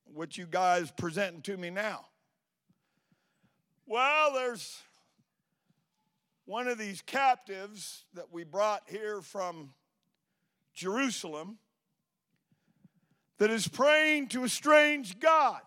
which 0.06 0.38
you 0.38 0.46
guys 0.46 0.90
presenting 0.90 1.42
to 1.42 1.58
me 1.58 1.68
now? 1.68 2.06
Well, 3.86 4.32
there's 4.32 4.80
one 6.46 6.68
of 6.68 6.78
these 6.78 7.02
captives 7.02 8.06
that 8.14 8.32
we 8.32 8.44
brought 8.44 8.80
here 8.86 9.20
from 9.20 9.74
Jerusalem 10.72 11.58
that 13.36 13.50
is 13.50 13.68
praying 13.68 14.28
to 14.28 14.44
a 14.44 14.48
strange 14.48 15.20
God. 15.20 15.60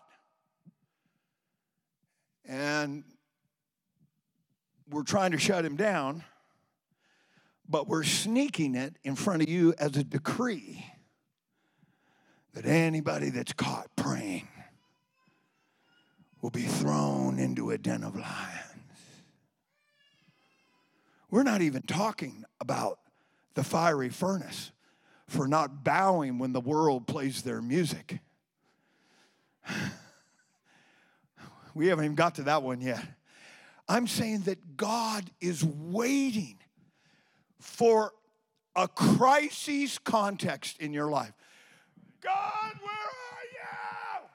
And 2.44 3.04
we're 4.90 5.04
trying 5.04 5.30
to 5.30 5.38
shut 5.38 5.64
him 5.64 5.76
down, 5.76 6.24
but 7.68 7.86
we're 7.86 8.02
sneaking 8.02 8.74
it 8.74 8.96
in 9.04 9.14
front 9.14 9.42
of 9.42 9.48
you 9.48 9.74
as 9.78 9.96
a 9.96 10.02
decree 10.02 10.84
that 12.54 12.66
anybody 12.66 13.30
that's 13.30 13.52
caught 13.52 13.88
praying 13.96 14.48
will 16.40 16.50
be 16.50 16.62
thrown 16.62 17.38
into 17.38 17.70
a 17.70 17.78
den 17.78 18.02
of 18.02 18.14
lions. 18.14 18.58
We're 21.30 21.44
not 21.44 21.62
even 21.62 21.82
talking 21.82 22.44
about 22.60 22.98
the 23.54 23.64
fiery 23.64 24.10
furnace 24.10 24.70
for 25.28 25.48
not 25.48 25.82
bowing 25.82 26.38
when 26.38 26.52
the 26.52 26.60
world 26.60 27.06
plays 27.06 27.42
their 27.42 27.62
music. 27.62 28.18
We 31.74 31.86
haven't 31.86 32.04
even 32.04 32.16
got 32.16 32.34
to 32.34 32.42
that 32.42 32.62
one 32.62 32.82
yet. 32.82 33.02
I'm 33.88 34.06
saying 34.06 34.40
that 34.40 34.76
God 34.76 35.30
is 35.40 35.64
waiting 35.64 36.58
for 37.60 38.12
a 38.76 38.86
crisis 38.88 39.96
context 39.98 40.80
in 40.80 40.92
your 40.92 41.10
life. 41.10 41.32
God, 42.22 42.72
where 42.80 42.92
are 42.92 43.46
you? 43.52 44.28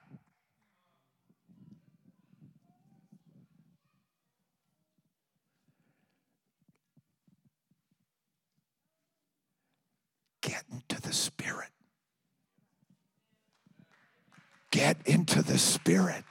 Get 10.42 10.64
into 10.72 11.02
the 11.02 11.14
Spirit. 11.14 11.70
Get 14.72 14.98
into 15.06 15.42
the 15.42 15.58
Spirit. 15.58 16.26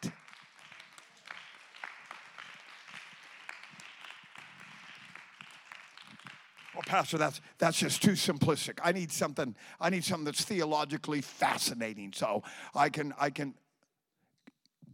Well, 6.76 6.82
Pastor, 6.84 7.16
that's 7.16 7.40
that's 7.56 7.78
just 7.78 8.02
too 8.02 8.10
simplistic. 8.10 8.80
I 8.84 8.92
need 8.92 9.10
something. 9.10 9.56
I 9.80 9.88
need 9.88 10.04
something 10.04 10.26
that's 10.26 10.44
theologically 10.44 11.22
fascinating, 11.22 12.12
so 12.12 12.42
I 12.74 12.90
can 12.90 13.14
I 13.18 13.30
can 13.30 13.54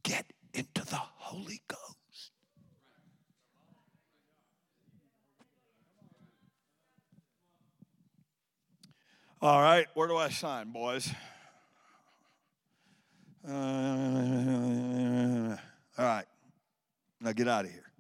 get 0.05 0.27
into 0.55 0.85
the 0.85 0.95
Holy 0.95 1.61
Ghost. 1.67 2.31
All 9.41 9.61
right, 9.61 9.89
where 9.95 10.07
do 10.07 10.17
I 10.17 10.29
sign, 10.29 10.71
boys? 10.71 11.11
Uh, 13.45 13.51
all 15.99 16.05
right, 16.05 16.27
now 17.21 17.33
get 17.33 17.49
out 17.49 17.65
of 17.65 17.73
here. 17.73 17.91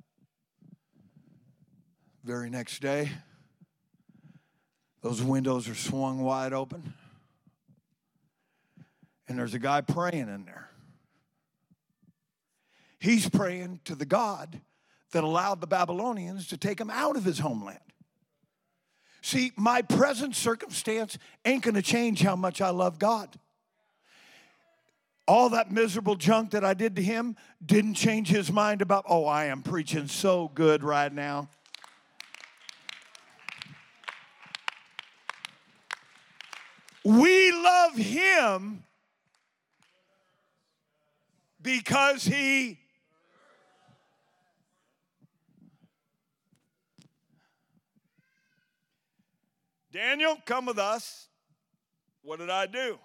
Very 2.23 2.49
next 2.49 2.81
day. 2.81 3.11
Those 5.03 5.21
windows 5.23 5.69
are 5.69 5.75
swung 5.75 6.21
wide 6.21 6.53
open. 6.53 6.95
And 9.29 9.39
there's 9.39 9.55
a 9.55 9.59
guy 9.59 9.81
praying 9.81 10.29
in 10.29 10.45
there. 10.45 10.69
He's 12.99 13.29
praying 13.29 13.81
to 13.85 13.95
the 13.95 14.05
God 14.05 14.61
that 15.11 15.25
allowed 15.25 15.61
the 15.61 15.67
Babylonians 15.67 16.47
to 16.49 16.57
take 16.57 16.81
him 16.81 16.91
out 16.91 17.17
of 17.17 17.25
his 17.25 17.41
homeland. 17.41 17.79
See, 19.23 19.53
my 19.57 19.83
present 19.83 20.37
circumstance 20.37 21.19
ain't 21.45 21.63
gonna 21.63 21.83
change 21.83 22.23
how 22.23 22.37
much 22.37 22.61
I 22.61 22.71
love 22.71 22.99
God. 22.99 23.37
All 25.29 25.49
that 25.51 25.71
miserable 25.71 26.17
junk 26.17 26.51
that 26.51 26.65
I 26.65 26.75
did 26.75 26.97
to 26.97 27.03
him 27.03 27.37
didn't 27.65 27.95
change 27.95 28.29
his 28.29 28.51
mind 28.51 28.83
about, 28.83 29.05
oh, 29.09 29.25
I 29.25 29.47
am 29.47 29.63
preaching 29.63 30.09
so 30.09 30.51
good 30.55 30.83
right 30.83 31.13
now. 31.13 31.49
We 37.05 37.53
love 37.53 37.97
him 37.97 38.85
because 41.61 42.25
he 42.25 42.79
Daniel, 49.93 50.39
come 50.47 50.65
with 50.65 50.79
us. 50.79 51.29
What 52.23 52.39
did 52.39 52.49
I 52.49 52.65
do? 52.65 52.99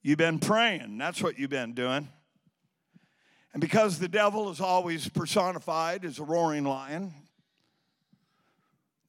You've 0.00 0.18
been 0.18 0.38
praying. 0.38 0.96
That's 0.96 1.20
what 1.20 1.38
you've 1.38 1.50
been 1.50 1.74
doing. 1.74 2.08
And 3.52 3.60
because 3.60 3.98
the 3.98 4.08
devil 4.08 4.50
is 4.50 4.60
always 4.60 5.08
personified 5.08 6.04
as 6.04 6.20
a 6.20 6.24
roaring 6.24 6.64
lion, 6.64 7.12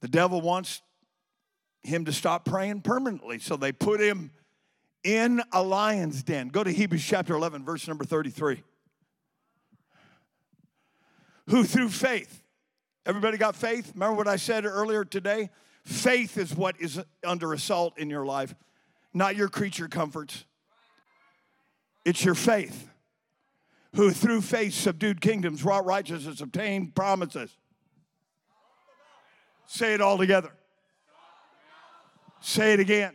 the 0.02 0.08
devil 0.08 0.42
wants 0.42 0.82
him 1.84 2.06
to 2.06 2.14
stop 2.14 2.46
praying 2.46 2.82
permanently. 2.82 3.40
So 3.40 3.56
they 3.56 3.72
put 3.72 4.00
him 4.00 4.32
in 5.04 5.42
a 5.52 5.62
lion's 5.62 6.24
den. 6.24 6.48
Go 6.48 6.64
to 6.64 6.72
Hebrews 6.72 7.04
chapter 7.04 7.36
11, 7.36 7.66
verse 7.66 7.88
number 7.88 8.06
33. 8.06 8.64
Who 11.50 11.66
through 11.66 11.90
faith, 11.90 12.42
everybody 13.06 13.38
got 13.38 13.56
faith? 13.56 13.92
Remember 13.94 14.16
what 14.16 14.28
I 14.28 14.38
said 14.38 14.66
earlier 14.66 15.04
today? 15.04 15.50
Faith 15.84 16.38
is 16.38 16.56
what 16.56 16.80
is 16.80 17.02
under 17.26 17.52
assault 17.52 17.98
in 17.98 18.10
your 18.10 18.26
life, 18.26 18.56
not 19.14 19.36
your 19.36 19.50
creature 19.50 19.90
comforts. 19.90 20.46
It's 22.06 22.24
your 22.24 22.36
faith. 22.36 22.90
Who 23.96 24.12
through 24.12 24.42
faith 24.42 24.74
subdued 24.74 25.22
kingdoms, 25.22 25.64
wrought 25.64 25.86
righteousness, 25.86 26.42
obtained 26.42 26.96
promises. 26.96 27.56
Say 29.68 29.94
it 29.94 30.02
all 30.02 30.18
together. 30.18 30.52
Say 32.46 32.74
it 32.74 32.82
again. 32.82 33.14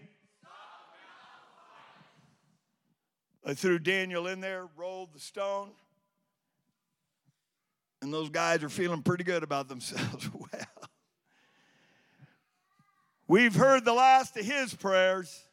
I 3.45 3.53
threw 3.53 3.79
Daniel 3.79 4.26
in 4.26 4.41
there, 4.41 4.66
rolled 4.74 5.12
the 5.12 5.20
stone, 5.20 5.72
and 8.01 8.12
those 8.12 8.31
guys 8.31 8.64
are 8.64 8.70
feeling 8.70 9.03
pretty 9.03 9.24
good 9.24 9.43
about 9.43 9.68
themselves. 9.68 10.31
well, 10.33 10.89
we've 13.29 13.55
heard 13.55 13.85
the 13.85 13.93
last 13.93 14.35
of 14.39 14.47
his 14.47 14.72
prayers. 14.72 15.45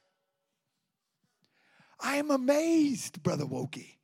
I 1.99 2.15
am 2.15 2.31
amazed, 2.31 3.21
Brother 3.23 3.45
Wokey, 3.45 3.97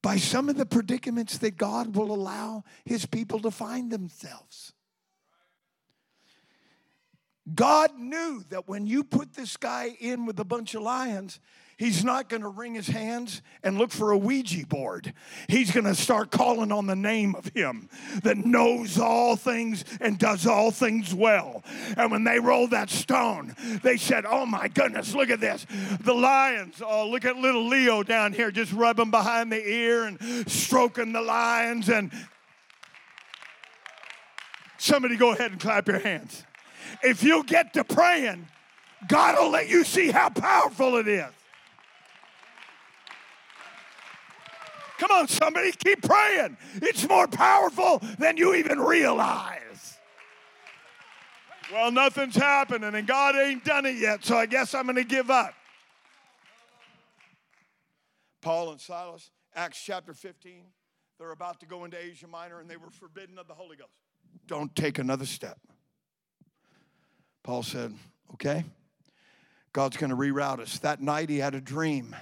by 0.00 0.16
some 0.16 0.48
of 0.48 0.56
the 0.56 0.66
predicaments 0.66 1.36
that 1.38 1.58
God 1.58 1.94
will 1.94 2.10
allow 2.10 2.64
his 2.86 3.04
people 3.04 3.40
to 3.40 3.50
find 3.50 3.92
themselves. 3.92 4.72
God 7.52 7.98
knew 7.98 8.42
that 8.48 8.68
when 8.68 8.86
you 8.86 9.04
put 9.04 9.34
this 9.34 9.56
guy 9.58 9.96
in 10.00 10.24
with 10.24 10.40
a 10.40 10.44
bunch 10.44 10.74
of 10.74 10.80
lions, 10.80 11.40
he's 11.76 12.02
not 12.02 12.30
going 12.30 12.40
to 12.40 12.48
wring 12.48 12.74
his 12.74 12.86
hands 12.86 13.42
and 13.62 13.76
look 13.76 13.90
for 13.90 14.12
a 14.12 14.16
Ouija 14.16 14.66
board. 14.66 15.12
He's 15.46 15.70
going 15.70 15.84
to 15.84 15.94
start 15.94 16.30
calling 16.30 16.72
on 16.72 16.86
the 16.86 16.96
name 16.96 17.34
of 17.34 17.48
him 17.48 17.90
that 18.22 18.38
knows 18.38 18.98
all 18.98 19.36
things 19.36 19.84
and 20.00 20.18
does 20.18 20.46
all 20.46 20.70
things 20.70 21.12
well. 21.12 21.62
And 21.98 22.10
when 22.10 22.24
they 22.24 22.38
rolled 22.38 22.70
that 22.70 22.88
stone, 22.88 23.54
they 23.82 23.98
said, 23.98 24.24
Oh 24.24 24.46
my 24.46 24.68
goodness, 24.68 25.14
look 25.14 25.28
at 25.28 25.40
this. 25.40 25.66
The 26.00 26.14
lions, 26.14 26.80
oh, 26.82 27.10
look 27.10 27.26
at 27.26 27.36
little 27.36 27.68
Leo 27.68 28.02
down 28.02 28.32
here 28.32 28.50
just 28.50 28.72
rubbing 28.72 29.10
behind 29.10 29.52
the 29.52 29.68
ear 29.68 30.04
and 30.04 30.50
stroking 30.50 31.12
the 31.12 31.20
lions. 31.20 31.90
And 31.90 32.10
somebody 34.78 35.18
go 35.18 35.32
ahead 35.32 35.50
and 35.50 35.60
clap 35.60 35.88
your 35.88 35.98
hands 35.98 36.42
if 37.02 37.22
you 37.22 37.44
get 37.44 37.74
to 37.74 37.84
praying, 37.84 38.46
God 39.08 39.36
will 39.38 39.50
let 39.50 39.68
you 39.68 39.84
see 39.84 40.10
how 40.10 40.28
powerful 40.30 40.96
it 40.96 41.08
is. 41.08 41.32
Come 44.98 45.10
on, 45.10 45.28
somebody, 45.28 45.72
keep 45.72 46.02
praying. 46.02 46.56
It's 46.76 47.06
more 47.08 47.26
powerful 47.26 48.00
than 48.18 48.36
you 48.36 48.54
even 48.54 48.78
realize. 48.80 49.98
Well, 51.72 51.90
nothing's 51.90 52.36
happening 52.36 52.94
and 52.94 53.06
God 53.06 53.34
ain't 53.36 53.64
done 53.64 53.86
it 53.86 53.96
yet, 53.96 54.24
so 54.24 54.36
I 54.36 54.46
guess 54.46 54.74
I'm 54.74 54.84
going 54.84 54.96
to 54.96 55.04
give 55.04 55.30
up. 55.30 55.54
Paul 58.40 58.72
and 58.72 58.80
Silas, 58.80 59.30
Acts 59.54 59.82
chapter 59.82 60.14
15, 60.14 60.64
they're 61.18 61.30
about 61.30 61.60
to 61.60 61.66
go 61.66 61.84
into 61.84 61.98
Asia 61.98 62.28
Minor 62.28 62.60
and 62.60 62.68
they 62.68 62.76
were 62.76 62.90
forbidden 62.90 63.38
of 63.38 63.48
the 63.48 63.54
Holy 63.54 63.76
Ghost. 63.76 63.90
Don't 64.46 64.74
take 64.76 64.98
another 64.98 65.26
step. 65.26 65.58
Paul 67.44 67.62
said, 67.62 67.94
Okay, 68.32 68.64
God's 69.72 69.96
going 69.96 70.10
to 70.10 70.16
reroute 70.16 70.58
us. 70.58 70.78
That 70.80 71.00
night 71.00 71.28
he 71.30 71.38
had 71.38 71.54
a 71.54 71.60
dream. 71.60 72.16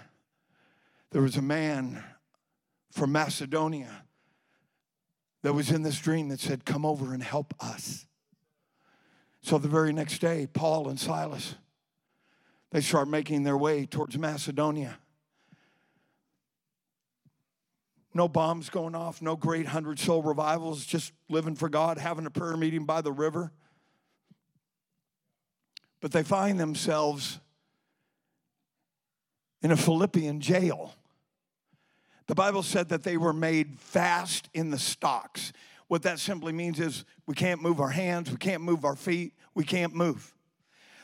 There 1.12 1.22
was 1.22 1.36
a 1.36 1.42
man 1.42 2.04
from 2.90 3.12
Macedonia 3.12 4.04
that 5.42 5.54
was 5.54 5.70
in 5.70 5.82
this 5.82 5.98
dream 5.98 6.28
that 6.28 6.40
said, 6.40 6.66
Come 6.66 6.84
over 6.84 7.14
and 7.14 7.22
help 7.22 7.54
us. 7.60 8.06
So 9.40 9.58
the 9.58 9.68
very 9.68 9.92
next 9.92 10.20
day, 10.20 10.46
Paul 10.52 10.88
and 10.88 11.00
Silas, 11.00 11.54
they 12.70 12.80
start 12.80 13.08
making 13.08 13.44
their 13.44 13.56
way 13.56 13.86
towards 13.86 14.18
Macedonia. 14.18 14.98
No 18.14 18.28
bombs 18.28 18.70
going 18.70 18.94
off, 18.94 19.22
no 19.22 19.36
great 19.36 19.66
hundred 19.66 19.98
soul 19.98 20.22
revivals, 20.22 20.84
just 20.84 21.12
living 21.28 21.54
for 21.54 21.68
God, 21.68 21.96
having 21.98 22.26
a 22.26 22.30
prayer 22.30 22.56
meeting 22.56 22.84
by 22.84 23.00
the 23.00 23.12
river. 23.12 23.52
But 26.02 26.10
they 26.10 26.24
find 26.24 26.60
themselves 26.60 27.38
in 29.62 29.70
a 29.70 29.76
Philippian 29.76 30.40
jail. 30.40 30.92
The 32.26 32.34
Bible 32.34 32.64
said 32.64 32.88
that 32.90 33.04
they 33.04 33.16
were 33.16 33.32
made 33.32 33.78
fast 33.78 34.50
in 34.52 34.70
the 34.70 34.78
stocks. 34.78 35.52
What 35.86 36.02
that 36.02 36.18
simply 36.18 36.52
means 36.52 36.80
is 36.80 37.04
we 37.26 37.34
can't 37.34 37.62
move 37.62 37.80
our 37.80 37.90
hands, 37.90 38.30
we 38.30 38.36
can't 38.36 38.62
move 38.62 38.84
our 38.84 38.96
feet, 38.96 39.32
we 39.54 39.64
can't 39.64 39.94
move. 39.94 40.34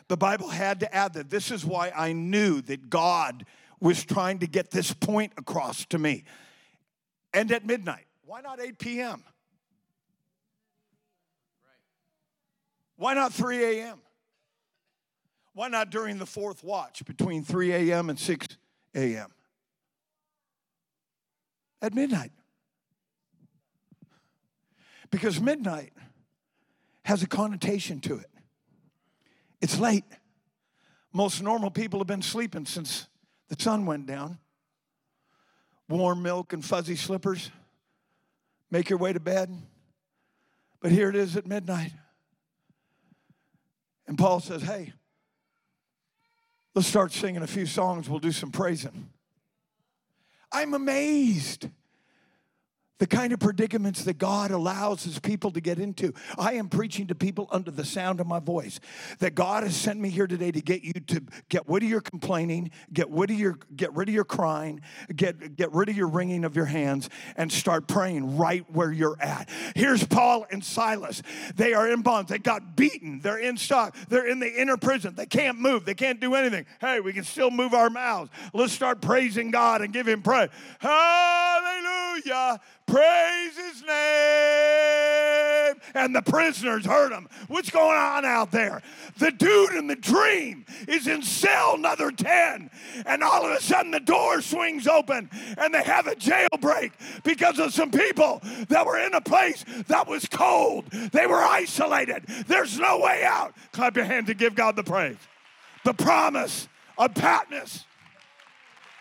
The 0.09 0.17
Bible 0.17 0.49
had 0.49 0.81
to 0.81 0.93
add 0.93 1.15
that 1.15 1.31
this 1.31 1.53
is 1.53 1.65
why 1.65 1.93
I 1.95 2.13
knew 2.13 2.61
that 2.63 2.91
God 2.91 3.45
was 3.81 4.05
trying 4.05 4.41
to 4.41 4.49
get 4.49 4.73
this 4.73 4.93
point 4.93 5.33
across 5.37 5.85
to 5.87 5.99
me. 5.99 6.25
And 7.33 7.53
at 7.53 7.65
midnight, 7.65 8.07
why 8.25 8.41
not 8.41 8.61
8 8.61 8.79
p.m.? 8.79 9.23
Why 12.97 13.15
not 13.15 13.33
3 13.33 13.63
a.m.? 13.65 14.01
Why 15.59 15.67
not 15.67 15.91
during 15.91 16.19
the 16.19 16.25
fourth 16.25 16.63
watch 16.63 17.05
between 17.05 17.43
3 17.43 17.73
a.m. 17.73 18.11
and 18.11 18.17
6 18.17 18.47
a.m.? 18.95 19.33
At 21.83 21.95
midnight. 21.95 22.31
Because 25.11 25.41
midnight 25.41 25.93
has 27.03 27.25
a 27.25 27.27
connotation 27.27 27.99
to 28.03 28.19
it. 28.19 28.31
It's 29.61 29.81
late. 29.81 30.05
Most 31.13 31.43
normal 31.43 31.73
people 31.73 31.99
have 31.99 32.07
been 32.07 32.23
sleeping 32.23 32.65
since 32.65 33.09
the 33.49 33.61
sun 33.61 33.85
went 33.85 34.07
down. 34.07 34.39
Warm 35.89 36.23
milk 36.23 36.53
and 36.53 36.65
fuzzy 36.65 36.95
slippers. 36.95 37.51
Make 38.71 38.91
your 38.91 39.01
way 39.01 39.13
to 39.13 39.19
bed. 39.19 39.51
But 40.79 40.93
here 40.93 41.09
it 41.09 41.17
is 41.17 41.37
at 41.37 41.49
midnight. 41.49 41.91
And 44.07 44.17
Paul 44.17 44.39
says, 44.39 44.63
Hey, 44.63 44.93
let's 46.79 46.87
start 46.87 47.11
singing 47.11 47.43
a 47.43 47.47
few 47.49 47.67
songs. 47.67 48.09
We'll 48.09 48.21
do 48.21 48.31
some 48.31 48.53
praising. 48.53 49.09
I'm 50.53 50.75
amazed 50.75 51.69
the 52.99 53.07
kind 53.07 53.33
of 53.33 53.41
predicaments 53.41 54.05
that 54.05 54.19
God 54.19 54.51
allows 54.51 55.05
his 55.05 55.19
people 55.19 55.51
to 55.53 55.61
get 55.61 55.79
into. 55.79 56.13
I 56.37 56.55
am 56.55 56.69
preaching 56.69 57.07
to 57.09 57.15
people 57.15 57.49
under 57.51 57.71
the 57.71 57.85
sound 57.85 58.21
of 58.21 58.27
my 58.27 58.41
voice. 58.41 58.81
That 59.21 59.35
God 59.35 59.63
has 59.63 59.77
sent 59.77 59.99
me 60.01 60.11
here 60.11 60.27
today 60.27 60.51
to 60.51 60.61
get 60.61 60.83
you 60.83 60.93
to 60.93 61.23
get 61.49 61.63
rid 61.69 61.83
of 61.83 61.89
your 61.89 62.01
complaining, 62.01 62.71
get 62.93 63.09
rid 63.11 63.31
of 63.31 63.39
your 63.39 63.59
get 63.75 63.93
rid 63.95 64.09
of 64.09 64.15
your 64.15 64.25
crying, 64.25 64.81
get 65.15 65.57
get 65.57 65.73
rid 65.73 65.89
of 65.89 65.97
your 65.97 66.09
wringing 66.09 66.45
of 66.45 66.57
your 66.57 66.65
hands 66.65 67.09
and 67.37 67.51
start 67.51 67.87
praying 67.89 68.37
right 68.37 68.65
where 68.73 68.93
you're 68.93 69.17
at. 69.21 69.49
Here's 69.75 70.05
Paul 70.05 70.47
and 70.51 70.65
Silas. 70.65 71.23
They 71.55 71.75
are 71.75 71.89
in 71.89 72.03
bonds. 72.03 72.31
They 72.31 72.39
got 72.39 72.77
beaten. 72.77 73.21
They're 73.21 73.39
in 73.39 73.57
stock. 73.57 73.97
They're 74.09 74.27
in 74.27 74.41
the 74.41 74.61
inner 74.61 74.77
prison. 74.77 75.15
They 75.15 75.27
can't 75.27 75.59
move. 75.59 75.85
They 75.85 75.95
can't 75.95 76.21
do 76.21 76.35
anything. 76.35 76.67
Hey, 76.81 77.01
we 77.01 77.13
can 77.13 77.25
still 77.25 77.51
move 77.51 77.75
our 77.75 77.91
mouths. 77.91 78.31
Let's 78.53 78.73
start 78.73 79.01
praising 79.01 79.51
God 79.51 79.83
and 79.83 79.93
give 79.93 80.09
him 80.09 80.23
praise. 80.23 80.51
Hallelujah. 80.81 82.61
Praise 82.89 83.57
his 83.57 83.83
name. 83.83 85.75
And 85.95 86.17
the 86.17 86.23
prisoners 86.23 86.87
heard 86.87 87.13
him. 87.13 87.29
What's 87.49 87.71
going 87.71 87.99
on 87.99 88.25
out 88.25 88.51
there? 88.51 88.81
The 89.19 89.31
dude 89.31 89.73
in 89.73 89.89
the 89.89 89.97
dream 89.97 90.65
is 90.87 91.07
in 91.07 91.23
cell 91.23 91.75
another 91.75 92.11
10. 92.11 92.71
And 93.05 93.23
all 93.23 93.45
of 93.45 93.53
a 93.53 93.61
sudden 93.61 93.91
the 93.91 94.01
door 94.01 94.41
swings 94.41 94.87
open 94.87 95.29
and 95.59 95.75
they 95.75 95.83
have 95.83 96.07
a 96.07 96.15
jailbreak 96.15 96.93
because 97.25 97.59
of 97.59 97.75
some 97.75 97.91
people 97.91 98.41
that 98.69 98.87
were 98.87 98.99
in 98.99 99.13
a 99.13 99.21
place 99.21 99.67
that 99.89 100.09
was 100.09 100.27
cold. 100.27 100.87
They 100.87 101.27
were 101.27 101.43
isolated. 101.43 102.25
There's 102.47 102.79
no 102.79 103.01
way 103.01 103.23
out. 103.25 103.55
Clap 103.73 103.97
your 103.97 104.07
hands 104.07 104.29
to 104.29 104.35
give 104.35 104.55
God 104.55 104.77
the 104.77 104.85
praise. 104.85 105.19
The 105.85 105.93
promise 105.95 106.69
of 106.97 107.15
Patmos 107.15 107.85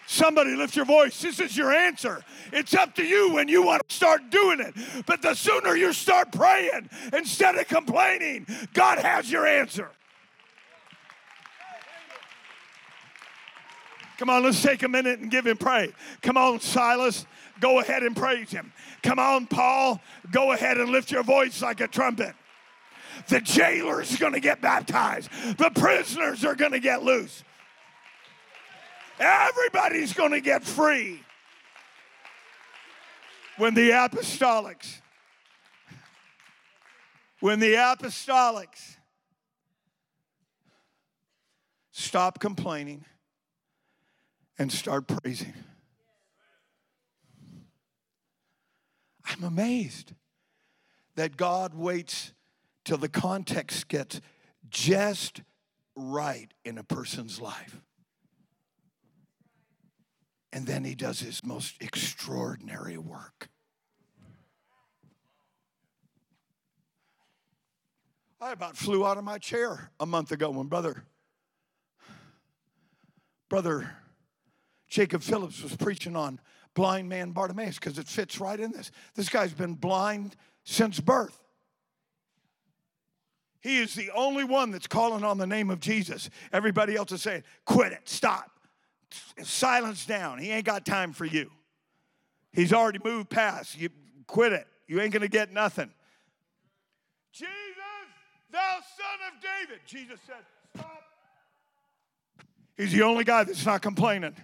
Somebody 0.10 0.56
lift 0.56 0.74
your 0.74 0.86
voice. 0.86 1.22
This 1.22 1.42
is 1.42 1.58
your 1.58 1.74
answer. 1.74 2.24
It's 2.54 2.74
up 2.74 2.96
to 2.96 3.04
you 3.04 3.34
when 3.34 3.50
you 3.50 3.62
want 3.62 3.88
to 3.88 3.94
start 3.94 4.30
doing 4.30 4.62
it. 4.62 4.74
But 5.06 5.22
the 5.22 5.36
sooner 5.36 5.76
you 5.76 5.92
start 5.92 6.32
praying 6.32 6.90
instead 7.12 7.58
of 7.58 7.68
complaining, 7.68 8.48
God 8.74 9.00
has 9.00 9.30
your 9.30 9.46
answer. 9.46 9.90
Come 14.18 14.30
on, 14.30 14.44
let's 14.44 14.62
take 14.62 14.82
a 14.84 14.88
minute 14.88 15.20
and 15.20 15.30
give 15.30 15.46
him 15.46 15.58
praise. 15.58 15.92
Come 16.22 16.38
on, 16.38 16.62
Silas, 16.62 17.26
go 17.60 17.80
ahead 17.80 18.02
and 18.04 18.16
praise 18.16 18.50
him. 18.50 18.72
Come 19.04 19.20
on, 19.20 19.46
Paul, 19.46 20.00
go 20.32 20.54
ahead 20.54 20.78
and 20.78 20.90
lift 20.90 21.12
your 21.12 21.24
voice 21.24 21.62
like 21.62 21.82
a 21.82 21.88
trumpet. 21.88 22.34
The 23.28 23.42
jailer's 23.42 24.16
gonna 24.16 24.40
get 24.40 24.62
baptized, 24.62 25.30
the 25.58 25.70
prisoners 25.70 26.46
are 26.46 26.56
gonna 26.56 26.80
get 26.80 27.04
loose. 27.04 27.44
Everybody's 29.20 30.14
going 30.14 30.32
to 30.32 30.42
get 30.42 30.64
free 30.64 31.22
when 33.58 33.74
the 33.74 33.90
apostolics, 33.90 35.02
when 37.40 37.60
the 37.60 37.74
apostolics 37.74 38.98
stop 41.92 42.40
complaining 42.40 43.04
and 44.60 44.72
start 44.72 45.08
praising. 45.08 45.54
I'm 49.26 49.44
amazed 49.44 50.14
that 51.16 51.36
God 51.38 51.74
waits 51.74 52.34
till 52.86 52.98
the 52.98 53.10
context 53.10 53.88
gets 53.88 54.22
just 54.70 55.42
right 55.96 56.50
in 56.64 56.78
a 56.78 56.84
person's 56.84 57.42
life. 57.42 57.82
And 60.54 60.66
then 60.66 60.84
he 60.84 60.96
does 60.96 61.20
his 61.20 61.44
most 61.44 61.76
extraordinary 61.82 62.98
work. 62.98 63.50
I 68.40 68.52
about 68.52 68.78
flew 68.78 69.06
out 69.06 69.18
of 69.18 69.24
my 69.24 69.40
chair 69.40 69.92
a 70.00 70.06
month 70.06 70.32
ago 70.32 70.52
when 70.52 70.68
brother 70.68 71.04
brother 73.50 73.90
Jacob 74.88 75.24
Phillips 75.24 75.62
was 75.64 75.76
preaching 75.76 76.16
on 76.16 76.40
blind 76.76 77.10
man 77.10 77.32
Bartimaeus 77.32 77.80
because 77.80 77.98
it 77.98 78.08
fits 78.08 78.40
right 78.40 78.60
in 78.60 78.72
this. 78.72 78.92
This 79.16 79.28
guy's 79.28 79.54
been 79.54 79.74
blind 79.74 80.36
since 80.64 81.00
birth. 81.00 81.44
He 83.60 83.80
is 83.80 83.96
the 83.96 84.12
only 84.12 84.44
one 84.44 84.70
that's 84.70 84.88
calling 84.88 85.24
on 85.24 85.40
the 85.40 85.48
name 85.48 85.72
of 85.72 85.80
Jesus. 85.80 86.30
Everybody 86.54 86.96
else 86.96 87.12
is 87.12 87.24
saying, 87.24 87.44
quit 87.66 87.92
it, 87.92 88.08
stop 88.08 88.57
silence 89.44 90.06
down. 90.06 90.40
He 90.40 90.52
ain't 90.52 90.66
got 90.66 90.86
time 90.86 91.14
for 91.14 91.26
you. 91.26 91.50
He's 92.52 92.74
already 92.74 93.00
moved 93.04 93.30
past. 93.30 93.78
You 93.80 93.90
quit 94.26 94.54
it. 94.54 94.68
You 94.88 95.02
ain't 95.02 95.14
gonna 95.14 95.28
get 95.28 95.52
nothing. 95.52 95.92
Jesus, 97.32 97.50
thou 98.52 98.80
son 98.98 99.34
of 99.34 99.42
David. 99.42 99.82
Jesus 99.86 100.20
said, 100.26 100.36
Stop. 100.76 101.04
He's 102.78 102.92
the 102.92 103.02
only 103.02 103.24
guy 103.24 103.44
that's 103.44 103.66
not 103.66 103.82
complaining. 103.82 104.36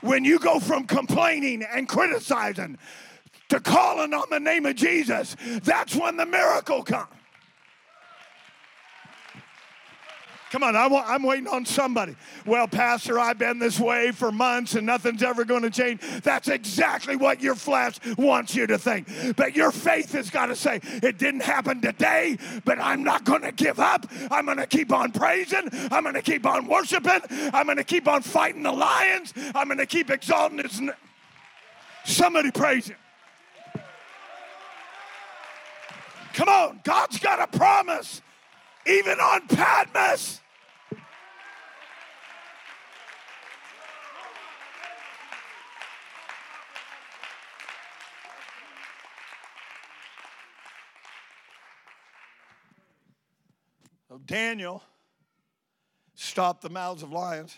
When 0.00 0.24
you 0.24 0.38
go 0.38 0.60
from 0.60 0.84
complaining 0.86 1.62
and 1.62 1.88
criticizing 1.88 2.78
to 3.48 3.58
calling 3.58 4.12
on 4.12 4.24
the 4.30 4.38
name 4.38 4.66
of 4.66 4.76
Jesus, 4.76 5.34
that's 5.62 5.96
when 5.96 6.16
the 6.16 6.26
miracle 6.26 6.82
comes. 6.82 7.08
Come 10.50 10.62
on, 10.62 10.76
I'm 10.76 11.24
waiting 11.24 11.48
on 11.48 11.66
somebody. 11.66 12.14
Well, 12.46 12.68
Pastor, 12.68 13.18
I've 13.18 13.38
been 13.38 13.58
this 13.58 13.80
way 13.80 14.12
for 14.12 14.30
months 14.30 14.76
and 14.76 14.86
nothing's 14.86 15.24
ever 15.24 15.44
going 15.44 15.62
to 15.62 15.70
change. 15.70 16.00
That's 16.22 16.46
exactly 16.46 17.16
what 17.16 17.40
your 17.40 17.56
flesh 17.56 17.98
wants 18.16 18.54
you 18.54 18.64
to 18.68 18.78
think. 18.78 19.08
But 19.36 19.56
your 19.56 19.72
faith 19.72 20.12
has 20.12 20.30
got 20.30 20.46
to 20.46 20.54
say, 20.54 20.80
it 20.84 21.18
didn't 21.18 21.42
happen 21.42 21.80
today, 21.80 22.38
but 22.64 22.78
I'm 22.78 23.02
not 23.02 23.24
going 23.24 23.42
to 23.42 23.50
give 23.50 23.80
up. 23.80 24.06
I'm 24.30 24.44
going 24.44 24.58
to 24.58 24.66
keep 24.68 24.92
on 24.92 25.10
praising. 25.10 25.68
I'm 25.90 26.04
going 26.04 26.14
to 26.14 26.22
keep 26.22 26.46
on 26.46 26.68
worshiping. 26.68 27.20
I'm 27.52 27.66
going 27.66 27.78
to 27.78 27.84
keep 27.84 28.06
on 28.06 28.22
fighting 28.22 28.62
the 28.62 28.70
lions. 28.70 29.34
I'm 29.56 29.66
going 29.66 29.78
to 29.78 29.86
keep 29.86 30.08
exalting 30.08 30.58
his 30.58 30.80
name. 30.80 30.92
Somebody 32.04 32.52
praise 32.52 32.86
him. 32.86 32.96
Come 36.34 36.48
on, 36.48 36.80
God's 36.84 37.18
got 37.18 37.40
a 37.40 37.58
promise 37.58 38.22
even 38.86 39.18
on 39.20 39.46
Patmos. 39.48 40.40
Daniel 54.26 54.82
stopped 56.14 56.62
the 56.62 56.70
mouths 56.70 57.02
of 57.02 57.12
lions. 57.12 57.56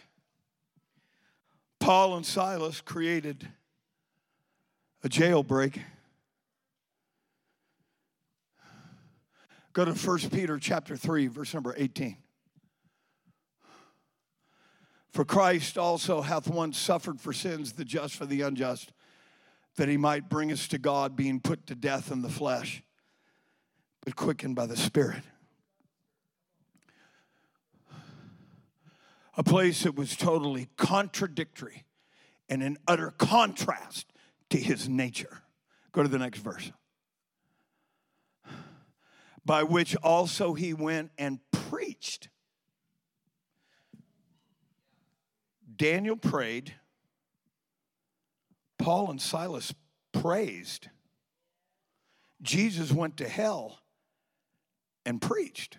Paul 1.79 2.17
and 2.17 2.27
Silas 2.27 2.81
created 2.81 3.49
a 5.05 5.09
jailbreak. 5.09 5.81
Go 9.77 9.85
to 9.85 9.93
1 9.93 10.31
Peter 10.31 10.59
chapter 10.59 10.97
3, 10.97 11.27
verse 11.27 11.53
number 11.53 11.75
18. 11.77 12.17
For 15.11 15.23
Christ 15.23 15.77
also 15.77 16.23
hath 16.23 16.49
once 16.49 16.79
suffered 16.79 17.21
for 17.21 17.35
sins, 17.35 17.75
the 17.75 17.85
just 17.85 18.15
for 18.15 18.25
the 18.25 18.41
unjust, 18.41 18.95
that 19.77 19.91
he 19.91 19.99
might 19.99 20.31
bring 20.31 20.51
us 20.51 20.67
to 20.69 20.79
God, 20.79 21.15
being 21.15 21.41
put 21.41 21.67
to 21.67 21.75
death 21.75 22.11
in 22.11 22.23
the 22.23 22.31
flesh, 22.31 22.83
but 24.03 24.17
quickened 24.17 24.57
by 24.57 24.65
the 24.65 24.79
Spirit. 24.79 25.25
A 29.37 29.45
place 29.45 29.83
that 29.83 29.95
was 29.95 30.17
totally 30.17 30.71
contradictory 30.79 31.85
and 32.49 32.63
in 32.63 32.79
utter 32.89 33.11
contrast 33.11 34.11
to 34.49 34.57
his 34.57 34.89
nature. 34.89 35.43
Go 35.93 36.03
to 36.03 36.09
the 36.09 36.19
next 36.19 36.39
verse 36.39 36.73
by 39.47 39.63
which 39.63 39.95
also 40.03 40.55
he 40.55 40.75
went 40.75 41.13
and 41.17 41.39
preached. 41.53 42.29
Daniel 45.77 46.17
prayed, 46.17 46.75
Paul 48.77 49.09
and 49.11 49.23
Silas 49.23 49.73
praised. 50.13 50.89
Jesus 52.43 52.91
went 52.91 53.19
to 53.19 53.29
hell 53.29 53.79
and 55.05 55.23
preached. 55.23 55.79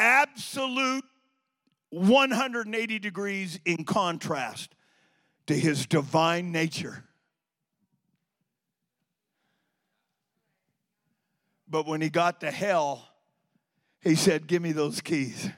Absolute 0.00 1.04
180 1.90 2.98
degrees 2.98 3.60
in 3.64 3.84
contrast 3.84 4.74
to 5.46 5.54
his 5.54 5.86
divine 5.86 6.52
nature. 6.52 7.04
But 11.68 11.86
when 11.86 12.00
he 12.00 12.08
got 12.08 12.40
to 12.40 12.50
hell, 12.50 13.08
he 14.00 14.14
said, 14.14 14.46
Give 14.46 14.62
me 14.62 14.72
those 14.72 15.00
keys. 15.00 15.48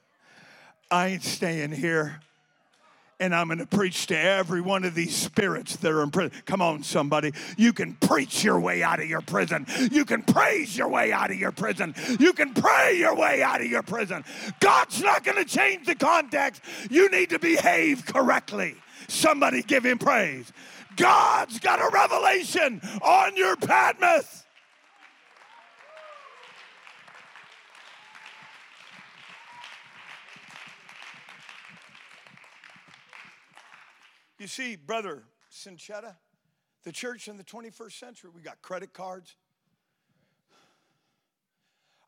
I 0.90 1.08
ain't 1.08 1.22
staying 1.22 1.72
here. 1.72 2.20
And 3.18 3.34
I'm 3.34 3.46
going 3.46 3.58
to 3.58 3.66
preach 3.66 4.08
to 4.08 4.18
every 4.18 4.60
one 4.60 4.84
of 4.84 4.94
these 4.94 5.16
spirits 5.16 5.76
that 5.76 5.90
are 5.90 6.02
in 6.02 6.10
prison. 6.10 6.32
Come 6.44 6.60
on, 6.60 6.82
somebody. 6.82 7.32
You 7.56 7.72
can 7.72 7.94
preach 7.94 8.44
your 8.44 8.60
way 8.60 8.82
out 8.82 9.00
of 9.00 9.08
your 9.08 9.22
prison. 9.22 9.66
You 9.90 10.04
can 10.04 10.22
praise 10.22 10.76
your 10.76 10.88
way 10.88 11.12
out 11.12 11.30
of 11.30 11.38
your 11.38 11.52
prison. 11.52 11.94
You 12.20 12.34
can 12.34 12.52
pray 12.52 12.96
your 12.98 13.16
way 13.16 13.42
out 13.42 13.62
of 13.62 13.68
your 13.68 13.82
prison. 13.82 14.22
God's 14.60 15.02
not 15.02 15.24
going 15.24 15.38
to 15.38 15.46
change 15.46 15.86
the 15.86 15.94
context. 15.94 16.60
You 16.90 17.10
need 17.10 17.30
to 17.30 17.38
behave 17.38 18.04
correctly. 18.04 18.74
Somebody 19.08 19.62
give 19.62 19.86
him 19.86 19.98
praise. 19.98 20.52
God's 20.96 21.58
got 21.58 21.80
a 21.80 21.90
revelation 21.92 22.80
on 23.02 23.36
your 23.36 23.56
Patmos. 23.56 24.45
You 34.38 34.46
see, 34.46 34.76
brother 34.76 35.22
Cinchetta, 35.50 36.14
the 36.84 36.92
church 36.92 37.28
in 37.28 37.36
the 37.36 37.44
21st 37.44 37.98
century, 37.98 38.30
we 38.34 38.42
got 38.42 38.60
credit 38.60 38.92
cards. 38.92 39.34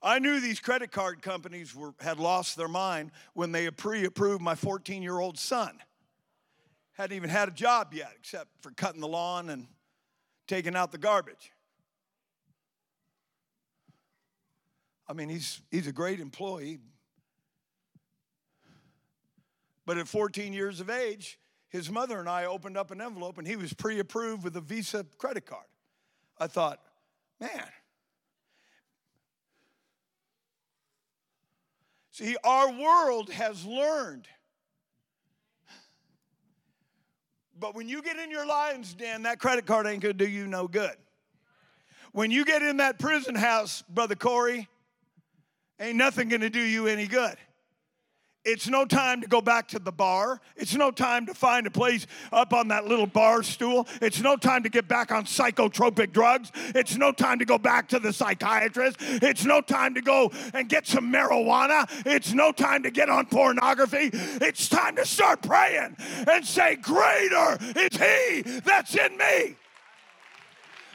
I 0.01 0.19
knew 0.19 0.39
these 0.39 0.61
credit 0.61 0.93
card 0.93 1.23
companies 1.23 1.75
were, 1.75 1.93
had 2.01 2.21
lost 2.21 2.57
their 2.57 2.69
mind 2.69 3.11
when 3.35 3.51
they 3.51 3.69
pre 3.71 4.05
approved 4.05 4.43
my 4.43 4.55
14 4.55 5.03
year 5.03 5.19
old 5.19 5.39
son. 5.39 5.79
Hadn't 6.93 7.17
even 7.17 7.31
had 7.31 7.49
a 7.49 7.53
job 7.53 7.95
yet, 7.95 8.13
except 8.19 8.49
for 8.61 8.71
cutting 8.73 9.01
the 9.01 9.09
lawn 9.09 9.51
and 9.51 9.67
taking 10.47 10.77
out 10.77 10.93
the 10.93 10.99
garbage. 10.99 11.53
I 15.09 15.15
mean, 15.15 15.29
he's, 15.29 15.63
he's 15.71 15.87
a 15.87 15.93
great 15.93 16.21
employee. 16.21 16.81
But 19.87 19.97
at 19.97 20.07
14 20.07 20.53
years 20.53 20.81
of 20.81 20.91
age, 20.91 21.39
his 21.69 21.91
mother 21.91 22.19
and 22.19 22.29
I 22.29 22.47
opened 22.47 22.77
up 22.77 22.91
an 22.91 23.01
envelope 23.01 23.39
and 23.39 23.47
he 23.47 23.57
was 23.57 23.73
pre 23.73 23.99
approved 23.99 24.45
with 24.45 24.57
a 24.57 24.61
Visa 24.61 25.05
credit 25.19 25.47
card. 25.47 25.67
I 26.39 26.47
thought, 26.47 26.81
man. 27.41 27.69
See, 32.13 32.37
our 32.43 32.73
world 32.73 33.31
has 33.31 33.65
learned. 33.65 34.27
But 37.61 37.75
when 37.75 37.89
you 37.89 38.03
get 38.03 38.17
in 38.19 38.31
your 38.31 38.47
lion's 38.47 38.95
den, 38.95 39.23
that 39.23 39.39
credit 39.39 39.67
card 39.67 39.87
ain't 39.87 40.03
gonna 40.03 40.15
do 40.15 40.29
you 40.29 40.47
no 40.47 40.69
good. 40.69 40.97
When 42.13 42.31
you 42.31 42.45
get 42.45 42.63
in 42.63 42.79
that 42.79 42.99
prison 42.99 43.35
house, 43.35 43.83
Brother 43.89 44.15
Corey, 44.15 44.69
ain't 45.79 45.97
nothing 45.97 46.29
gonna 46.29 46.51
do 46.51 46.61
you 46.61 46.87
any 46.87 47.07
good. 47.07 47.37
It's 48.45 48.69
no 48.69 48.85
time 48.85 49.21
to 49.21 49.27
go 49.27 49.41
back 49.41 49.69
to 49.69 49.79
the 49.79 49.93
bar. 49.93 50.41
It's 50.57 50.75
no 50.75 50.91
time 50.91 51.27
to 51.27 51.35
find 51.35 51.67
a 51.67 51.71
place 51.71 52.07
up 52.33 52.53
on 52.53 52.69
that 52.69 52.87
little 52.87 53.07
bar 53.07 53.43
stool. 53.43 53.87
It's 54.01 54.21
no 54.21 54.37
time 54.37 54.63
to 54.63 54.69
get 54.69 54.89
back 54.89 55.13
on 55.13 55.25
psychotropic 55.25 56.13
drugs. 56.13 56.51
It's 56.75 56.97
no 56.97 57.13
time 57.13 57.41
to 57.41 57.45
go 57.45 57.59
back 57.59 57.89
to 57.89 57.99
the 57.99 58.13
psychiatrist. 58.13 58.97
It's 59.01 59.45
no 59.45 59.61
time 59.61 59.95
to 59.95 60.01
go 60.01 60.33
and 60.55 60.69
get 60.69 60.87
some 60.87 61.13
marijuana. 61.13 61.87
It's 62.07 62.33
no 62.33 62.53
time 62.53 62.85
to 62.85 62.91
get 62.91 63.11
on 63.11 63.27
pornography. 63.27 64.11
It's 64.13 64.69
time 64.69 64.97
to 64.97 65.05
start 65.05 65.43
praying 65.43 65.97
and 66.27 66.47
say, 66.47 66.77
Greater 66.77 67.59
is 67.77 67.97
He 67.97 68.43
that's 68.61 68.95
in 68.95 69.19
me 69.19 69.57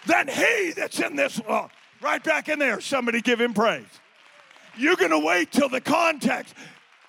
than 0.07 0.27
He 0.27 0.71
that's 0.75 0.99
in 0.99 1.15
this 1.15 1.39
world. 1.41 1.69
Right 2.01 2.23
back 2.23 2.49
in 2.49 2.57
there. 2.57 2.81
Somebody 2.81 3.21
give 3.21 3.39
Him 3.39 3.53
praise. 3.53 3.85
You're 4.75 4.95
going 4.95 5.11
to 5.11 5.19
wait 5.19 5.51
till 5.51 5.69
the 5.69 5.81
context. 5.81 6.55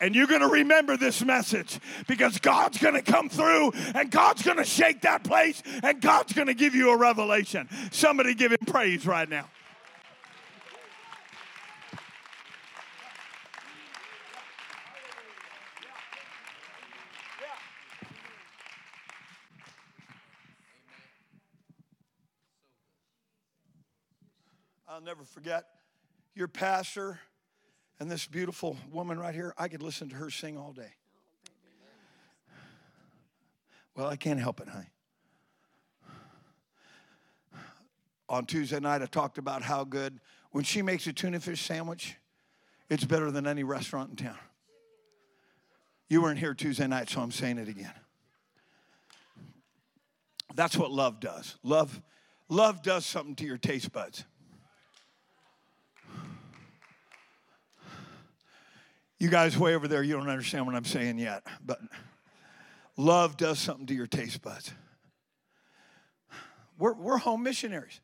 And 0.01 0.14
you're 0.14 0.26
going 0.26 0.40
to 0.40 0.49
remember 0.49 0.97
this 0.97 1.24
message 1.24 1.78
because 2.07 2.38
God's 2.38 2.78
going 2.78 2.95
to 2.95 3.03
come 3.03 3.28
through 3.28 3.72
and 3.95 4.11
God's 4.11 4.42
going 4.42 4.59
to 4.59 4.64
shake 4.64 5.03
that 5.03 5.24
place 5.24 5.62
and 5.82 6.01
God's 6.01 6.32
going 6.32 6.49
to 6.49 6.55
give 6.55 6.74
you 6.74 6.90
a 6.90 6.97
revelation. 6.97 7.68
Somebody 7.90 8.34
give 8.34 8.53
him 8.53 8.59
praise 8.66 9.07
right 9.07 9.28
now. 9.28 9.49
I'll 24.95 25.01
never 25.01 25.24
forget 25.24 25.64
your 26.36 26.47
pastor 26.47 27.18
and 28.01 28.11
this 28.11 28.26
beautiful 28.26 28.76
woman 28.92 29.18
right 29.18 29.34
here, 29.34 29.55
I 29.57 29.68
could 29.68 29.82
listen 29.82 30.09
to 30.11 30.16
her 30.16 30.30
sing 30.30 30.59
all 30.59 30.72
day. 30.72 30.92
Well, 33.97 34.09
I 34.09 34.16
can't 34.16 34.40
help 34.40 34.61
it, 34.61 34.68
honey. 34.68 34.90
On 38.28 38.45
Tuesday 38.47 38.80
night, 38.80 39.03
I 39.03 39.07
talked 39.07 39.38
about 39.38 39.62
how 39.62 39.84
good, 39.84 40.18
when 40.51 40.64
she 40.64 40.82
makes 40.82 41.07
a 41.07 41.12
tuna 41.12 41.38
fish 41.38 41.61
sandwich, 41.61 42.16
it's 42.88 43.05
better 43.05 43.30
than 43.30 43.47
any 43.47 43.62
restaurant 43.62 44.11
in 44.11 44.16
town. 44.16 44.38
You 46.09 46.22
weren't 46.22 46.38
here 46.38 46.55
Tuesday 46.55 46.86
night, 46.86 47.09
so 47.09 47.20
I'm 47.20 47.30
saying 47.30 47.59
it 47.59 47.68
again. 47.68 47.92
That's 50.55 50.76
what 50.76 50.90
love 50.90 51.20
does. 51.20 51.57
Love, 51.62 52.01
love 52.49 52.82
does 52.82 53.05
something 53.07 53.34
to 53.36 53.45
your 53.45 53.59
taste 53.59 53.92
buds. 53.92 54.24
You 59.18 59.30
guys 59.30 59.56
way 59.56 59.74
over 59.74 59.88
there, 59.88 60.02
you 60.02 60.14
don't 60.14 60.28
understand 60.28 60.66
what 60.66 60.74
I'm 60.74 60.84
saying 60.84 61.18
yet, 61.18 61.46
but 61.64 61.80
love 62.96 63.36
does 63.36 63.58
something 63.58 63.86
to 63.86 63.94
your 63.94 64.06
taste 64.06 64.42
buds. 64.42 64.72
We're, 66.78 66.94
we're 66.94 67.18
home 67.18 67.42
missionaries. 67.42 68.00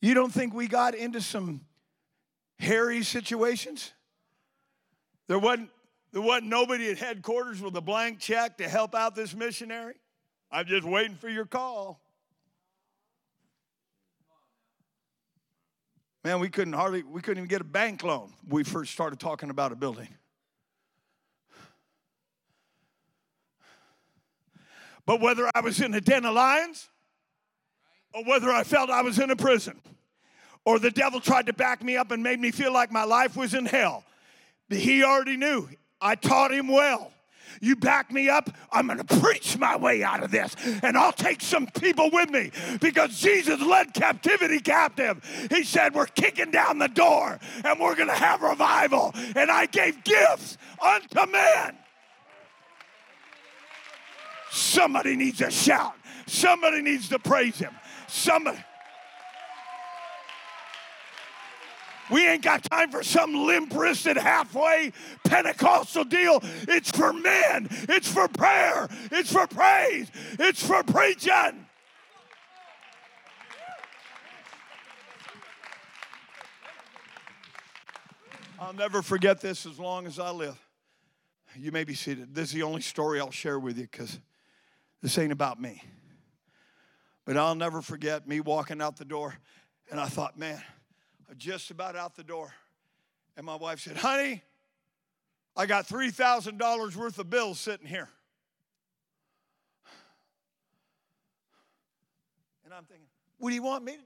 You 0.00 0.14
don't 0.14 0.32
think 0.32 0.54
we 0.54 0.68
got 0.68 0.94
into 0.94 1.20
some 1.20 1.62
hairy 2.58 3.02
situations? 3.02 3.92
There 5.26 5.38
wasn't, 5.38 5.70
there 6.12 6.22
wasn't 6.22 6.46
nobody 6.46 6.90
at 6.90 6.98
headquarters 6.98 7.60
with 7.60 7.76
a 7.76 7.80
blank 7.80 8.20
check 8.20 8.58
to 8.58 8.68
help 8.68 8.94
out 8.94 9.16
this 9.16 9.34
missionary? 9.34 9.94
I'm 10.50 10.66
just 10.66 10.84
waiting 10.84 11.16
for 11.16 11.28
your 11.28 11.46
call. 11.46 12.00
Man, 16.26 16.40
we 16.40 16.48
couldn't 16.48 16.72
hardly, 16.72 17.04
we 17.04 17.20
couldn't 17.20 17.38
even 17.38 17.48
get 17.48 17.60
a 17.60 17.64
bank 17.64 18.02
loan. 18.02 18.32
We 18.48 18.64
first 18.64 18.90
started 18.90 19.20
talking 19.20 19.48
about 19.48 19.70
a 19.70 19.76
building. 19.76 20.08
But 25.06 25.20
whether 25.20 25.48
I 25.54 25.60
was 25.60 25.80
in 25.80 25.94
a 25.94 26.00
den 26.00 26.24
of 26.24 26.34
lions 26.34 26.88
or 28.12 28.24
whether 28.24 28.50
I 28.50 28.64
felt 28.64 28.90
I 28.90 29.02
was 29.02 29.20
in 29.20 29.30
a 29.30 29.36
prison 29.36 29.80
or 30.64 30.80
the 30.80 30.90
devil 30.90 31.20
tried 31.20 31.46
to 31.46 31.52
back 31.52 31.80
me 31.84 31.96
up 31.96 32.10
and 32.10 32.24
made 32.24 32.40
me 32.40 32.50
feel 32.50 32.72
like 32.72 32.90
my 32.90 33.04
life 33.04 33.36
was 33.36 33.54
in 33.54 33.64
hell, 33.64 34.02
he 34.68 35.04
already 35.04 35.36
knew. 35.36 35.68
I 36.00 36.16
taught 36.16 36.52
him 36.52 36.66
well. 36.66 37.12
You 37.60 37.76
back 37.76 38.12
me 38.12 38.28
up, 38.28 38.50
I'm 38.72 38.86
going 38.86 39.02
to 39.02 39.20
preach 39.20 39.58
my 39.58 39.76
way 39.76 40.02
out 40.02 40.22
of 40.22 40.30
this. 40.30 40.54
And 40.82 40.96
I'll 40.96 41.12
take 41.12 41.40
some 41.40 41.66
people 41.66 42.10
with 42.12 42.30
me 42.30 42.50
because 42.80 43.18
Jesus 43.18 43.60
led 43.60 43.94
captivity 43.94 44.60
captive. 44.60 45.24
He 45.50 45.64
said, 45.64 45.94
We're 45.94 46.06
kicking 46.06 46.50
down 46.50 46.78
the 46.78 46.88
door 46.88 47.38
and 47.64 47.80
we're 47.80 47.94
going 47.94 48.08
to 48.08 48.14
have 48.14 48.42
revival. 48.42 49.12
And 49.34 49.50
I 49.50 49.66
gave 49.66 50.02
gifts 50.04 50.58
unto 50.82 51.30
men. 51.30 51.76
Somebody 54.50 55.16
needs 55.16 55.40
a 55.40 55.50
shout. 55.50 55.94
Somebody 56.26 56.82
needs 56.82 57.08
to 57.10 57.18
praise 57.18 57.58
him. 57.58 57.74
Somebody. 58.08 58.58
We 62.10 62.26
ain't 62.26 62.42
got 62.42 62.62
time 62.64 62.90
for 62.90 63.02
some 63.02 63.34
limp 63.46 63.74
wristed 63.74 64.16
halfway 64.16 64.92
Pentecostal 65.24 66.04
deal. 66.04 66.40
It's 66.68 66.90
for 66.90 67.12
men, 67.12 67.68
it's 67.88 68.10
for 68.10 68.28
prayer, 68.28 68.88
it's 69.10 69.32
for 69.32 69.46
praise, 69.46 70.10
it's 70.38 70.64
for 70.64 70.82
preaching. 70.84 71.66
I'll 78.58 78.72
never 78.72 79.02
forget 79.02 79.40
this 79.40 79.66
as 79.66 79.78
long 79.78 80.06
as 80.06 80.18
I 80.18 80.30
live. 80.30 80.58
You 81.54 81.72
may 81.72 81.84
be 81.84 81.94
seated. 81.94 82.34
This 82.34 82.48
is 82.48 82.54
the 82.54 82.62
only 82.62 82.80
story 82.80 83.20
I'll 83.20 83.30
share 83.30 83.58
with 83.58 83.78
you 83.78 83.86
because 83.90 84.18
this 85.02 85.18
ain't 85.18 85.32
about 85.32 85.60
me. 85.60 85.82
But 87.24 87.36
I'll 87.36 87.54
never 87.54 87.82
forget 87.82 88.26
me 88.26 88.40
walking 88.40 88.80
out 88.80 88.96
the 88.96 89.04
door, 89.04 89.34
and 89.90 90.00
I 90.00 90.06
thought, 90.06 90.38
man, 90.38 90.62
Just 91.36 91.70
about 91.70 91.96
out 91.96 92.16
the 92.16 92.24
door. 92.24 92.54
And 93.36 93.44
my 93.44 93.56
wife 93.56 93.80
said, 93.80 93.96
honey, 93.98 94.42
I 95.54 95.66
got 95.66 95.86
$3,000 95.86 96.96
worth 96.96 97.18
of 97.18 97.28
bills 97.28 97.60
sitting 97.60 97.86
here. 97.86 98.08
And 102.64 102.72
I'm 102.72 102.84
thinking, 102.84 103.06
what 103.38 103.50
do 103.50 103.54
you 103.54 103.62
want 103.62 103.84
me 103.84 103.92
to 103.92 103.98
do? 103.98 104.04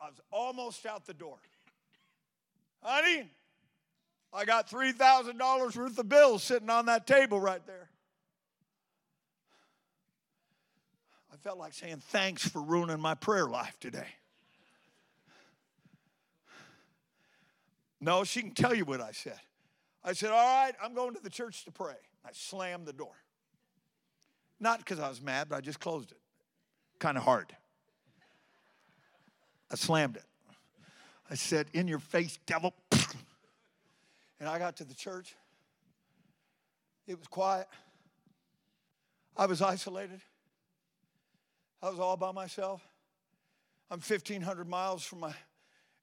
I 0.00 0.08
was 0.08 0.20
almost 0.30 0.84
out 0.86 1.06
the 1.06 1.14
door. 1.14 1.38
Honey, 2.82 3.30
I 4.32 4.44
got 4.44 4.68
$3,000 4.68 5.76
worth 5.76 5.98
of 5.98 6.08
bills 6.08 6.42
sitting 6.42 6.70
on 6.70 6.86
that 6.86 7.06
table 7.06 7.40
right 7.40 7.64
there. 7.66 7.88
Felt 11.46 11.58
like 11.60 11.74
saying 11.74 12.02
thanks 12.08 12.48
for 12.48 12.60
ruining 12.60 12.98
my 12.98 13.14
prayer 13.14 13.46
life 13.46 13.78
today. 13.78 14.08
No, 18.00 18.24
she 18.24 18.40
can 18.40 18.50
tell 18.50 18.74
you 18.74 18.84
what 18.84 19.00
I 19.00 19.12
said. 19.12 19.38
I 20.02 20.12
said, 20.12 20.30
All 20.32 20.44
right, 20.44 20.72
I'm 20.82 20.92
going 20.92 21.14
to 21.14 21.22
the 21.22 21.30
church 21.30 21.64
to 21.66 21.70
pray. 21.70 21.94
I 22.24 22.30
slammed 22.32 22.84
the 22.84 22.92
door. 22.92 23.12
Not 24.58 24.80
because 24.80 24.98
I 24.98 25.08
was 25.08 25.22
mad, 25.22 25.48
but 25.48 25.54
I 25.54 25.60
just 25.60 25.78
closed 25.78 26.10
it. 26.10 26.18
Kind 26.98 27.16
of 27.16 27.22
hard. 27.22 27.54
I 29.70 29.76
slammed 29.76 30.16
it. 30.16 30.24
I 31.30 31.36
said, 31.36 31.68
In 31.72 31.86
your 31.86 32.00
face, 32.00 32.40
devil. 32.46 32.74
And 34.40 34.48
I 34.50 34.58
got 34.58 34.76
to 34.78 34.84
the 34.84 34.94
church. 34.94 35.34
It 37.06 37.16
was 37.16 37.26
quiet. 37.28 37.68
I 39.34 39.46
was 39.46 39.62
isolated. 39.62 40.20
I 41.82 41.90
was 41.90 41.98
all 41.98 42.16
by 42.16 42.32
myself. 42.32 42.82
I'm 43.90 44.00
1,500 44.00 44.68
miles 44.68 45.04
from 45.04 45.20
my 45.20 45.34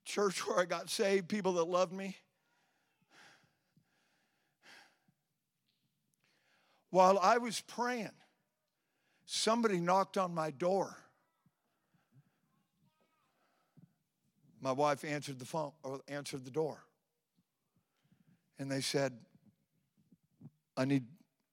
church 0.06 0.46
where 0.48 0.60
I 0.60 0.66
got 0.66 0.90
saved, 0.90 1.28
people 1.28 1.54
that 1.54 1.66
loved 1.66 1.92
me. 1.92 2.16
While 6.90 7.18
I 7.18 7.40
was 7.40 7.60
praying, 7.62 8.12
somebody 9.26 9.80
knocked 9.80 10.18
on 10.18 10.34
my 10.34 10.52
door. 10.52 10.96
My 14.62 14.72
wife 14.72 15.04
answered 15.04 15.40
the 15.40 15.46
phone 15.46 15.72
or 15.82 16.02
answered 16.08 16.46
the 16.46 16.52
door. 16.52 16.86
And 18.60 18.72
they 18.72 18.82
said, 18.82 19.14
I 20.78 20.86
need, 20.86 21.06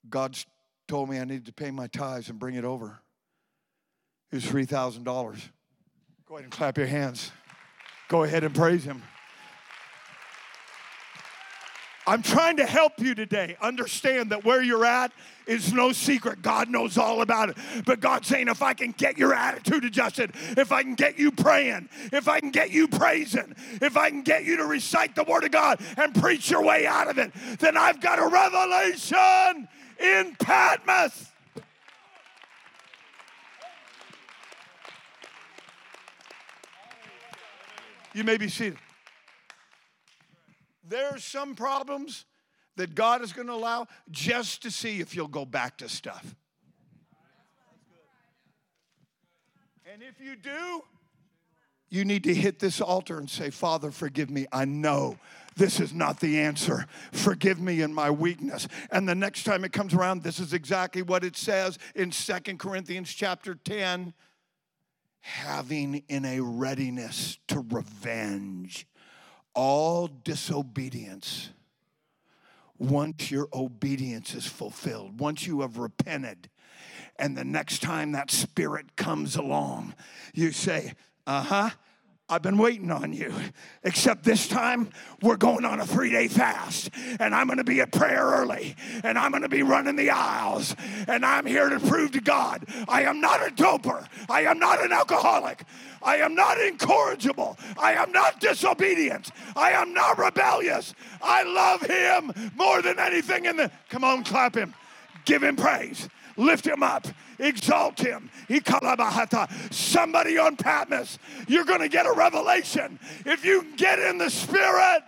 God's 0.09 0.47
told 0.87 1.09
me 1.09 1.19
I 1.19 1.25
need 1.25 1.47
to 1.47 1.53
pay 1.53 1.71
my 1.71 1.87
tithes 1.87 2.29
and 2.29 2.39
bring 2.39 2.55
it 2.55 2.65
over. 2.65 3.01
Was 4.33 4.45
$3,000. 4.45 5.05
Go 5.05 6.35
ahead 6.35 6.45
and 6.45 6.53
clap 6.53 6.79
your 6.79 6.87
hands. 6.87 7.33
Go 8.09 8.23
ahead 8.23 8.45
and 8.45 8.55
praise 8.55 8.85
Him. 8.85 9.03
I'm 12.07 12.23
trying 12.23 12.57
to 12.57 12.67
help 12.67 12.99
you 12.99 13.15
today. 13.15 13.57
Understand 13.61 14.31
that 14.31 14.45
where 14.45 14.63
you're 14.63 14.85
at 14.85 15.13
is 15.47 15.73
no 15.73 15.93
secret. 15.93 16.43
God 16.43 16.69
knows 16.69 16.97
all 16.99 17.23
about 17.23 17.51
it. 17.51 17.57
But 17.85 18.01
God's 18.01 18.27
saying, 18.27 18.49
if 18.49 18.63
I 18.63 18.75
can 18.75 18.93
get 18.93 19.19
your 19.19 19.35
attitude 19.35 19.85
adjusted, 19.85 20.33
if 20.57 20.73
I 20.73 20.83
can 20.83 20.95
get 20.95 21.19
you 21.19 21.31
praying, 21.31 21.89
if 22.13 22.27
I 22.27 22.41
can 22.41 22.51
get 22.51 22.71
you 22.71 22.89
praising, 22.89 23.55
if 23.81 23.97
I 23.97 24.11
can 24.11 24.23
get 24.23 24.45
you 24.45 24.57
to 24.57 24.65
recite 24.65 25.15
the 25.15 25.25
Word 25.25 25.45
of 25.45 25.51
God 25.51 25.81
and 25.97 26.15
preach 26.15 26.51
your 26.51 26.65
way 26.65 26.87
out 26.87 27.09
of 27.09 27.19
it, 27.19 27.33
then 27.59 27.77
I've 27.77 28.01
got 28.01 28.19
a 28.19 28.27
revelation 28.27 29.69
in 30.01 30.37
Patmos. 30.37 31.31
You 38.13 38.25
may 38.25 38.37
be 38.37 38.49
seated. 38.49 38.79
There's 40.89 41.25
some 41.25 41.55
problems 41.55 42.25
that 42.77 42.95
God 42.95 43.23
is 43.23 43.33
going 43.33 43.47
to 43.47 43.53
allow 43.53 43.87
just 44.11 44.63
to 44.63 44.71
see 44.71 45.01
if 45.01 45.15
you'll 45.15 45.29
go 45.29 45.45
back 45.45 45.79
to 45.79 45.89
stuff. 45.89 46.35
And 49.93 50.03
if 50.03 50.21
you 50.25 50.37
do, 50.37 50.83
you 51.91 52.05
need 52.05 52.25
to 52.25 52.35
hit 52.35 52.61
this 52.61 52.81
altar 52.81 53.19
and 53.19 53.29
say, 53.29 53.51
Father, 53.51 53.91
forgive 53.91 54.31
me. 54.31 54.47
I 54.53 54.65
know 54.65 55.19
this 55.57 55.81
is 55.81 55.93
not 55.93 56.21
the 56.21 56.39
answer. 56.41 56.87
Forgive 57.13 57.61
me 57.61 57.83
in 57.83 57.93
my 57.93 58.11
weakness. 58.11 58.69
And 58.93 59.09
the 59.09 59.15
next 59.15 59.45
time 59.45 59.65
it 59.65 59.73
comes 59.73 59.93
around, 59.93 60.23
this 60.23 60.39
is 60.39 60.53
exactly 60.53 61.03
what 61.03 61.25
it 61.25 61.37
says 61.37 61.79
in 61.97 62.13
Second 62.13 62.59
Corinthians 62.59 63.13
chapter 63.13 63.57
10 63.57 64.15
having 65.21 66.03
in 66.09 66.25
a 66.25 66.41
readiness 66.41 67.39
to 67.49 67.65
revenge. 67.71 68.87
All 69.55 70.09
disobedience 70.09 71.51
once 72.79 73.31
your 73.31 73.49
obedience 73.53 74.35
is 74.35 74.47
fulfilled, 74.47 75.21
once 75.21 75.47
you 75.47 75.61
have 75.61 75.77
repented, 75.77 76.49
and 77.19 77.37
the 77.37 77.45
next 77.45 77.83
time 77.83 78.13
that 78.13 78.31
spirit 78.31 78.97
comes 78.97 79.37
along, 79.37 79.95
you 80.33 80.51
say, 80.51 80.95
uh 81.27 81.43
huh, 81.43 81.71
I've 82.31 82.43
been 82.43 82.59
waiting 82.59 82.93
on 82.93 83.13
you. 83.13 83.35
Except 83.83 84.23
this 84.23 84.47
time, 84.47 84.91
we're 85.21 85.37
going 85.37 85.65
on 85.65 85.81
a 85.81 85.87
three 85.87 86.11
day 86.11 86.29
fast. 86.29 86.91
And 87.19 87.35
I'm 87.35 87.49
going 87.49 87.59
to 87.59 87.65
be 87.65 87.81
at 87.81 87.91
prayer 87.91 88.23
early. 88.23 88.77
And 89.03 89.19
I'm 89.19 89.33
going 89.33 89.43
to 89.43 89.49
be 89.49 89.65
running 89.65 89.97
the 89.97 90.11
aisles. 90.11 90.77
And 91.09 91.27
I'm 91.27 91.45
here 91.45 91.69
to 91.69 91.81
prove 91.81 92.13
to 92.13 92.21
God 92.21 92.65
I 92.89 93.03
am 93.03 93.21
not 93.21 93.41
a 93.47 93.51
doper. 93.51 94.07
I 94.29 94.43
am 94.43 94.61
not 94.61 94.83
an 94.83 94.93
alcoholic. 94.93 95.65
I 96.03 96.17
am 96.17 96.37
not 96.37 96.59
incorrigible. 96.61 97.59
I 97.77 97.95
am 97.95 98.13
not 98.13 98.41
disobedient. 98.41 99.31
I 99.57 99.73
am 99.73 99.93
not 99.93 100.17
rebellious. 100.17 100.95
I 101.21 101.43
love 101.43 101.83
Him 101.83 102.51
more 102.57 102.81
than 102.81 103.01
anything 103.01 103.47
in 103.47 103.57
the. 103.57 103.71
Come 103.89 104.05
on, 104.05 104.23
clap 104.23 104.55
Him. 104.55 104.73
Give 105.25 105.43
Him 105.43 105.57
praise 105.57 106.09
lift 106.41 106.67
him 106.67 106.83
up, 106.83 107.07
exalt 107.39 107.99
him. 108.01 108.31
Somebody 109.71 110.39
on 110.39 110.57
Patmos, 110.57 111.19
you're 111.47 111.65
going 111.65 111.81
to 111.81 111.89
get 111.89 112.07
a 112.07 112.13
revelation 112.13 112.99
if 113.27 113.45
you 113.45 113.67
get 113.77 113.99
in 113.99 114.19
the 114.19 114.31
Spirit. 114.31 115.03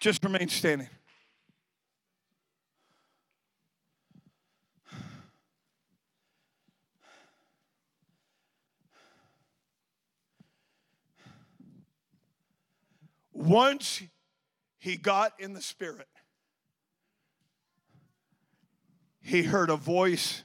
Just 0.00 0.22
remain 0.22 0.48
standing. 0.48 0.88
Once 13.32 14.02
he 14.78 14.96
got 14.96 15.32
in 15.38 15.52
the 15.52 15.62
spirit, 15.62 16.08
he 19.20 19.42
heard 19.42 19.70
a 19.70 19.76
voice 19.76 20.44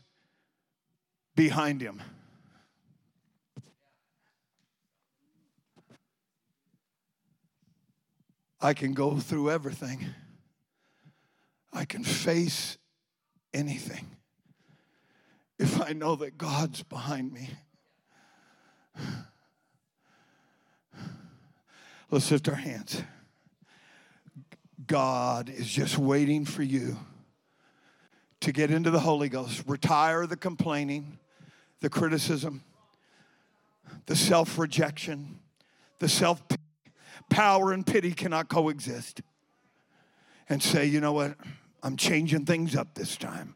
behind 1.36 1.82
him. 1.82 2.02
I 8.60 8.74
can 8.74 8.94
go 8.94 9.18
through 9.18 9.52
everything. 9.52 10.06
I 11.74 11.84
can 11.86 12.04
face 12.04 12.78
anything 13.54 14.06
if 15.60 15.82
I 15.82 15.92
know 15.94 16.16
that 16.16 16.38
God's 16.38 16.84
behind 16.84 17.34
me. 17.34 17.50
Let's 22.10 22.32
lift 22.32 22.48
our 22.48 22.56
hands. 22.56 23.02
God 24.88 25.50
is 25.50 25.68
just 25.68 25.98
waiting 25.98 26.46
for 26.46 26.64
you 26.64 26.98
to 28.42 28.52
get 28.52 28.72
into 28.72 28.92
the 28.92 29.00
Holy 29.00 29.30
Ghost, 29.30 29.64
retire 29.68 30.28
the 30.28 30.36
complaining, 30.36 31.18
the 31.80 31.90
criticism, 31.90 32.64
the 34.06 34.16
self 34.16 34.58
rejection, 34.58 35.40
the 36.00 36.10
self 36.10 36.42
power 37.30 37.72
and 37.72 37.86
pity 37.86 38.12
cannot 38.12 38.50
coexist. 38.50 39.22
And 40.50 40.62
say, 40.62 40.86
you 40.86 41.00
know 41.00 41.14
what? 41.14 41.36
I'm 41.82 41.96
changing 41.96 42.46
things 42.46 42.76
up 42.76 42.96
this 42.96 43.16
time. 43.16 43.56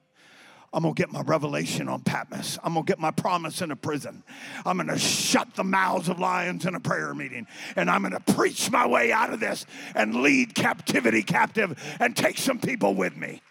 I'm 0.73 0.83
gonna 0.83 0.93
get 0.93 1.11
my 1.11 1.21
revelation 1.21 1.87
on 1.87 2.01
Patmos. 2.01 2.59
I'm 2.63 2.73
gonna 2.73 2.85
get 2.85 2.99
my 2.99 3.11
promise 3.11 3.61
in 3.61 3.71
a 3.71 3.75
prison. 3.75 4.21
I'm 4.65 4.77
gonna 4.77 4.99
shut 4.99 5.55
the 5.55 5.63
mouths 5.63 6.09
of 6.09 6.19
lions 6.19 6.65
in 6.65 6.75
a 6.75 6.79
prayer 6.79 7.13
meeting. 7.13 7.47
And 7.75 7.89
I'm 7.89 8.03
gonna 8.03 8.19
preach 8.19 8.69
my 8.69 8.85
way 8.85 9.11
out 9.11 9.31
of 9.31 9.39
this 9.39 9.65
and 9.95 10.21
lead 10.21 10.55
captivity 10.55 11.23
captive 11.23 11.81
and 11.99 12.15
take 12.15 12.37
some 12.37 12.59
people 12.59 12.93
with 12.95 13.15
me. 13.15 13.41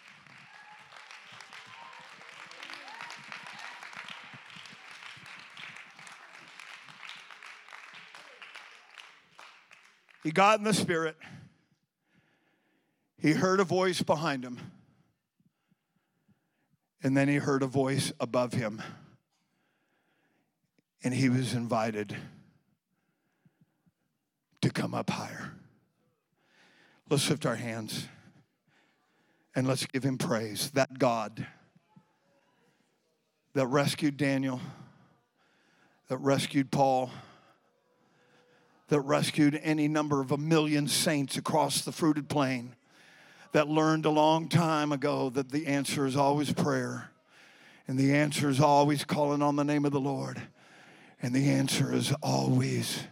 He 10.22 10.32
got 10.32 10.58
in 10.58 10.64
the 10.64 10.74
spirit. 10.74 11.16
He 13.16 13.32
heard 13.32 13.60
a 13.60 13.64
voice 13.64 14.02
behind 14.02 14.44
him. 14.44 14.58
And 17.06 17.16
then 17.16 17.28
he 17.28 17.36
heard 17.36 17.62
a 17.62 17.68
voice 17.68 18.12
above 18.18 18.52
him. 18.52 18.82
And 21.04 21.14
he 21.14 21.28
was 21.28 21.54
invited 21.54 22.16
to 24.60 24.70
come 24.70 24.92
up 24.92 25.10
higher. 25.10 25.52
Let's 27.08 27.30
lift 27.30 27.46
our 27.46 27.54
hands 27.54 28.08
and 29.54 29.68
let's 29.68 29.86
give 29.86 30.02
him 30.02 30.18
praise. 30.18 30.72
That 30.72 30.98
God 30.98 31.46
that 33.54 33.68
rescued 33.68 34.16
Daniel, 34.16 34.60
that 36.08 36.16
rescued 36.16 36.72
Paul 36.72 37.12
that 38.88 39.00
rescued 39.02 39.60
any 39.62 39.86
number 39.86 40.20
of 40.20 40.32
a 40.32 40.38
million 40.38 40.88
saints 40.88 41.36
across 41.36 41.82
the 41.82 41.92
fruited 41.92 42.28
plain 42.28 42.74
that 43.56 43.68
learned 43.68 44.04
a 44.04 44.10
long 44.10 44.50
time 44.50 44.92
ago 44.92 45.30
that 45.30 45.50
the 45.50 45.66
answer 45.66 46.04
is 46.04 46.14
always 46.14 46.52
prayer 46.52 47.10
and 47.88 47.98
the 47.98 48.14
answer 48.14 48.50
is 48.50 48.60
always 48.60 49.02
calling 49.02 49.40
on 49.40 49.56
the 49.56 49.64
name 49.64 49.86
of 49.86 49.92
the 49.92 49.98
Lord 49.98 50.42
and 51.22 51.34
the 51.34 51.48
answer 51.48 51.90
is 51.90 52.12
always 52.22 53.04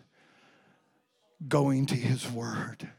going 1.49 1.87
to 1.87 1.95
his 1.95 2.31
word. 2.31 2.91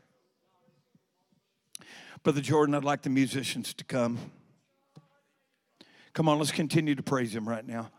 Brother 2.24 2.42
Jordan, 2.42 2.74
I'd 2.74 2.84
like 2.84 3.04
the 3.04 3.12
musicians 3.12 3.76
to 3.76 3.84
come. 3.84 4.18
Come 6.14 6.28
on, 6.28 6.40
let's 6.40 6.52
continue 6.52 6.96
to 6.96 7.04
praise 7.04 7.36
him 7.36 7.48
right 7.48 7.68
now. 7.68 7.92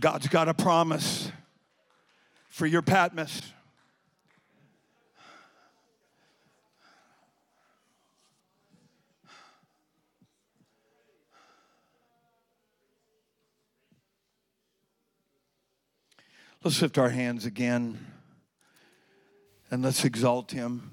God's 0.00 0.26
got 0.26 0.48
a 0.48 0.54
promise 0.54 1.30
for 2.48 2.66
your 2.66 2.82
Patmos. 2.82 3.52
Let's 16.64 16.80
lift 16.80 16.96
our 16.96 17.08
hands 17.08 17.44
again 17.44 17.98
and 19.68 19.82
let's 19.82 20.04
exalt 20.04 20.52
him. 20.52 20.92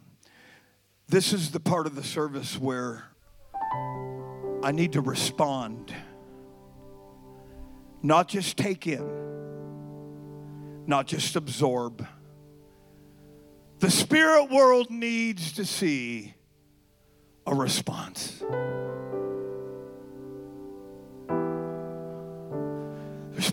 This 1.07 1.32
is 1.32 1.51
the 1.51 1.59
part 1.59 1.86
of 1.86 1.93
the 1.93 2.03
service 2.03 2.57
where 2.57 3.03
I 4.63 4.72
need 4.72 4.93
to 4.93 5.01
respond 5.01 5.93
not 8.01 8.30
just 8.30 8.57
take 8.57 8.88
in, 8.88 9.05
not 10.88 11.05
just 11.05 11.36
absorb. 11.36 12.07
The 13.78 13.91
spirit 13.91 14.49
world 14.49 14.89
needs 14.89 15.53
to 15.53 15.65
see 15.65 16.34
a 17.45 17.53
response. 17.53 18.41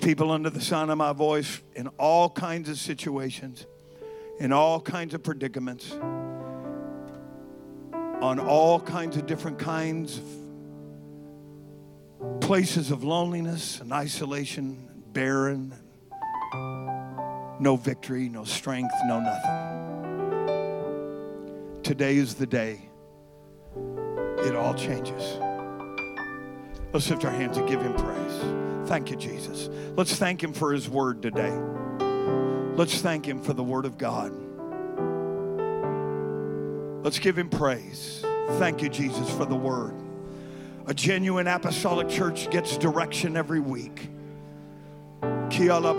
People 0.06 0.30
under 0.30 0.48
the 0.48 0.60
sound 0.60 0.88
of 0.88 0.96
my 0.96 1.12
voice 1.12 1.60
in 1.74 1.88
all 1.98 2.30
kinds 2.30 2.68
of 2.68 2.78
situations, 2.78 3.66
in 4.38 4.52
all 4.52 4.80
kinds 4.80 5.14
of 5.14 5.22
predicaments, 5.24 5.90
on 8.22 8.38
all 8.38 8.78
kinds 8.78 9.16
of 9.16 9.26
different 9.26 9.58
kinds 9.58 10.18
of 12.20 12.40
places 12.40 12.92
of 12.92 13.02
loneliness 13.02 13.80
and 13.80 13.92
isolation, 13.92 14.88
and 14.92 15.12
barren, 15.12 15.74
no 17.58 17.74
victory, 17.74 18.28
no 18.28 18.44
strength, 18.44 18.94
no 19.06 19.18
nothing. 19.18 19.50
Today 21.82 22.14
is 22.14 22.34
the 22.34 22.46
day 22.46 22.88
it 24.38 24.54
all 24.54 24.74
changes. 24.74 25.40
Let's 26.96 27.10
lift 27.10 27.26
our 27.26 27.30
hands 27.30 27.58
and 27.58 27.68
give 27.68 27.82
him 27.82 27.92
praise. 27.92 28.88
Thank 28.88 29.10
you, 29.10 29.16
Jesus. 29.18 29.68
Let's 29.96 30.16
thank 30.16 30.42
him 30.42 30.54
for 30.54 30.72
his 30.72 30.88
word 30.88 31.20
today. 31.20 31.54
Let's 32.74 33.02
thank 33.02 33.28
him 33.28 33.42
for 33.42 33.52
the 33.52 33.62
word 33.62 33.84
of 33.84 33.98
God. 33.98 34.32
Let's 37.04 37.18
give 37.18 37.38
him 37.38 37.50
praise. 37.50 38.24
Thank 38.52 38.80
you, 38.80 38.88
Jesus, 38.88 39.30
for 39.36 39.44
the 39.44 39.54
word. 39.54 39.92
A 40.86 40.94
genuine 40.94 41.46
apostolic 41.48 42.08
church 42.08 42.48
gets 42.48 42.78
direction 42.78 43.36
every 43.36 43.60
week. 43.60 44.08
You 45.50 45.66
know 45.68 45.92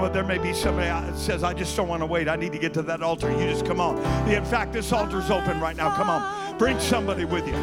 what? 0.00 0.12
There 0.12 0.24
may 0.24 0.38
be 0.38 0.52
somebody 0.52 0.86
that 0.86 1.16
says, 1.16 1.42
I 1.42 1.52
just 1.52 1.76
don't 1.76 1.88
want 1.88 2.02
to 2.02 2.06
wait. 2.06 2.28
I 2.28 2.36
need 2.36 2.52
to 2.52 2.58
get 2.60 2.72
to 2.74 2.82
that 2.82 3.02
altar. 3.02 3.28
You 3.32 3.50
just 3.50 3.66
come 3.66 3.80
on. 3.80 3.98
In 4.30 4.44
fact, 4.44 4.72
this 4.72 4.92
altar's 4.92 5.32
open 5.32 5.60
right 5.60 5.76
now. 5.76 5.92
Come 5.96 6.08
on. 6.08 6.37
Bring 6.58 6.78
somebody 6.80 7.24
with 7.24 7.46
you. 7.46 7.54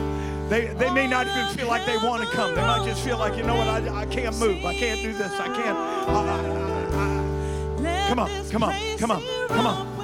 They, 0.50 0.68
they 0.68 0.90
may 0.92 1.08
not 1.08 1.28
even 1.28 1.48
feel 1.58 1.68
like 1.68 1.86
they 1.86 1.98
want 1.98 2.24
to 2.24 2.30
come. 2.30 2.56
They 2.56 2.62
might 2.62 2.86
just 2.86 3.04
feel 3.04 3.18
like, 3.18 3.36
you 3.36 3.44
know 3.44 3.56
what? 3.56 3.68
I, 3.68 4.02
I 4.02 4.06
can't 4.06 4.38
move. 4.38 4.64
I 4.64 4.74
can't 4.76 5.02
do 5.02 5.12
this. 5.12 5.32
I 5.34 5.48
can't. 5.48 5.78
I, 5.78 6.22
I, 7.84 8.08
come 8.08 8.20
on. 8.20 8.30
Come 8.50 8.64
on. 8.64 8.74
Come 8.98 9.12
on. 9.12 9.24
Come 9.48 9.68
on. 9.68 9.96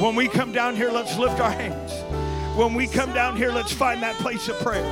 When 0.00 0.16
we 0.16 0.28
come 0.28 0.52
down 0.52 0.76
here, 0.76 0.90
let's 0.90 1.16
lift 1.16 1.40
our 1.40 1.50
hands. 1.50 1.92
When 2.58 2.74
we 2.74 2.86
come 2.86 3.12
down 3.12 3.36
here, 3.36 3.50
let's 3.50 3.72
find 3.72 4.02
that 4.02 4.16
place 4.16 4.48
of 4.48 4.58
prayer. 4.58 4.84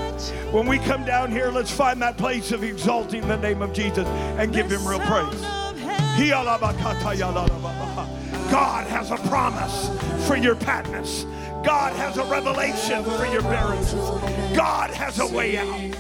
When 0.53 0.67
we 0.67 0.79
come 0.79 1.05
down 1.05 1.31
here, 1.31 1.51
let's 1.51 1.71
find 1.71 2.01
that 2.03 2.17
place 2.17 2.51
of 2.51 2.65
exalting 2.65 3.27
the 3.29 3.37
name 3.37 3.63
of 3.63 3.73
Jesus 3.73 4.07
and 4.07 4.53
give 4.53 4.71
him 4.71 4.87
real 4.87 5.01
praise. 5.01 5.41
God 8.51 8.87
has 8.87 9.11
a 9.11 9.17
promise 9.29 9.89
for 10.27 10.37
your 10.37 10.55
Patmos. 10.55 11.25
God 11.65 11.93
has 11.95 12.19
a 12.19 12.25
revelation 12.25 13.05
for 13.05 13.27
your 13.27 13.43
marriage. 13.43 13.93
God 14.57 14.91
has 14.91 15.21
a 15.21 15.27
way 15.27 15.57
out. 15.59 15.93